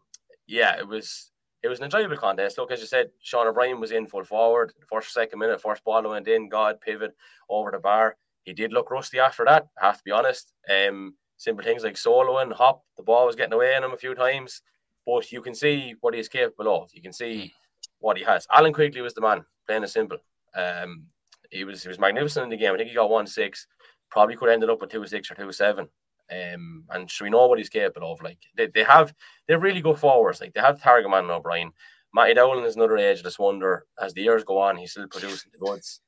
[0.48, 1.32] yeah, it was
[1.62, 2.58] it was an enjoyable contest.
[2.58, 4.74] Look, as you said, Sean O'Brien was in full forward.
[4.90, 6.50] First, second minute, first ball went in.
[6.50, 7.16] God pivot
[7.50, 8.16] over the bar.
[8.44, 9.68] He did look rusty after that.
[9.82, 10.54] I have to be honest.
[10.70, 14.14] Um, simple things like soloing, hop, the ball was getting away in him a few
[14.14, 14.62] times,
[15.06, 16.90] but you can see what he's capable of.
[16.94, 17.54] You can see
[18.00, 18.46] what he has.
[18.54, 20.18] Alan Quigley was the man, plain and simple.
[20.56, 21.06] Um,
[21.50, 22.74] he was he was magnificent in the game.
[22.74, 23.68] I think he got one six.
[24.10, 25.88] Probably could have ended up with two six or two seven.
[26.32, 28.22] Um, and should we know what he's capable of?
[28.22, 29.14] Like they, they have
[29.48, 30.42] they're really good forwards.
[30.42, 31.72] Like they have target man and O'Brien.
[32.14, 33.86] Matty Dowling is another ageless wonder.
[34.02, 36.02] As the years go on, he's still producing the goods.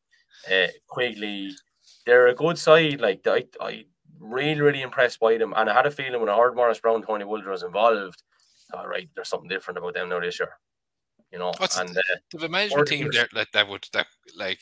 [0.51, 1.51] Uh, Quigley,
[2.05, 2.99] they're a good side.
[2.99, 3.85] Like I, I
[4.19, 5.53] really, really impressed by them.
[5.55, 8.23] And I had a feeling when I heard Maurice Brown, Tony Wilder was involved,
[8.73, 10.49] all right, there's something different about them now this year.
[11.31, 12.01] You know, What's, and uh,
[12.33, 14.07] the management team there like that would that
[14.37, 14.59] like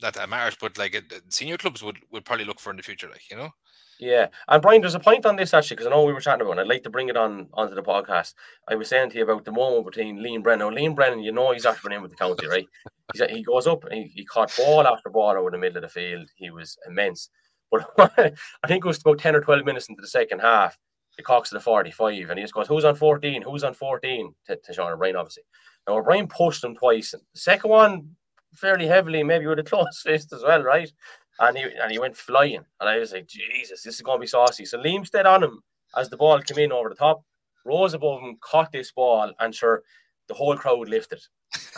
[0.00, 0.96] not that matters, but like
[1.28, 3.50] senior clubs would would probably look for in the future, like you know.
[3.98, 6.42] Yeah, and Brian, there's a point on this actually because I know we were chatting
[6.42, 6.58] about.
[6.58, 6.62] it.
[6.62, 8.34] I'd like to bring it on onto the podcast.
[8.68, 10.74] I was saying to you about the moment between Liam Brennan.
[10.74, 12.68] Now, Liam Brennan, you know, he's after in with the county, right?
[13.12, 15.82] He's, he goes up and he, he caught ball after ball over the middle of
[15.82, 16.28] the field.
[16.36, 17.30] He was immense.
[17.70, 20.78] But I think it was about 10 or 12 minutes into the second half,
[21.16, 23.42] the Cocks to the 45, and he just goes, Who's on 14?
[23.42, 24.34] Who's on 14?
[24.48, 25.44] To, to Sean O'Brien, obviously.
[25.86, 27.14] Now, O'Brien pushed him twice.
[27.14, 28.10] And the second one,
[28.54, 30.90] fairly heavily, maybe with a close fist as well, right?
[31.38, 32.64] And he and he went flying.
[32.80, 34.64] And I was like, Jesus, this is going to be saucy.
[34.64, 35.62] So Liam stayed on him
[35.96, 37.22] as the ball came in over the top,
[37.64, 39.82] rose above him, caught this ball, and sure,
[40.28, 41.22] the whole crowd lifted.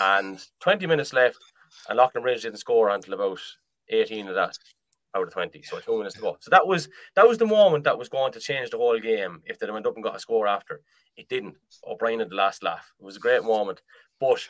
[0.01, 1.39] And 20 minutes left,
[1.89, 3.41] and Leighlinbridge didn't score until about
[3.89, 4.57] 18 of that
[5.15, 5.63] out of 20.
[5.63, 6.37] So two minutes to go.
[6.41, 9.43] So that was that was the moment that was going to change the whole game
[9.47, 10.83] if they went up and got a score after.
[11.17, 11.57] It didn't.
[11.87, 12.93] O'Brien had the last laugh.
[13.01, 13.83] It was a great moment.
[14.21, 14.47] But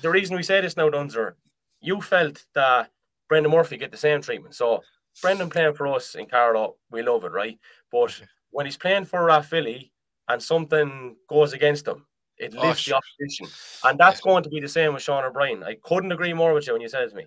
[0.00, 1.34] the reason we say this now, Dunzer,
[1.80, 2.90] you felt that
[3.28, 4.54] Brendan Murphy get the same treatment.
[4.54, 4.82] So
[5.20, 7.58] Brendan playing for us in Carlow, we love it, right?
[7.90, 8.20] But
[8.50, 9.90] when he's playing for Rathvilly
[10.28, 12.06] and something goes against him,
[12.38, 13.46] it oh, lifts oh, the opposition.
[13.84, 14.30] And that's yeah.
[14.30, 15.62] going to be the same with Sean O'Brien.
[15.62, 17.26] I couldn't agree more with you when you said it to me.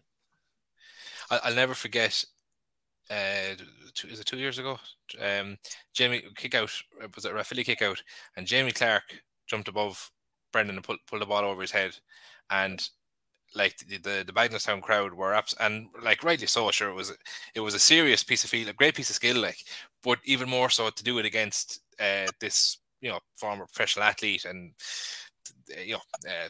[1.31, 2.23] I'll never forget
[3.09, 3.55] uh,
[3.93, 4.79] two, is it two years ago?
[5.19, 5.57] Um,
[5.93, 6.71] Jamie kick out
[7.15, 8.01] was it Rathvilly kick out,
[8.35, 9.03] and Jamie Clark
[9.47, 10.11] jumped above
[10.51, 11.95] Brendan and pulled, pulled the ball over his head,
[12.49, 12.87] and
[13.53, 16.71] like the the, the Bagenalstown crowd were ups and like rightly so.
[16.71, 17.13] Sure, it was
[17.53, 19.59] it was a serious piece of feel, a great piece of skill, like,
[20.03, 24.45] but even more so to do it against uh, this you know former professional athlete
[24.45, 24.73] and
[25.85, 26.49] you know uh,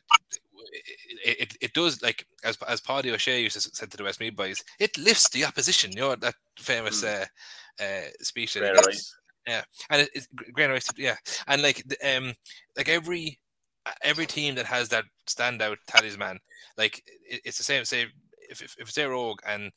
[1.25, 4.03] it, it, it does like as as Páidí Ó Sé used to said to the
[4.03, 5.91] Westmeath boys, it lifts the opposition.
[5.91, 7.21] You know that famous mm.
[7.21, 8.53] uh, uh, speech.
[8.53, 8.97] That
[9.47, 10.83] yeah, and it, it's great.
[10.97, 11.15] Yeah,
[11.47, 12.33] and like um,
[12.75, 13.39] like every
[14.03, 16.39] every team that has that standout talisman,
[16.77, 17.85] like it, it's the same.
[17.85, 18.07] Say
[18.49, 19.71] if if, if it's Éire Óg and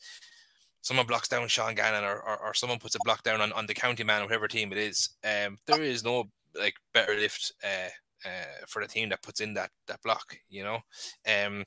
[0.83, 3.67] someone blocks down Sean Gannon or, or, or, someone puts a block down on, on
[3.67, 7.53] the county man, or whatever team it is, um, there is no like better lift
[7.65, 10.37] uh, uh, for the team that puts in that that block.
[10.49, 10.79] You know,
[11.27, 11.65] um,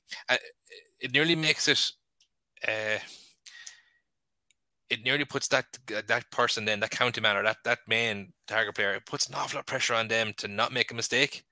[0.99, 1.91] it nearly makes it.
[2.67, 2.99] Uh,
[4.89, 8.75] it nearly puts that that person then that county man or that that main target
[8.75, 11.43] player it puts an awful lot of pressure on them to not make a mistake.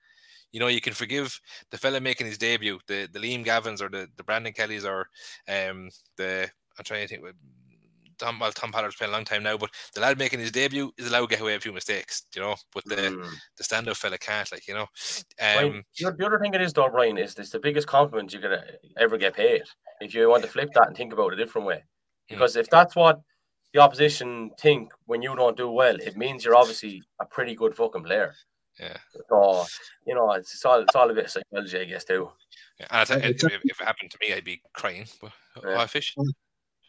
[0.52, 1.40] You know, you can forgive
[1.72, 5.08] the fella making his debut, the the Liam Gavins or the the Brandon Kellys or
[5.48, 7.24] um the I'm trying to think
[8.20, 10.92] Tom, well, Tom Pollard's playing a long time now, but the lad making his debut
[10.98, 12.56] is allowed to get away a few mistakes, you know.
[12.74, 13.30] But the mm.
[13.58, 14.88] the stand-up fella can't, like you know.
[15.42, 18.40] Um, the, the other thing it is, though, Brian, is this the biggest compliment you
[18.40, 18.60] could
[18.98, 19.64] ever get paid.
[20.02, 22.36] If you want to flip that and think about it a different way, hmm.
[22.36, 22.60] because mm.
[22.60, 23.22] if that's what
[23.74, 27.76] the opposition think when you don't do well, it means you're obviously a pretty good
[27.76, 28.34] fucking player.
[28.80, 28.98] Yeah.
[29.30, 29.66] So
[30.08, 32.30] you know, it's, it's all it's all a bit of psychology, I guess, too.
[32.80, 35.06] Yeah, and I if, if, it happened to me, I'd be crying.
[35.22, 35.32] But
[35.64, 35.86] yeah.
[35.86, 36.16] fish.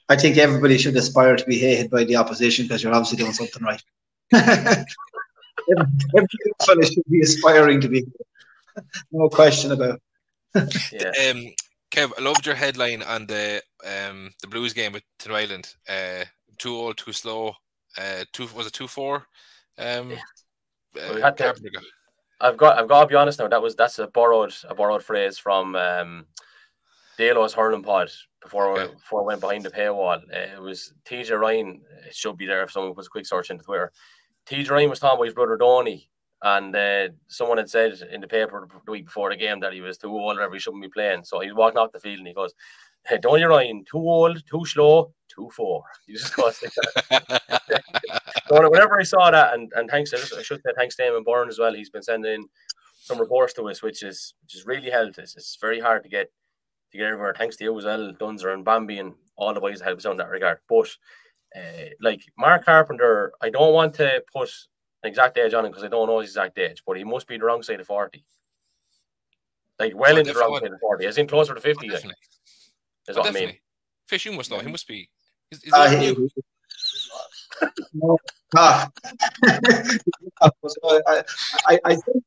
[0.08, 3.32] I think everybody should aspire to be hated by the opposition because you're obviously doing
[3.32, 3.82] something right.
[4.32, 4.84] every
[6.64, 8.04] fellow should be aspiring to be.
[9.12, 10.00] no question about.
[10.92, 11.12] yeah.
[11.30, 11.44] Um,
[11.92, 15.74] Kev, I loved your headline on the um the Blues game with Tinryland.
[15.88, 16.24] Uh,
[16.58, 17.54] too old, too slow.
[17.98, 19.26] Uh, two was it two four?
[19.76, 20.12] Um,
[20.98, 21.54] uh, to,
[22.40, 23.48] I've got I've got to be honest now.
[23.48, 26.26] That was that's a borrowed a borrowed phrase from um,
[27.18, 28.10] Dalo's hurling pod
[28.42, 28.94] before okay.
[28.94, 30.18] before I went behind the paywall.
[30.18, 31.82] Uh, it was TJ Ryan.
[32.06, 33.92] It should be there if someone puts a quick search into Twitter.
[34.46, 36.10] TJ Ryan was talking about his brother Donny
[36.42, 39.80] and uh, someone had said in the paper the week before the game that he
[39.80, 41.24] was too old or he shouldn't be playing.
[41.24, 42.54] So he's walking off the field and he goes,
[43.06, 45.84] hey, Donny Ryan, too old, too slow, too four.
[46.06, 46.58] He just goes
[48.50, 51.24] whenever I saw that, and, and thanks, I, I should say thanks to him and
[51.24, 52.48] Bourne as well, he's been sending in
[53.00, 55.36] some reports to us, which is which is really helped us.
[55.36, 56.30] It's very hard to get
[56.92, 57.34] to get everywhere.
[57.36, 60.06] Thanks to you as well, Dunzer and Bambi and all the boys that help us
[60.06, 60.58] out in that regard.
[60.68, 60.90] But
[61.56, 64.50] uh, like Mark Carpenter, I don't want to put
[65.02, 67.26] an exact age on him because I don't know his exact age, but he must
[67.26, 68.24] be the wrong side of 40.
[69.78, 71.06] Like well oh, into the wrong side of 40.
[71.06, 71.88] As in closer to 50.
[71.88, 72.10] Oh, like, is
[73.08, 73.42] oh, what definitely.
[73.42, 73.56] I mean.
[74.06, 74.58] Fish, you must know.
[74.58, 75.08] He must be.
[75.50, 76.30] Is, is uh, he,
[77.94, 78.18] no,
[78.56, 78.90] ah.
[80.42, 81.22] I,
[81.66, 82.24] I, I think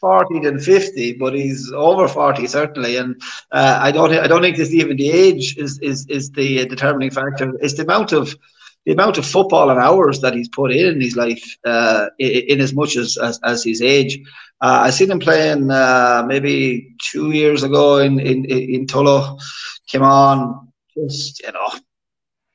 [0.00, 2.98] 40 than 50, but he's over 40 certainly.
[2.98, 3.20] And
[3.52, 7.10] uh, I don't I don't think this even the age is is is the determining
[7.10, 7.54] factor.
[7.60, 8.36] It's the amount of
[8.84, 12.42] the amount of football and hours that he's put in in his life, uh, in,
[12.50, 14.20] in, as much as as, as his age.
[14.60, 19.40] Uh, I seen him playing uh, maybe two years ago in in in Tullow.
[19.88, 21.70] Came on, just you know,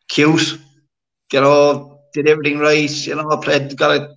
[0.08, 0.60] cute,
[1.32, 2.90] you know, did everything right.
[2.90, 4.16] You know, played got a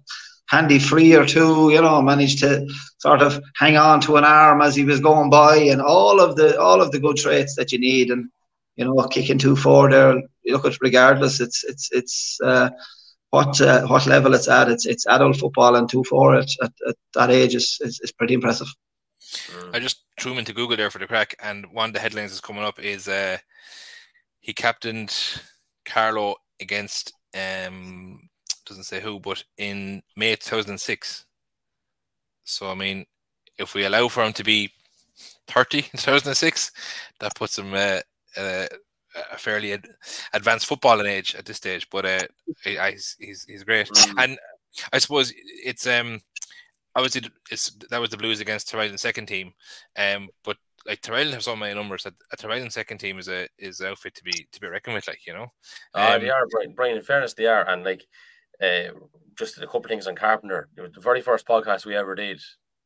[0.48, 1.70] handy free or two.
[1.70, 2.66] You know, managed to
[2.98, 6.36] sort of hang on to an arm as he was going by, and all of
[6.36, 8.10] the all of the good traits that you need.
[8.10, 8.28] And
[8.76, 10.20] you know, kicking two four there.
[10.46, 12.38] Look at regardless, it's it's it's.
[12.42, 12.70] Uh,
[13.32, 14.68] what uh, what level it's at.
[14.68, 18.12] It's it's adult football and two four at, at, at that age is, is, is
[18.12, 18.68] pretty impressive.
[19.72, 22.30] I just threw him into Google there for the crack, and one of the headlines
[22.30, 23.38] that's coming up is uh,
[24.40, 25.16] he captained
[25.86, 28.28] Carlow against um
[28.66, 31.26] doesn't say who, but in May 2006.
[32.44, 33.06] So I mean,
[33.58, 34.72] if we allow for him to be
[35.48, 36.72] 30 in 2006,
[37.20, 38.00] that puts him uh,
[38.36, 38.66] uh,
[39.32, 39.88] a fairly ad-
[40.32, 41.88] advanced footballing age at this stage.
[41.90, 42.22] But uh,
[42.66, 44.24] I, he's he's great, mm.
[44.24, 44.38] and
[44.92, 46.20] I suppose it's um
[46.94, 49.52] obviously it's that was the Blues against Tyrone second team,
[49.96, 50.56] um, but
[50.87, 53.89] like Tyrone have so many numbers that a Tyrone second team is a is an
[53.89, 55.53] outfit to be to be reckoned with, like you know.
[55.95, 56.74] Um, they are, Brian.
[56.74, 56.97] Brian.
[56.97, 58.05] In fairness, they are, and like
[58.62, 58.93] uh,
[59.37, 60.68] just a couple of things on Carpenter.
[60.76, 62.41] The very first podcast we ever did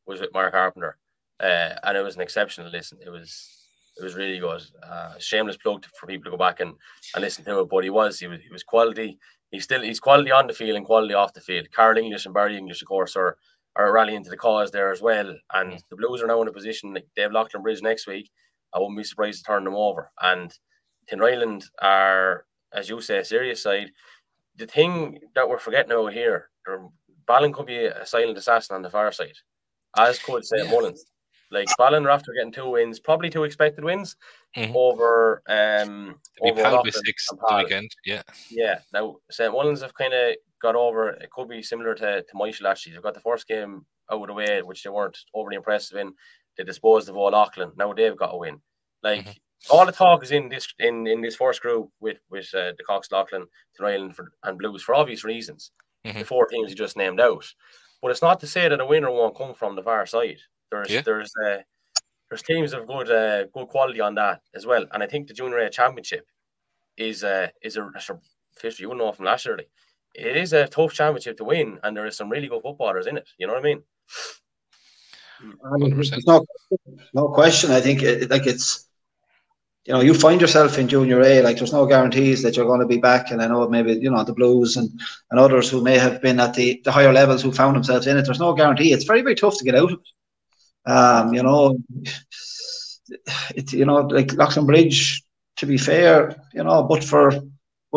[0.05, 0.97] was with Mark Carpenter,
[1.39, 2.99] uh, and it was an exceptional listen.
[3.05, 3.67] It was
[3.97, 4.61] it was really good.
[4.83, 6.73] Uh, shameless plug for people to go back and,
[7.15, 7.69] and listen to it.
[7.69, 9.17] But he was he was he was quality.
[9.51, 11.71] He's still he's quality on the field and quality off the field.
[11.71, 13.37] Karl English and Barry English, of course, are
[13.77, 15.35] are rallying to the cause there as well.
[15.53, 15.81] And mm.
[15.89, 18.29] the Blues are now in a position like they have Leighlinbridge next week.
[18.73, 20.11] I wouldn't be surprised to turn them over.
[20.21, 20.51] And
[21.09, 23.91] Tinryland are, as you say, a serious side.
[24.57, 26.49] The thing that we're forgetting over here,
[27.27, 29.37] Ballon could be a silent assassin on the far side,
[29.97, 30.71] as could say yeah.
[30.71, 31.05] Mullins.
[31.51, 34.17] Like Ballon are after getting two wins, probably two expected wins
[34.55, 34.75] mm-hmm.
[34.75, 37.89] over um over Pal six the weekend.
[38.05, 38.23] Yeah.
[38.49, 38.79] Yeah.
[38.91, 39.53] Now St.
[39.53, 42.93] Mullins have kind of got over it could be similar to, to Myshall actually.
[42.93, 46.13] They've got the first game out of the way, which they weren't overly impressive in.
[46.57, 47.73] They disposed of all Auckland.
[47.77, 48.61] Now they've got a win.
[49.03, 49.31] Like mm-hmm.
[49.69, 52.83] all the talk is in this in, in this first group with with uh, the
[52.85, 53.47] Cocks Leighlin,
[53.79, 55.71] Island for, and Blues for obvious reasons.
[56.05, 56.19] Mm-hmm.
[56.19, 57.45] The four teams you just named out.
[58.01, 60.37] But it's not to say that a winner won't come from the far side.
[60.71, 61.01] There's yeah.
[61.01, 61.59] there's uh,
[62.29, 65.33] there's teams of good uh, good quality on that as well, and I think the
[65.33, 66.25] Junior A Championship
[66.97, 68.01] is uh, is a, a
[68.57, 69.59] fish you know from last year.
[70.13, 73.17] It is a tough championship to win, and there is some really good footballers in
[73.17, 73.27] it.
[73.37, 73.83] You know what I mean?
[75.39, 76.45] I mean no,
[77.13, 77.71] no question.
[77.71, 78.87] I think it, like it's
[79.87, 82.81] you know, you find yourself in junior A, like there's no guarantees that you're going
[82.81, 83.31] to be back.
[83.31, 84.89] And I know maybe, you know, the Blues and,
[85.31, 88.17] and others who may have been at the, the higher levels who found themselves in
[88.17, 88.91] it, there's no guarantee.
[88.91, 90.91] It's very, very tough to get out of it.
[90.91, 91.77] Um, you know,
[93.55, 95.21] it's you know, like Leighlinbridge,
[95.57, 97.31] to be fair, you know, but for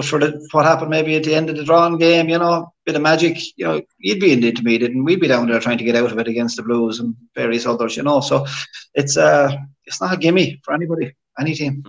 [0.01, 2.73] but for the, what happened maybe at the end of the drawn game, you know,
[2.87, 5.61] bit of magic, you know, you'd be in the intermediate and we'd be down there
[5.61, 8.23] trying to get out of it against the Blues and various others, you know.
[8.23, 8.47] So
[8.95, 11.85] it's uh it's not a gimme for anybody, any team.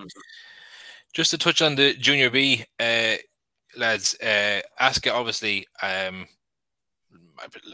[1.13, 3.15] Just to touch on the junior B, uh,
[3.77, 6.27] lads, uh, Aska obviously um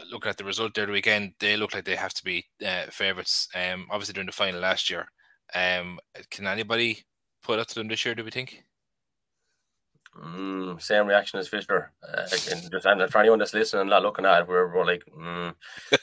[0.08, 2.84] looking at the result there the weekend, they look like they have to be uh,
[2.90, 3.48] favourites.
[3.56, 5.08] Um, obviously during the final last year.
[5.52, 5.98] Um,
[6.30, 7.04] can anybody
[7.42, 8.14] put up to them this year?
[8.14, 8.62] Do we think?
[10.24, 11.92] Mm, same reaction as Fisher.
[12.02, 14.86] Uh, and, just, and for anyone that's listening and not looking at it, we're, we're
[14.86, 15.54] like, mm,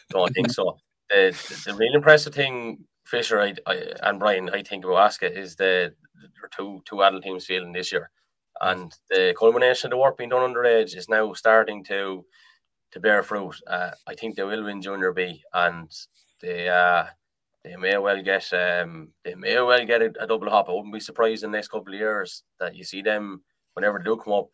[0.10, 0.78] don't think so.
[1.10, 5.32] The, the, the real impressive thing, Fisher I, I, and Brian, I think about Aska
[5.32, 8.10] is the, the two two adult teams feeling this year,
[8.62, 12.26] and the culmination of the work being done underage is now starting to
[12.92, 13.56] to bear fruit.
[13.68, 15.92] Uh, I think they will win Junior B, and
[16.42, 17.06] they uh,
[17.64, 20.70] they may well get um, they may well get a, a, double hop.
[20.70, 23.44] I wouldn't be surprised in the next couple of years that you see them
[23.76, 24.50] whenever they do come up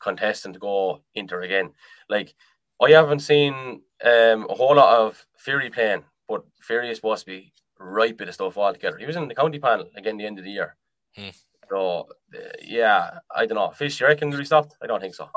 [0.00, 1.70] contesting to go Inter again.
[2.08, 2.34] Like
[2.80, 7.30] I haven't seen um, a whole lot of Fury playing, but Fury is supposed to
[7.32, 8.98] be right bit of stuff altogether.
[8.98, 10.76] He was in the county panel again the end of the year.
[11.16, 11.30] Hmm.
[11.68, 13.70] So uh, yeah, I don't know.
[13.70, 14.76] Fish, you reckon he stopped?
[14.82, 15.28] I don't think so.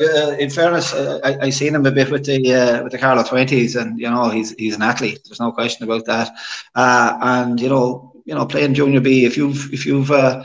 [0.00, 2.98] Uh, in fairness, uh, I, I seen him a bit with the uh, with the
[2.98, 5.20] Carlow twenties, and you know he's he's an athlete.
[5.24, 6.30] There's no question about that.
[6.74, 10.44] Uh, and you know, you know, playing junior B, if you've if you've uh,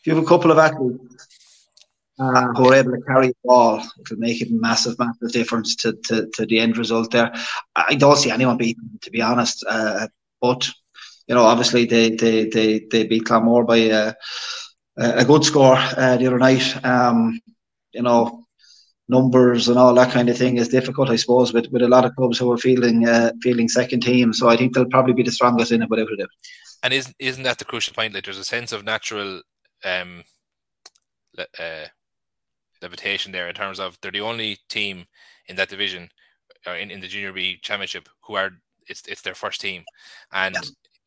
[0.00, 1.31] if you have a couple of athletes
[2.22, 5.76] uh, who are able to carry the ball, it'll make it a massive, massive difference
[5.76, 7.32] to, to, to the end result there.
[7.74, 9.64] I don't see anyone beating, to be honest.
[9.68, 10.06] Uh,
[10.40, 10.68] but
[11.28, 14.12] you know, obviously they they they, they beat Clonmore by uh,
[14.96, 16.84] a good score uh, the other night.
[16.84, 17.40] Um,
[17.92, 18.44] you know,
[19.08, 22.04] numbers and all that kind of thing is difficult, I suppose, with, with a lot
[22.04, 24.32] of clubs who are feeling uh, feeling second team.
[24.32, 26.28] So I think they'll probably be the strongest in it, whatever they do.
[26.82, 28.14] And isn't isn't that the crucial point?
[28.14, 29.42] Like, there's a sense of natural
[29.84, 30.24] um,
[31.38, 31.86] uh,
[32.82, 35.06] levitation there in terms of they're the only team
[35.46, 36.08] in that division
[36.66, 38.50] or in, in the junior B championship who are
[38.86, 39.84] it's it's their first team,
[40.32, 40.56] and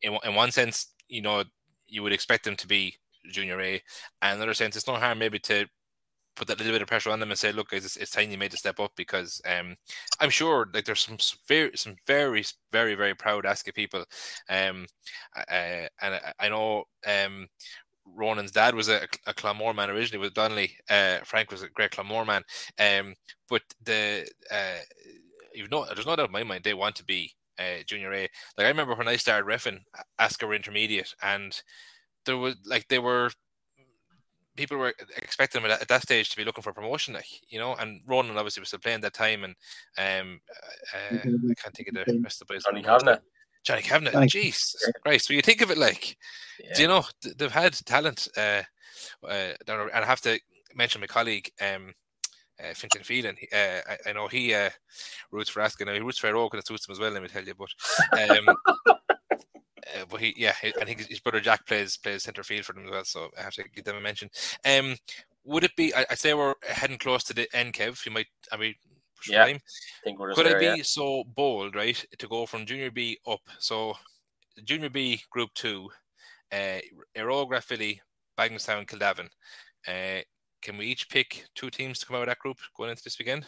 [0.02, 1.44] in in one sense, you know,
[1.86, 2.94] you would expect them to be
[3.30, 3.82] junior A,
[4.22, 5.66] and in another sense, it's no harm maybe to
[6.36, 8.36] put that little bit of pressure on them and say, look, it's, it's time you
[8.36, 9.74] made to step up because um,
[10.20, 11.16] I'm sure like there's some
[11.48, 14.04] very, some very, very, very proud Ascot people,
[14.48, 14.86] um,
[15.36, 17.48] uh, and I, I know um,
[18.14, 20.76] Ronan's dad was a, a Clonmore man originally with Donnelly.
[20.88, 22.42] Uh, Frank was a great Clonmore man.
[22.78, 23.14] Um,
[23.48, 24.80] but the uh,
[25.54, 28.28] you know, there's no doubt in my mind they want to be uh, junior A.
[28.56, 29.80] Like I remember when I started refing
[30.18, 31.60] Ascot intermediate, and
[32.24, 33.30] there was like they were
[34.56, 37.74] people were expecting him at, that stage to be looking for promotion, like you know.
[37.74, 39.54] And Ronan obviously was still playing that time, and
[39.98, 40.40] um,
[40.94, 42.64] uh, I can't think of the rest of the boys.
[42.64, 43.18] Johnny Kavanagh.
[43.66, 44.26] Johnny Kavanagh.
[44.26, 45.28] Jesus Christ.
[45.28, 46.16] When you think of it like,
[46.62, 46.74] yeah.
[46.74, 47.04] do you know,
[47.36, 48.28] they've had talent.
[48.36, 48.62] Uh,
[49.28, 50.38] uh, and I have to
[50.74, 51.92] mention my colleague, um,
[52.60, 53.36] uh, Fintan Phelan.
[53.52, 54.70] Uh, I, I, know he uh,
[55.32, 55.88] roots for Ascot.
[55.88, 57.54] Now he roots for Oak and it suits him as well, let me tell you.
[57.54, 58.48] But um,
[58.88, 62.84] uh, but he, yeah, I think his brother Jack plays plays centre field for them
[62.84, 64.30] as well, so I have to give them a mention.
[64.64, 64.96] Um,
[65.44, 65.92] would it be?
[65.94, 68.06] I, I say we're heading close to the end, Kev.
[68.06, 68.74] You might, I mean,
[69.28, 69.58] yeah, I
[70.04, 70.82] think we're could there, I be yeah.
[70.82, 73.40] so bold, right, to go from junior B up?
[73.58, 73.94] So,
[74.64, 75.88] junior B group two,
[76.52, 76.80] uh,
[77.16, 78.00] Éire Óg Rathvilly,
[78.38, 79.28] Bagenalstown, Kildavin.
[79.86, 80.22] Uh,
[80.62, 83.18] can we each pick two teams to come out of that group going into this
[83.18, 83.46] weekend?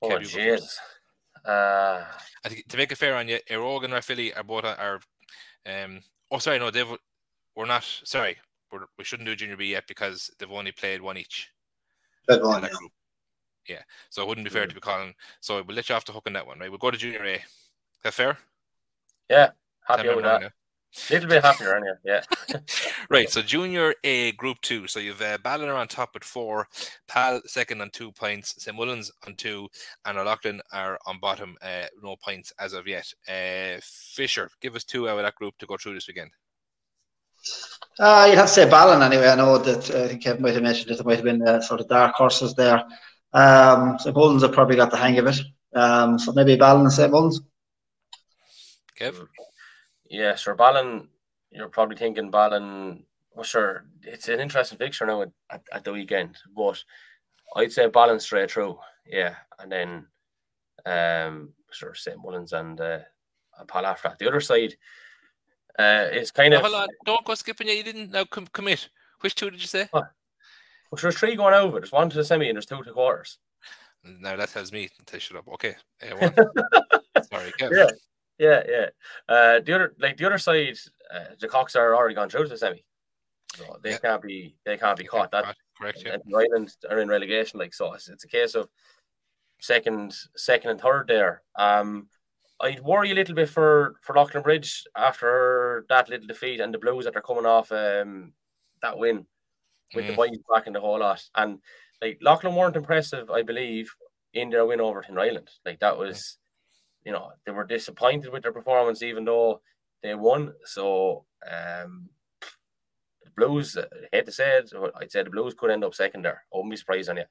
[0.00, 0.76] Oh, jeez.
[1.44, 2.04] Uh,
[2.44, 5.00] I think to make it fair on you, Éire Óg and Rathvilly are both are.
[5.66, 6.86] Um, oh, sorry, no, they've
[7.54, 7.84] we're not.
[8.04, 8.36] Sorry,
[8.72, 11.50] we're, we shouldn't do junior B yet because they've only played one each.
[12.26, 12.68] Played one, yeah.
[12.70, 12.92] Group.
[13.68, 15.14] Yeah, so it wouldn't be fair to be calling.
[15.40, 16.70] So we'll let you off the hook on that one, right?
[16.70, 17.34] We'll go to junior A.
[17.34, 17.42] Is
[18.02, 18.38] that fair?
[19.28, 19.50] Yeah,
[19.86, 20.52] happy with that.
[21.10, 21.94] A little bit happier, aren't you?
[22.04, 22.22] Yeah.
[23.10, 23.28] right.
[23.28, 24.86] So junior A group two.
[24.86, 26.66] So you've uh, Ballina on top with four,
[27.06, 29.68] Pal second on two points, St Mullins on two,
[30.06, 33.12] and Old Leighlin are on bottom, uh, no points as of yet.
[33.28, 36.30] Uh, Fisher, give us two out of that group to go through this weekend.
[37.98, 39.28] Uh, you'd have to say Ballon anyway.
[39.28, 41.46] I know that uh, I think Kevin might have mentioned that there might have been
[41.46, 42.82] uh, sort of dark horses there.
[43.32, 45.38] Um, so Mullins have probably got the hang of it.
[45.74, 47.40] Um, so maybe Ballon and St Mullins.
[48.98, 49.26] Kev?
[50.08, 50.54] Yeah, sure.
[50.54, 51.08] Ballon,
[51.50, 53.04] you're probably thinking Ballon.
[53.34, 56.82] Well, sure, it's an interesting picture now at, at, at the weekend, but
[57.54, 58.78] I'd say Ballon straight through.
[59.06, 60.06] Yeah, and then
[60.84, 62.98] um, sure, St Mullins and uh,
[63.68, 64.18] Pal after that.
[64.18, 64.74] The other side
[65.78, 66.62] uh, is kind no, of.
[66.62, 67.76] Hold on, don't go skipping yet.
[67.76, 68.88] You didn't now com- commit.
[69.20, 69.88] Which two did you say?
[69.90, 70.10] What?
[70.90, 71.78] Well, there's three going over.
[71.80, 73.38] There's one to the semi and there's two to quarters.
[74.04, 75.48] Now that tells me to shut up.
[75.54, 75.74] Okay.
[76.02, 76.30] Uh,
[77.30, 77.52] Sorry.
[77.60, 77.86] Yeah,
[78.38, 78.86] yeah, yeah.
[79.28, 80.76] Uh, the other, like the other side,
[81.12, 82.84] uh, the Cocks are already gone through to the semi,
[83.54, 83.98] so they Yeah.
[83.98, 85.30] can't be they can't be caught.
[85.32, 86.14] That Correct, yeah.
[86.14, 87.92] and Ireland are in relegation, like so.
[87.94, 88.68] It's, it's a case of
[89.60, 91.42] second, second and third there.
[91.56, 92.08] Um,
[92.60, 97.04] I'd worry a little bit for for Leighlinbridge after that little defeat and the Blues
[97.04, 98.32] that are coming off um
[98.82, 99.26] that win
[99.94, 100.16] with the Mm.
[100.16, 101.22] boys back in the whole lot.
[101.34, 101.60] And
[102.02, 103.90] like Leighlin weren't impressive, I believe,
[104.34, 105.48] in their win over Tinryland.
[105.64, 106.38] Like that was,
[107.04, 109.60] you know, they were disappointed with their performance, even though
[110.02, 110.54] they won.
[110.64, 112.10] So um,
[113.24, 115.94] the Blues, uh, I hate to say it, I'd say the Blues could end up
[115.94, 116.44] second there.
[116.52, 117.24] I wouldn't be surprised on you.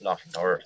[0.00, 0.18] Leighlin.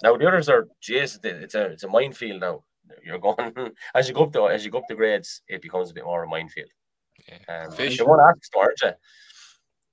[0.02, 2.64] Now the others are, jeez, it's a it's a minefield now.
[3.04, 3.36] You're going
[3.94, 6.04] as you go up the as you go up the grades, it becomes a bit
[6.04, 6.68] more of a minefield.
[7.28, 7.64] Yeah.
[7.66, 7.98] Um, Fish.
[7.98, 8.98] you want to ask, aren't you?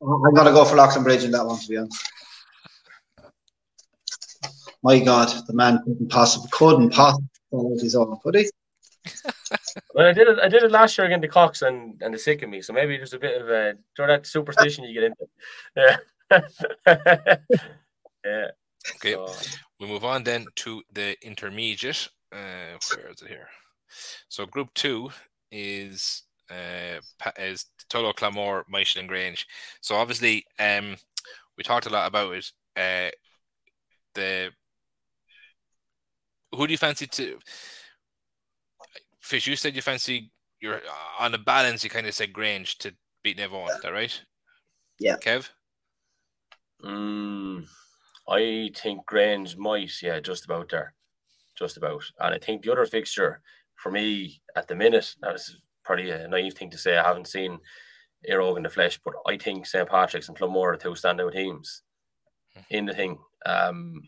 [0.02, 2.10] I'm going to go for Leighlinbridge in that one, to be honest.
[4.84, 8.50] My God, the man couldn't possibly couldn't possibly follow his own, could he?
[9.94, 10.40] Well, I did it.
[10.40, 12.62] I did it last year against the Cocks and and the sick of me.
[12.62, 15.28] So maybe there's a bit of a sort of that superstition you get into.
[16.30, 16.38] Yeah.
[18.26, 18.48] yeah.
[18.96, 19.14] Okay.
[19.14, 19.34] So,
[19.80, 22.10] We move on then to the intermediate.
[22.32, 23.48] Uh, where is it here?
[24.30, 25.12] So group two
[25.52, 29.46] is uh, is Tullow, Clonmore, Michael Grange.
[29.82, 30.96] So obviously, um,
[31.58, 32.52] we talked a lot about it.
[32.76, 33.10] Uh,
[34.14, 34.52] the
[36.54, 37.40] who do you fancy to?
[39.20, 40.82] Fish, you said you fancy you're
[41.20, 41.84] on the balance.
[41.84, 42.94] You kind of said Grange to
[43.24, 43.76] beat Naomh Eoin.
[43.76, 44.22] Is that right?
[45.00, 45.18] Yeah.
[45.18, 45.50] Kev.
[46.84, 47.68] Mm,
[48.28, 50.94] I think Grange might, yeah, just about there,
[51.58, 52.04] just about.
[52.20, 53.42] And I think the other fixture
[53.76, 55.58] for me at the minute, that was
[55.88, 56.98] probably a uh, naive thing to say.
[56.98, 57.58] I haven't seen
[58.30, 59.90] Éire Óg in the flesh, but I think St.
[59.90, 61.82] Patrick's and Clonmore are two standout teams
[62.54, 62.62] hmm.
[62.70, 63.18] in the thing.
[63.46, 64.04] Um,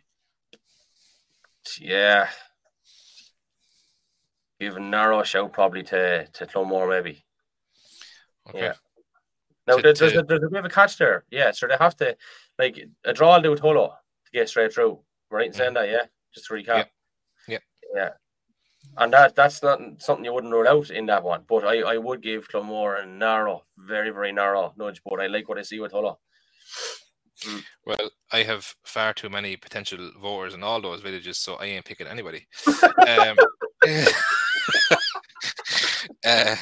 [1.79, 2.27] yeah,
[4.59, 7.25] give a narrow shout probably to to Clonmore maybe.
[8.49, 8.59] Okay.
[8.59, 8.73] Yeah.
[9.67, 11.23] Now To- there's, there's, a, there's a bit of a catch there.
[11.31, 12.17] Yeah, so they have to
[12.57, 14.99] like a draw will do with Holo to get straight through.
[15.31, 15.57] Right in hmm.
[15.57, 16.05] saying that, yeah.
[16.33, 16.87] Just to recap.
[17.47, 17.59] Yeah.
[17.95, 18.09] Yeah.
[18.97, 21.43] And that that's not something you wouldn't rule out in that one.
[21.47, 25.01] But I, I would give Clonmore a narrow, very, very narrow nudge.
[25.05, 26.19] But I like what I see with Holo.
[27.85, 31.85] Well, I have far too many potential voters in all those villages, so I ain't
[31.85, 32.47] picking anybody.
[33.07, 33.37] um,
[36.25, 36.55] uh,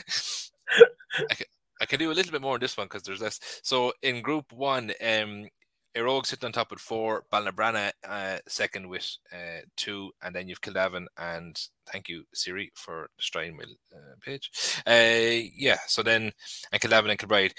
[1.30, 1.46] I, can,
[1.82, 3.40] I can do a little bit more on this one because there's less.
[3.64, 5.48] So in Group One, um,
[5.96, 10.62] Óg sitting on top with four, Ballinabrana uh, second with uh, two, and then you've
[10.62, 11.60] Kildavin and
[11.92, 13.64] thank you Siri for destroying my
[13.96, 14.52] uh, page.
[14.86, 16.32] Uh, yeah, so then
[16.72, 17.54] and Kildavin and Kilbride.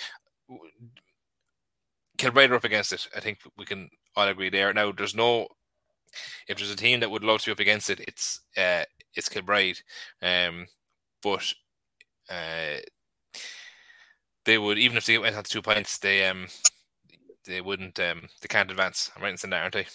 [2.17, 3.09] Kilbride are up against it.
[3.17, 4.73] I think we can all agree there.
[4.73, 5.49] Now, there's no.
[6.49, 9.29] If there's a team that would love to be up against it, it's uh, it's
[9.29, 9.79] Kilbride.
[10.23, 10.67] Um,
[11.23, 11.45] but
[12.31, 12.79] uh,
[14.45, 16.47] they would even if they went on to two points, they um
[17.49, 19.11] they wouldn't um they can't advance.
[19.17, 19.87] I'm right in saying that, aren't they?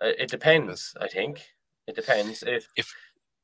[0.00, 1.42] Uh, it depends, I think.
[1.86, 2.94] It depends if If-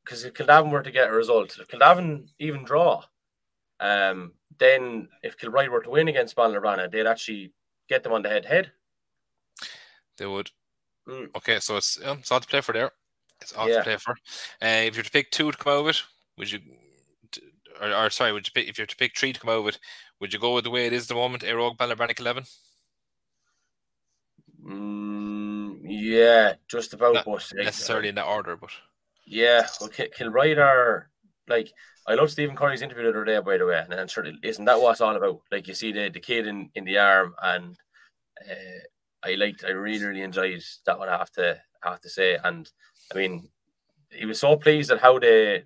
[0.05, 3.05] because if Kildavin were to get a result, if Kildavin even draw,
[3.79, 7.53] um, then if Kilbride were to win against Ballinabrana, they'd actually
[7.89, 8.73] get them on the head head.
[10.19, 10.51] They would.
[11.09, 11.35] Mm.
[11.37, 12.91] Okay, so it's um, it's all to play for there.
[13.41, 13.79] It's all Yeah.
[13.79, 14.13] to play for.
[14.61, 16.03] Uh, if you're to pick two to come out of it,
[16.37, 16.61] would you?
[17.81, 19.67] Or, or sorry, would you pick if you're to pick three to come out of
[19.69, 19.79] it?
[20.21, 21.43] Would you go with the way it is at the moment?
[21.43, 22.45] Óg, Balnabranic eleven.
[24.65, 27.15] Mm, yeah, just about.
[27.15, 28.71] Not but necessarily in that order, but
[29.27, 31.07] Yeah, well, Kilbride
[31.49, 31.73] like
[32.07, 34.65] I love Stephen Curry's interview the other day, by the way, and, and certainly isn't
[34.65, 35.41] that what it's all about?
[35.51, 37.77] Like you see the, the kid in, in the arm, and
[38.49, 41.09] uh, I liked, I really really enjoyed that one.
[41.09, 42.71] I have to I have to say, and
[43.13, 43.49] I mean,
[44.11, 45.65] he was so pleased at how they.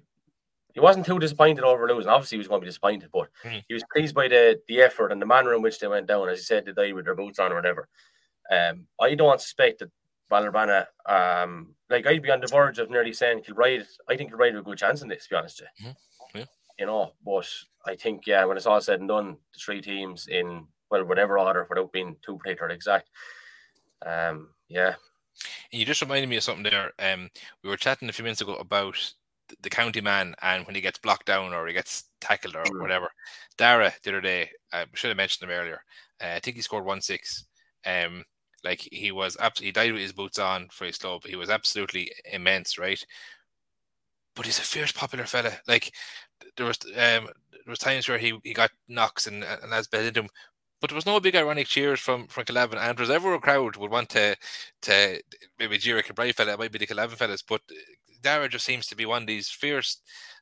[0.75, 2.11] He wasn't too disappointed over losing.
[2.11, 3.65] Obviously, he was going to be disappointed, but Mhm.
[3.67, 6.29] he was pleased by the the effort and the manner in which they went down.
[6.29, 7.89] As he said, they died with their boots on or whatever.
[8.51, 9.91] Um, I don't suspect that
[10.31, 13.87] Ballinabrana, um, like I'd be on the verge of nearly saying Kilbride.
[14.09, 15.61] I think Kilbride have a good chance in this, to be honest.
[15.61, 15.87] with you.
[15.89, 15.97] Mhm.
[16.35, 16.45] Yeah.
[16.79, 17.49] You know, but
[17.87, 21.39] I think yeah, when it's all said and done, the three teams in well, whatever
[21.39, 23.09] order, without being too particular exact.
[24.05, 24.95] Um, yeah,
[25.73, 26.93] And you just reminded me of something there.
[26.99, 27.31] Um,
[27.63, 28.97] we were chatting a few minutes ago about
[29.63, 32.81] the county man and when he gets blocked down or he gets tackled or Mm.
[32.81, 33.11] whatever.
[33.57, 35.85] Dara the other day, I should have mentioned him earlier.
[36.21, 37.45] Uh, I think he scored one six.
[37.85, 38.25] Um,
[38.65, 41.25] like he was absolutely he died with his boots on for his club.
[41.25, 43.03] He was absolutely immense, right?
[44.35, 45.53] But he's a fierce, popular fella.
[45.67, 45.93] Like
[46.57, 47.29] there was um
[47.67, 50.29] there was times where he, he got knocks and and as bedded him.
[50.81, 53.41] But there was no big ironic cheers from from Kildavin, and there was ever a
[53.41, 54.37] crowd would want to
[54.83, 55.23] to
[55.59, 57.63] maybe Jira Kilbride fella, it might be the Kildavin fellas, but
[58.23, 59.99] Dara just seems to be one of these fierce,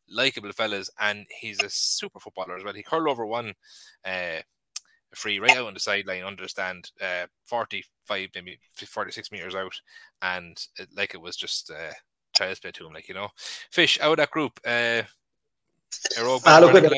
[0.08, 2.74] likable fellas, and he's a super footballer as well.
[2.74, 3.54] He curled over one
[4.04, 4.40] uh,
[5.14, 9.74] free right out on the sideline, under the stand, uh, 45, maybe 46 meters out,
[10.22, 11.92] and it, like it was just uh,
[12.34, 13.28] child's play to him, like you know.
[13.70, 15.02] Fish out of that group, uh,
[16.46, 16.92] Ah, look, with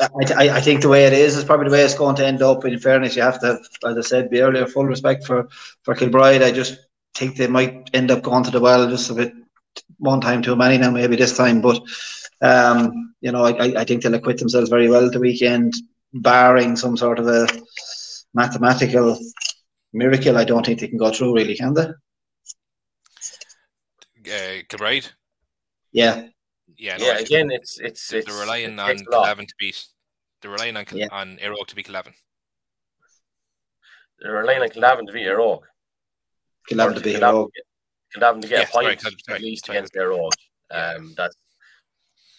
[0.00, 2.42] I, I, think the way it is is probably the way it's going to end
[2.42, 2.64] up.
[2.64, 5.48] In fairness, you have to, have, as I said be earlier, full respect for
[5.82, 6.42] for Kilbride.
[6.42, 6.78] I just
[7.14, 9.32] think they might end up going to the well just a bit
[9.98, 11.60] one time too many now, maybe this time.
[11.60, 11.82] But
[12.40, 15.74] um, you know, I, I- I think they'll acquit themselves very well the weekend,
[16.14, 17.46] barring some sort of a
[18.34, 19.18] mathematical
[19.92, 20.36] miracle.
[20.36, 21.88] I don't think they can go through, really, can they?
[24.24, 25.08] Uh, Kilbride.
[25.92, 26.28] Yeah,
[26.78, 27.18] Yeah, no, yeah.
[27.18, 29.36] Again, it's it's they're relying it on takes a lot.
[29.36, 29.84] Kildavin to beat.
[30.40, 31.08] They're relying on Yeah.
[31.10, 32.14] on Aero to beat Kildavin.
[34.20, 35.60] They're relying on Kildavin to beat Éire Óg.
[36.70, 37.48] Kildavin to be Kildavin
[38.16, 39.78] Kildavin to get Yeah, a point sorry, sorry, sorry, at least sorry.
[39.78, 40.30] against Éire
[40.70, 41.36] Um, that's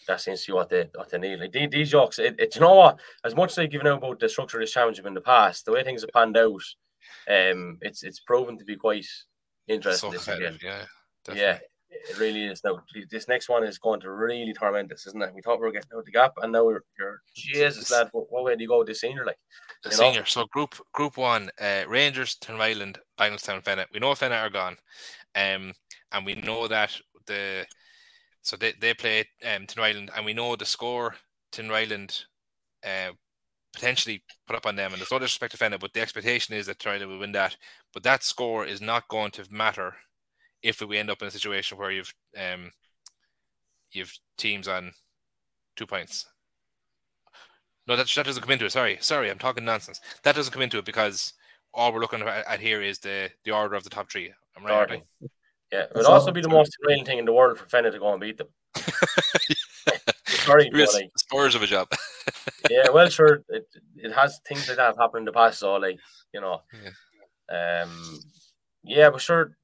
[0.07, 1.39] that seems to be what they what they need.
[1.39, 2.99] Like these, these jokes, it, it, you know what?
[3.23, 5.65] As much as I've given out about the structure of this championship in the past,
[5.65, 6.61] the way things have panned out,
[7.27, 9.05] um, it's it's proven to be quite
[9.67, 10.85] interesting So this competitive, yeah.
[11.25, 11.41] Definitely.
[11.41, 11.57] Yeah,
[12.09, 12.61] it really is.
[12.63, 15.33] Now, this next one is going to really torment us, isn't it?
[15.33, 18.29] We thought we were getting out the gap, and now we're, you're, Jesus, lad, what,
[18.29, 19.25] what way do you go with this senior?
[19.25, 19.37] Like,
[19.83, 20.03] The you know?
[20.03, 20.25] senior.
[20.25, 23.85] So group group one, uh, Rangers, Turn Island, Bagenalstown, Fenagh.
[23.93, 24.75] We know Fenagh are gone,
[25.35, 25.71] um,
[26.11, 26.93] and we know that
[27.25, 27.65] the
[28.43, 31.15] so they, they play um Island, and we know the score
[31.57, 32.25] Island
[32.85, 33.11] uh
[33.73, 34.91] potentially put up on them.
[34.91, 37.57] And there's no disrespect to Fenagh, but the expectation is that Tinryland will win that.
[37.91, 39.95] But that score is not going to matter
[40.61, 42.71] if we end up in a situation where you've um
[43.91, 44.91] you've teams on
[45.75, 46.25] two points.
[47.85, 48.71] No, that, that doesn't come into it.
[48.71, 49.99] Sorry, sorry, I'm talking nonsense.
[50.23, 51.33] That doesn't come into it because
[51.73, 54.31] all we're looking at, at here is the the order of the top three.
[54.55, 55.03] I'm right.
[55.73, 55.85] Order.
[55.85, 57.65] aren't Yeah, it would That's also be the most thrilling thing in the world for
[57.65, 58.47] Fenagh to go and beat them.
[60.27, 61.87] Sorry, Real like, spurs of a job.
[62.69, 65.75] yeah, well, sure, it, it has things like that have happened in the past, so
[65.75, 65.99] like,
[66.33, 66.61] you know,
[67.49, 68.19] um,
[68.83, 69.57] yeah, but sure,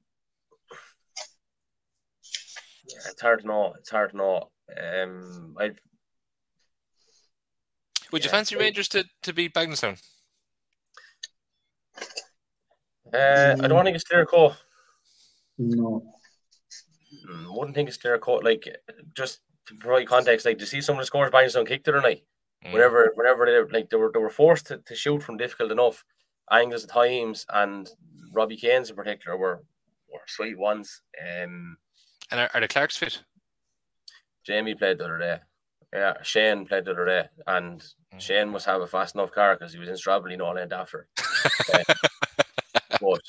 [2.87, 3.73] yeah, it's hard to know.
[3.77, 4.49] It's hard to know.
[4.69, 5.71] Um, I
[8.11, 8.31] Would you Yeah.
[8.31, 10.01] fancy Rangers to, to beat Bagenalstown?
[13.13, 14.57] uh, I don't think it's clear cut.
[15.59, 16.03] No.
[17.49, 18.43] Wouldn't think it's clear cut.
[18.43, 18.67] Like,
[19.13, 22.01] just to provide context, like, to see some of the scores Bagenalstown kicked the other
[22.01, 22.23] night.
[22.65, 22.73] Mm.
[22.73, 26.03] whenever whenever they like they were they were forced to, to shoot from difficult enough
[26.51, 27.89] angles at times and
[28.33, 29.63] Robbie Kane's in particular were
[30.11, 31.01] were sweet ones.
[31.21, 31.77] Um
[32.31, 33.23] And are, are the Clarks fit?
[34.45, 35.37] Jamie played the other day.
[35.93, 37.81] Yeah, Shane played the other day and
[38.13, 38.19] Mm.
[38.19, 41.07] Shane must have a fast enough car because he was in Strawberry all end after.
[42.99, 43.21] but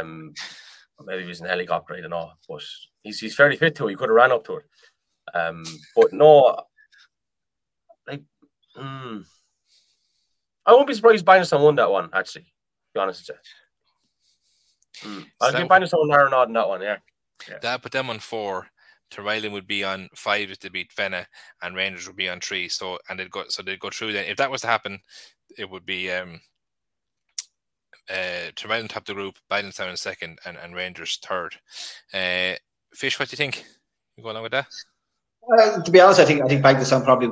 [0.00, 0.32] um
[1.06, 2.30] maybe he was in helicopter, I don't know.
[2.48, 2.62] But
[3.02, 3.86] he's he's fairly fit too.
[3.88, 4.64] He could have ran up to it.
[5.34, 5.64] Um
[5.96, 6.56] but no
[8.06, 8.22] like
[8.76, 9.24] mm,
[10.66, 12.48] I won't be surprised Bagenalstown won that one, actually, to
[12.94, 13.38] be honest with
[15.04, 15.10] you.
[15.10, 15.26] Mm.
[15.40, 16.96] I'll So give that- Bagenalstown an nod in that one, yeah.
[17.62, 18.68] That put them on four.
[19.10, 21.26] Tinryland would be on five if they beat Fenagh,
[21.60, 22.68] and Rangers would be on three.
[22.68, 24.12] So and they'd go so they'd go through.
[24.12, 25.00] Then if that was to happen,
[25.58, 26.40] it would be um
[28.10, 31.56] uh Tinryland top the group, Bagenalstown in second, and, and Rangers third.
[32.12, 32.54] Uh,
[32.94, 33.64] Fish, what do you think?
[34.16, 34.66] You go along with that?
[35.58, 37.30] Uh, to be honest, I think I think Bagenalstown probably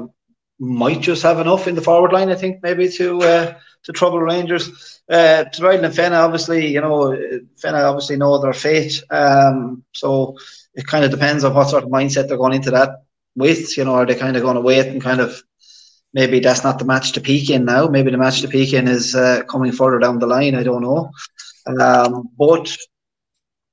[0.58, 2.28] might just have enough in the forward line.
[2.28, 5.00] I think maybe to uh, to trouble Rangers.
[5.08, 7.16] Uh, Tinryland and Fenagh, obviously, you know,
[7.62, 9.02] Fenagh obviously know their fate.
[9.10, 10.36] Um, so
[10.74, 13.02] it kind of depends on what sort of mindset they're going into that
[13.34, 13.76] with.
[13.76, 15.42] You know, are they kind of going to wait and kind of
[16.12, 17.88] maybe that's not the match to peak in now.
[17.88, 20.54] Maybe the match to peak in is uh, coming further down the line.
[20.54, 21.10] I don't know.
[21.66, 22.76] Um, but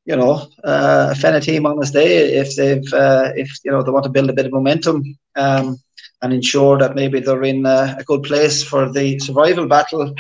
[0.06, 3.84] you know, uh, a Fenagh team on this day, if they've, uh, if you know,
[3.84, 5.04] they want to build a bit of momentum
[5.36, 5.78] um,
[6.22, 10.16] and ensure that maybe they're in uh, a good place for the survival battle,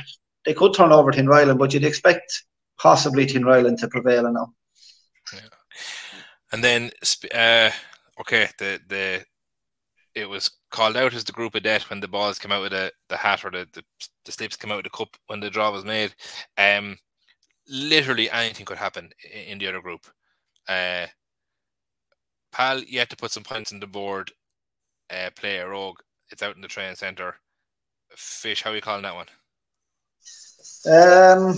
[0.45, 2.43] they could turn over Tinryland, but you'd expect
[2.77, 4.53] possibly Tinryland to prevail now.
[6.51, 6.91] And then,
[7.33, 7.71] uh,
[8.21, 9.25] okay, the the
[10.15, 12.71] it was called out as the group of death when the balls came out of
[12.71, 13.83] the, the hat or the, the
[14.25, 16.13] the slips came out of the cup when the draw was made.
[16.57, 16.97] Um,
[17.69, 20.05] literally anything could happen in, in the other group.
[20.67, 21.07] Uh,
[22.51, 24.31] Pal yet to put some points on the board.
[25.09, 25.99] Uh, play a rogue.
[26.29, 27.35] It's out in the train centre.
[28.15, 29.27] Fish, how are you calling that one?
[30.85, 31.55] Um,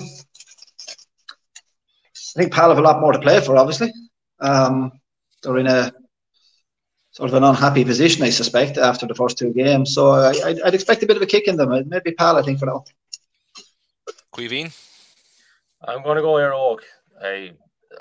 [2.35, 3.91] I think Pal have a lot more to play for, obviously.
[4.39, 4.91] Um,
[5.41, 5.91] they're in a
[7.19, 9.93] sort of an unhappy position, I suspect, after the first two games.
[9.93, 11.69] So I, I'd, I'd expect a bit of a kick in them.
[11.89, 12.85] Maybe Pal, I think, for now.
[14.31, 14.71] Cuivine?
[15.85, 16.79] I'm going to go Éire Óg.
[17.21, 17.51] I,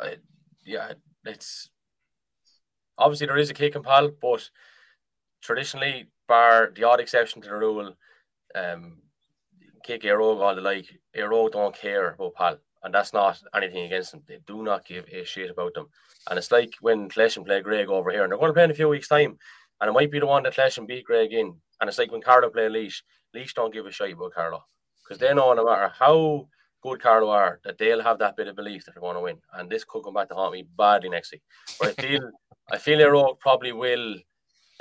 [0.01, 0.17] I,
[0.65, 0.93] yeah,
[1.25, 1.69] it's
[2.97, 4.49] obviously there is a kick and pal, but
[5.43, 7.95] traditionally, bar the odd exception to the rule,
[8.55, 8.99] um,
[9.83, 10.97] kick Éire Óg all the like.
[11.17, 14.23] Éire Óg don't care about pal, and that's not anything against them.
[14.27, 15.89] They do not give a shit about them.
[16.29, 18.71] And it's like when Clesham play Greg over here, and they're going to play in
[18.71, 19.39] a few weeks' time,
[19.81, 21.55] and it might be the one that Clesham beat Greg in.
[21.81, 23.03] And it's like when Carlow play Laois,
[23.35, 24.65] Laois don't give a shit about Carlow
[25.03, 26.49] because they know no matter how
[26.83, 29.39] good Carlow are, that they'll have that bit of belief that they're going to win.
[29.55, 31.43] And this could come back to haunt me badly next week.
[31.81, 32.31] But I feel
[32.71, 34.17] I feel Éire Óg probably will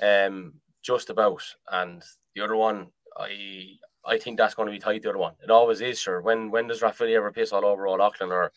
[0.01, 0.53] um
[0.83, 1.43] just about.
[1.71, 2.03] And
[2.35, 2.87] the other one,
[3.17, 3.77] I
[4.07, 5.33] I think that's going to be tight, the other one.
[5.43, 6.21] It always is, sure.
[6.21, 8.51] When when does Rathvilly ever piss all over Old Leighlin or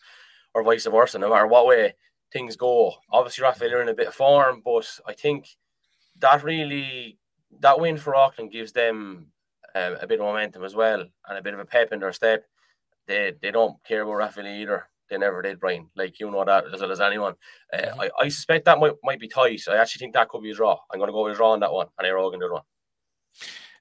[0.53, 1.93] or vice versa, no matter what way
[2.33, 2.93] things go.
[3.11, 5.47] Obviously Rathvilly are in a bit of form, but I think
[6.19, 7.17] that really
[7.59, 9.27] that win for Auckland gives them
[9.75, 12.13] um, a bit of momentum as well and a bit of a pep in their
[12.13, 12.45] step
[13.07, 14.87] they they don't care about Rathvilly either.
[15.09, 15.89] They never did, Brian.
[15.95, 17.35] Like you know that as well as anyone.
[17.73, 17.99] Uh, Mhm.
[17.99, 19.61] I, I suspect that might might be tight.
[19.67, 20.79] I actually think that could be a draw.
[20.91, 22.53] I'm going to go with a draw on that one, and Air Ogan the other
[22.53, 22.63] one.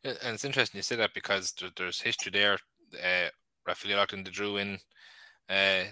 [0.05, 2.59] And it's interesting you say that because there, there's history there.
[2.95, 3.29] Uh,
[3.69, 4.79] Rathvilly Leighlin drew in
[5.49, 5.85] uh,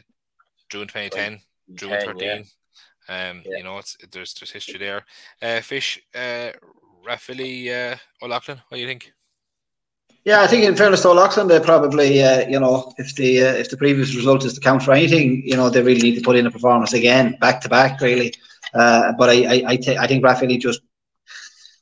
[0.70, 1.40] June 2010,
[1.74, 2.44] June 10, 13.
[3.10, 3.58] Um, yeah.
[3.58, 5.04] you know, it's there's there's history there.
[5.42, 6.50] Uh, Fish, uh,
[7.06, 9.12] Rathvilly uh, Old Leighlin, what do you think?
[10.24, 13.42] Yeah, I think in fairness to Old Leighlin, they probably, uh, you know, if the
[13.42, 16.16] uh, if the previous result is to count for anything, you know, they really need
[16.16, 18.34] to put in a performance again, back to back, really.
[18.74, 20.82] Uh, but I think Rathvilly just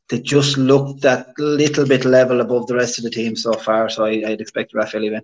[0.09, 3.89] they just looked that little bit level above the rest of the team so far.
[3.89, 5.23] So I, would expect Rathvilly win.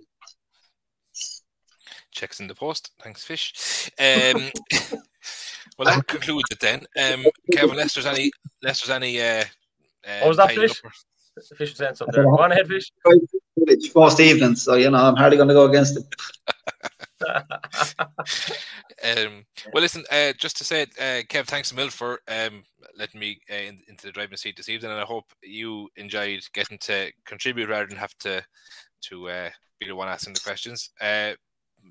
[2.11, 2.91] Checks in the post.
[3.01, 3.89] Thanks, Fish.
[3.99, 4.51] Um,
[5.77, 6.85] well, that concludes it then.
[6.97, 8.31] Um, Kevin, Leicester's any
[8.61, 9.19] Leicester's any.
[9.19, 9.43] Uh,
[10.05, 10.81] uh, what was that, Fish?
[11.57, 12.23] Fish saying something there.
[12.23, 12.91] Go on ahead, Fish.
[13.55, 16.03] It's first evening, so you know I'm hardly going to go against it.
[19.03, 22.63] um, well, listen, uh, just to say, uh, Kev, thanks a mil for um,
[22.97, 26.41] letting me uh, in, into the driving seat this evening, and I hope you enjoyed
[26.53, 28.43] getting to contribute rather than have to
[29.09, 29.49] to uh,
[29.79, 30.91] be the one asking the questions.
[30.99, 31.33] Uh,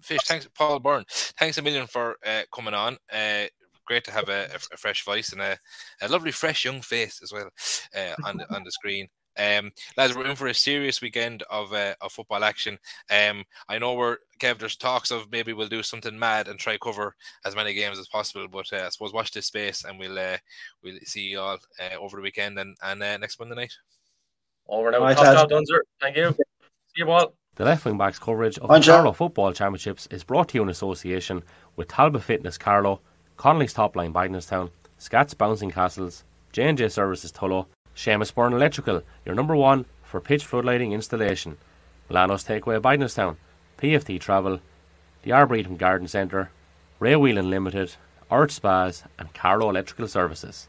[0.03, 1.05] Fish, thanks, Paul Byrne.
[1.09, 2.97] Thanks a million for uh, coming on.
[3.13, 3.45] Uh,
[3.85, 5.59] great to have a, a, fresh voice and a,
[6.01, 7.51] a, lovely, fresh young face as well
[8.25, 9.09] on the on the screen.
[9.39, 12.79] Um, lads, we're in for a serious weekend of uh, of football action.
[13.11, 14.59] Um, I know we're Kev.
[14.59, 17.15] There's talks of maybe we'll do something mad and try cover
[17.45, 18.47] as many games as possible.
[18.49, 20.37] But uh, I suppose watch this space, and we'll uh,
[20.83, 23.73] we'll see you all uh, over the weekend and and uh, next Monday night.
[24.69, 25.81] Over now, right, top Dunzer.
[26.01, 26.33] Thank you.
[26.33, 27.35] See you all.
[27.55, 30.71] The Left Wing Backs coverage of the Carlow Football Championships is brought to you in
[30.71, 31.43] association
[31.77, 33.01] with Talbot Fitness Carlow,
[33.37, 39.55] Connolly's Top Line Bagenalstown, Scats Bouncing Castles, J&J Services Tullow, Seamus Byrne Electrical, your number
[39.55, 41.57] one for pitch floodlighting installation.
[42.09, 43.37] Lanos Takeaway Bagenalstown,
[43.79, 44.61] PFT Travel,
[45.23, 46.51] the Arboretum Garden Centre,
[46.99, 47.95] Ray Whelan Limited,
[48.31, 50.69] Art Spas, and Carlow Electrical Services.